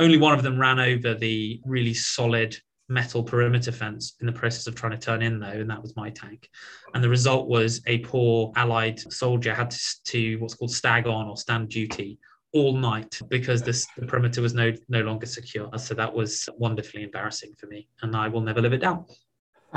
Only 0.00 0.18
one 0.18 0.34
of 0.34 0.42
them 0.42 0.58
ran 0.58 0.80
over 0.80 1.14
the 1.14 1.60
really 1.64 1.94
solid 1.94 2.56
metal 2.88 3.22
perimeter 3.22 3.70
fence 3.70 4.16
in 4.20 4.26
the 4.26 4.32
process 4.32 4.66
of 4.66 4.74
trying 4.74 4.92
to 4.92 4.98
turn 4.98 5.22
in, 5.22 5.38
though, 5.38 5.46
and 5.46 5.70
that 5.70 5.80
was 5.80 5.94
my 5.94 6.10
tank. 6.10 6.48
And 6.92 7.04
the 7.04 7.08
result 7.08 7.46
was 7.46 7.82
a 7.86 7.98
poor 7.98 8.52
allied 8.56 8.98
soldier 9.12 9.54
had 9.54 9.70
to, 9.70 10.02
to 10.06 10.36
what's 10.38 10.54
called 10.54 10.72
stag 10.72 11.06
on 11.06 11.28
or 11.28 11.36
stand 11.36 11.68
duty 11.68 12.18
all 12.52 12.76
night 12.76 13.20
because 13.28 13.62
this 13.62 13.86
the 13.96 14.06
perimeter 14.06 14.42
was 14.42 14.54
no 14.54 14.72
no 14.88 15.00
longer 15.00 15.26
secure. 15.26 15.70
So 15.78 15.94
that 15.94 16.12
was 16.12 16.48
wonderfully 16.56 17.04
embarrassing 17.04 17.54
for 17.58 17.66
me, 17.66 17.88
and 18.02 18.16
I 18.16 18.28
will 18.28 18.40
never 18.40 18.60
live 18.60 18.72
it 18.72 18.78
down. 18.80 19.06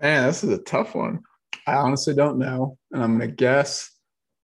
Man, 0.00 0.26
this 0.26 0.44
is 0.44 0.50
a 0.50 0.62
tough 0.62 0.94
one. 0.94 1.20
I 1.66 1.74
honestly 1.74 2.14
don't 2.14 2.38
know, 2.38 2.78
and 2.92 3.02
I'm 3.02 3.18
gonna 3.18 3.32
guess 3.32 3.90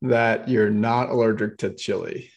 that 0.01 0.49
you're 0.49 0.69
not 0.69 1.09
allergic 1.09 1.57
to 1.59 1.73
chili. 1.73 2.31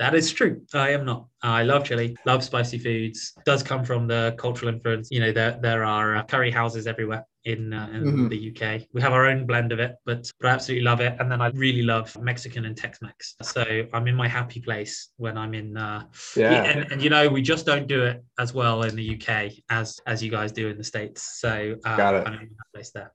That 0.00 0.14
is 0.14 0.32
true. 0.32 0.62
I 0.72 0.92
am 0.92 1.04
not. 1.04 1.26
I 1.42 1.62
love 1.62 1.84
chili, 1.84 2.16
love 2.24 2.42
spicy 2.42 2.78
foods. 2.78 3.34
Does 3.44 3.62
come 3.62 3.84
from 3.84 4.06
the 4.06 4.34
cultural 4.38 4.72
influence. 4.72 5.08
You 5.10 5.20
know, 5.20 5.30
there 5.30 5.58
there 5.60 5.84
are 5.84 6.16
uh, 6.16 6.22
curry 6.22 6.50
houses 6.50 6.86
everywhere 6.86 7.26
in, 7.44 7.74
uh, 7.74 7.88
in 7.92 8.04
mm-hmm. 8.04 8.28
the 8.28 8.50
UK. 8.50 8.88
We 8.94 9.02
have 9.02 9.12
our 9.12 9.26
own 9.26 9.46
blend 9.46 9.72
of 9.72 9.78
it, 9.78 9.96
but, 10.04 10.30
but 10.40 10.48
I 10.48 10.52
absolutely 10.52 10.84
love 10.84 11.00
it. 11.00 11.16
And 11.20 11.30
then 11.30 11.40
I 11.40 11.48
really 11.48 11.82
love 11.82 12.16
Mexican 12.20 12.64
and 12.64 12.76
Tex-Mex. 12.76 13.36
So 13.42 13.86
I'm 13.92 14.08
in 14.08 14.14
my 14.14 14.28
happy 14.28 14.60
place 14.60 15.10
when 15.16 15.36
I'm 15.36 15.54
in. 15.54 15.76
Uh, 15.76 16.04
yeah. 16.34 16.64
And, 16.64 16.90
and, 16.92 17.02
you 17.02 17.10
know, 17.10 17.28
we 17.28 17.42
just 17.42 17.66
don't 17.66 17.86
do 17.86 18.02
it 18.04 18.24
as 18.38 18.54
well 18.54 18.82
in 18.82 18.96
the 18.96 19.20
UK 19.20 19.52
as 19.68 20.00
as 20.06 20.22
you 20.22 20.30
guys 20.30 20.50
do 20.50 20.68
in 20.68 20.78
the 20.78 20.84
states. 20.84 21.38
So 21.40 21.76
uh, 21.84 21.96
Got 21.96 22.14
it. 22.14 22.26
I'm 22.26 22.34
in 22.34 22.40
that 22.40 22.74
place 22.74 22.90
there. 22.90 23.12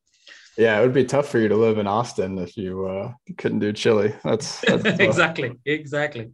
Yeah, 0.57 0.79
it 0.79 0.83
would 0.83 0.93
be 0.93 1.03
tough 1.03 1.27
for 1.27 1.39
you 1.39 1.49
to 1.49 1.55
live 1.55 1.77
in 1.77 1.87
Austin 1.87 2.37
if 2.37 2.55
you 2.55 2.85
uh, 2.85 3.11
couldn't 3.37 3.59
do 3.59 3.73
chili. 3.73 4.15
That's, 4.23 4.61
that's 4.67 4.99
exactly, 4.99 5.51
exactly. 5.65 6.31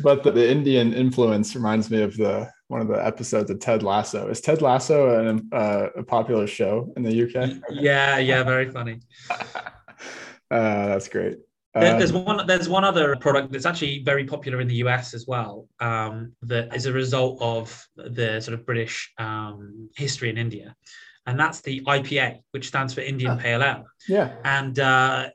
But 0.00 0.22
the, 0.22 0.32
the, 0.32 0.50
Indian 0.50 0.92
influence 0.92 1.54
reminds 1.54 1.90
me 1.90 2.02
of 2.02 2.16
the 2.16 2.50
one 2.68 2.82
of 2.82 2.88
the 2.88 3.04
episodes 3.04 3.50
of 3.50 3.60
Ted 3.60 3.82
Lasso. 3.82 4.28
Is 4.28 4.40
Ted 4.40 4.60
Lasso 4.60 5.18
an, 5.18 5.48
uh, 5.52 5.88
a 5.96 6.02
popular 6.02 6.46
show 6.46 6.92
in 6.96 7.02
the 7.02 7.22
UK? 7.22 7.62
Yeah, 7.70 8.18
yeah, 8.18 8.42
very 8.42 8.70
funny. 8.70 9.00
uh, 9.30 9.40
that's 10.50 11.08
great. 11.08 11.38
there's 11.74 12.14
um, 12.14 12.24
one. 12.24 12.46
There's 12.46 12.68
one 12.68 12.84
other 12.84 13.16
product 13.16 13.50
that's 13.50 13.66
actually 13.66 14.02
very 14.02 14.26
popular 14.26 14.60
in 14.60 14.68
the 14.68 14.76
US 14.76 15.14
as 15.14 15.26
well. 15.26 15.68
Um, 15.80 16.32
that 16.42 16.74
is 16.74 16.84
a 16.84 16.92
result 16.92 17.40
of 17.40 17.86
the 17.96 18.40
sort 18.40 18.58
of 18.58 18.66
British 18.66 19.10
um, 19.18 19.88
history 19.96 20.28
in 20.28 20.36
India 20.36 20.76
and 21.26 21.38
that's 21.38 21.60
the 21.60 21.80
IPA, 21.82 22.40
which 22.50 22.68
stands 22.68 22.94
for 22.94 23.00
Indian 23.00 23.32
oh. 23.32 23.36
Pale 23.36 23.62
Ale. 23.62 23.84
Yeah. 24.08 24.34
And 24.44 24.78
uh, 24.78 25.30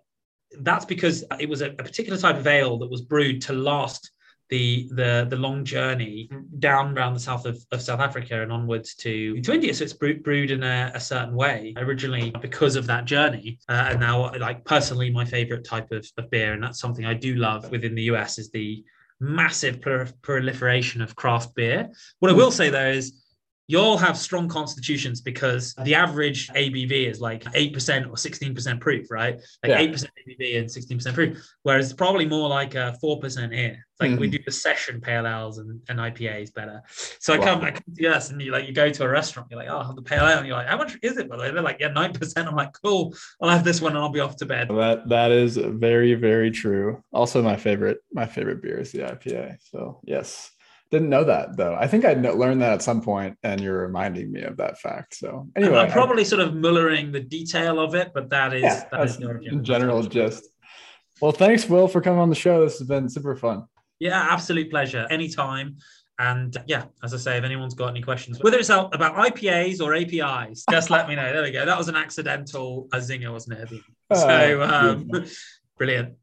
that's 0.59 0.85
because 0.85 1.23
it 1.39 1.49
was 1.49 1.61
a, 1.61 1.71
a, 1.71 1.83
particular 1.83 2.17
type 2.17 2.37
of 2.37 2.47
ale 2.47 2.77
that 2.79 2.89
was 2.89 3.01
brewed 3.01 3.41
to 3.43 3.53
last 3.53 4.11
the 4.49 4.89
the 4.93 5.27
the 5.29 5.35
long 5.35 5.63
journey 5.63 6.27
down 6.57 6.97
around 6.97 7.13
the 7.13 7.19
south 7.19 7.45
of, 7.45 7.63
of 7.71 7.81
South 7.81 7.99
Africa 7.99 8.41
and 8.41 8.51
onwards 8.51 8.95
to, 8.95 9.39
to 9.41 9.53
India. 9.53 9.71
So 9.73 9.83
it's 9.83 9.93
brewed, 9.93 10.23
brewed 10.23 10.49
in 10.49 10.63
a, 10.63 10.91
a, 10.95 10.99
certain 10.99 11.35
way 11.35 11.75
originally 11.77 12.33
because 12.41 12.75
of 12.75 12.87
that 12.87 13.05
journey. 13.05 13.59
Uh, 13.69 13.89
and 13.91 13.99
now, 13.99 14.31
like 14.39 14.65
personally, 14.65 15.11
my 15.11 15.23
favorite 15.23 15.65
type 15.65 15.91
of, 15.91 16.07
of 16.17 16.31
beer, 16.31 16.53
and 16.53 16.63
that's 16.63 16.79
something 16.79 17.05
I 17.05 17.13
do 17.13 17.35
love 17.35 17.69
within 17.69 17.93
the 17.93 18.03
US, 18.03 18.39
is 18.39 18.49
the 18.49 18.83
massive 19.19 19.81
proliferation 20.21 21.01
of 21.01 21.15
craft 21.15 21.53
beer. 21.53 21.89
What 22.19 22.31
I 22.31 22.35
will 22.35 22.51
say 22.51 22.69
though 22.69 22.89
is 22.89 23.21
you 23.69 23.79
all 23.79 23.97
have 23.97 24.17
strong 24.17 24.49
constitutions 24.49 25.21
because 25.21 25.75
the 25.83 25.93
average 25.93 26.47
ABV 26.49 27.07
is 27.07 27.21
like 27.21 27.43
8% 27.43 28.07
or 28.07 28.15
16% 28.15 28.81
proof, 28.81 29.11
right? 29.11 29.35
Like 29.63 29.69
yeah. 29.69 29.93
8% 29.93 30.07
ABV 30.27 30.57
and 30.57 30.67
16% 30.67 31.13
proof. 31.13 31.37
Whereas 31.61 31.85
it's 31.85 31.93
probably 31.93 32.25
more 32.25 32.49
like 32.49 32.73
a 32.73 32.97
4% 33.01 33.53
here. 33.53 33.85
It's 33.91 34.01
like 34.01 34.09
mm. 34.09 34.17
we 34.17 34.27
do 34.27 34.39
the 34.43 34.51
session 34.51 34.99
pale 34.99 35.27
ales 35.27 35.59
and, 35.59 35.79
and 35.87 35.99
IPAs 35.99 36.51
better. 36.51 36.81
So 37.19 37.31
I 37.31 37.37
come, 37.37 37.61
I 37.61 37.69
come 37.69 37.83
to 37.95 38.07
US 38.07 38.31
and 38.31 38.41
you 38.41 38.51
like, 38.51 38.65
you 38.65 38.73
go 38.73 38.89
to 38.89 39.03
a 39.03 39.07
restaurant, 39.07 39.49
you're 39.51 39.59
like, 39.59 39.69
oh, 39.69 39.77
I 39.77 39.85
have 39.85 39.95
the 39.95 40.01
pale 40.01 40.25
ale. 40.25 40.39
And 40.39 40.47
you're 40.47 40.57
like, 40.57 40.67
how 40.67 40.77
much 40.77 40.97
is 41.03 41.17
it? 41.17 41.29
But 41.29 41.37
they're 41.37 41.61
like, 41.61 41.77
yeah, 41.79 41.89
9%. 41.89 42.47
I'm 42.47 42.55
like, 42.55 42.73
cool. 42.83 43.13
I'll 43.39 43.51
have 43.51 43.63
this 43.63 43.81
one 43.81 43.91
and 43.91 43.99
I'll 43.99 44.09
be 44.09 44.19
off 44.19 44.35
to 44.37 44.47
bed. 44.47 44.69
That, 44.69 45.07
that 45.09 45.29
is 45.29 45.57
very, 45.57 46.15
very 46.15 46.49
true. 46.49 47.03
Also 47.13 47.43
my 47.43 47.55
favorite, 47.55 47.99
my 48.11 48.25
favorite 48.25 48.63
beer 48.63 48.79
is 48.79 48.91
the 48.91 49.01
IPA. 49.01 49.57
So 49.61 49.99
yes. 50.05 50.49
Didn't 50.91 51.09
know 51.09 51.23
that 51.23 51.55
though. 51.55 51.75
I 51.75 51.87
think 51.87 52.03
I 52.03 52.13
learned 52.13 52.61
that 52.61 52.73
at 52.73 52.81
some 52.81 53.01
point, 53.01 53.37
and 53.43 53.61
you're 53.61 53.81
reminding 53.81 54.31
me 54.31 54.41
of 54.41 54.57
that 54.57 54.79
fact. 54.79 55.15
So 55.15 55.47
anyway, 55.55 55.77
I'm 55.77 55.91
probably 55.91 56.21
I, 56.21 56.25
sort 56.25 56.41
of 56.41 56.55
mullering 56.55 57.11
the 57.11 57.19
detail 57.19 57.79
of 57.79 57.93
it, 57.93 58.11
but 58.13 58.29
that 58.29 58.53
is 58.55 58.63
yeah, 58.63 58.85
that 58.91 59.05
is 59.05 59.17
in 59.17 59.63
general 59.63 60.01
gist. 60.03 60.47
Well, 61.21 61.31
thanks, 61.31 61.67
Will, 61.67 61.87
for 61.87 62.01
coming 62.01 62.19
on 62.19 62.29
the 62.29 62.35
show. 62.35 62.63
This 62.63 62.79
has 62.79 62.87
been 62.87 63.07
super 63.09 63.35
fun. 63.35 63.65
Yeah, 63.99 64.19
absolute 64.31 64.71
pleasure. 64.71 65.05
Anytime. 65.09 65.77
And 66.17 66.57
yeah, 66.67 66.85
as 67.01 67.13
I 67.13 67.17
say, 67.17 67.37
if 67.37 67.45
anyone's 67.45 67.75
got 67.75 67.87
any 67.87 68.01
questions, 68.01 68.39
whether 68.41 68.57
it's 68.57 68.69
about 68.69 69.15
IPAs 69.15 69.79
or 69.81 69.95
APIs, 69.95 70.65
just 70.69 70.89
let 70.89 71.07
me 71.07 71.15
know. 71.15 71.31
There 71.31 71.43
we 71.43 71.51
go. 71.51 71.65
That 71.65 71.77
was 71.77 71.87
an 71.87 71.95
accidental 71.95 72.89
a 72.91 72.97
zinger, 72.97 73.31
wasn't 73.31 73.59
it? 73.59 73.71
So 74.11 74.63
um, 74.63 75.07
brilliant. 75.77 76.15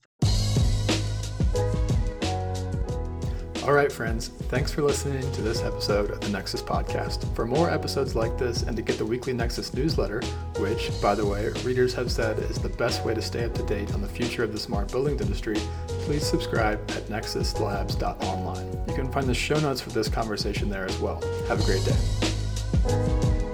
All 3.66 3.72
right, 3.72 3.90
friends, 3.90 4.28
thanks 4.28 4.70
for 4.70 4.82
listening 4.82 5.28
to 5.32 5.42
this 5.42 5.60
episode 5.62 6.12
of 6.12 6.20
the 6.20 6.28
Nexus 6.28 6.62
Podcast. 6.62 7.34
For 7.34 7.46
more 7.46 7.68
episodes 7.68 8.14
like 8.14 8.38
this 8.38 8.62
and 8.62 8.76
to 8.76 8.82
get 8.82 8.96
the 8.96 9.04
weekly 9.04 9.32
Nexus 9.32 9.74
newsletter, 9.74 10.22
which, 10.58 10.92
by 11.02 11.16
the 11.16 11.26
way, 11.26 11.48
readers 11.64 11.92
have 11.94 12.12
said 12.12 12.38
is 12.38 12.58
the 12.60 12.68
best 12.68 13.04
way 13.04 13.12
to 13.12 13.20
stay 13.20 13.44
up 13.44 13.54
to 13.54 13.64
date 13.64 13.92
on 13.92 14.00
the 14.00 14.06
future 14.06 14.44
of 14.44 14.52
the 14.52 14.58
smart 14.60 14.92
buildings 14.92 15.20
industry, 15.20 15.56
please 15.88 16.24
subscribe 16.24 16.78
at 16.92 17.08
nexuslabs.online. 17.08 18.84
You 18.86 18.94
can 18.94 19.10
find 19.10 19.26
the 19.26 19.34
show 19.34 19.58
notes 19.58 19.80
for 19.80 19.90
this 19.90 20.08
conversation 20.08 20.70
there 20.70 20.84
as 20.84 21.00
well. 21.00 21.20
Have 21.48 21.60
a 21.60 21.64
great 21.64 21.84
day. 21.84 23.45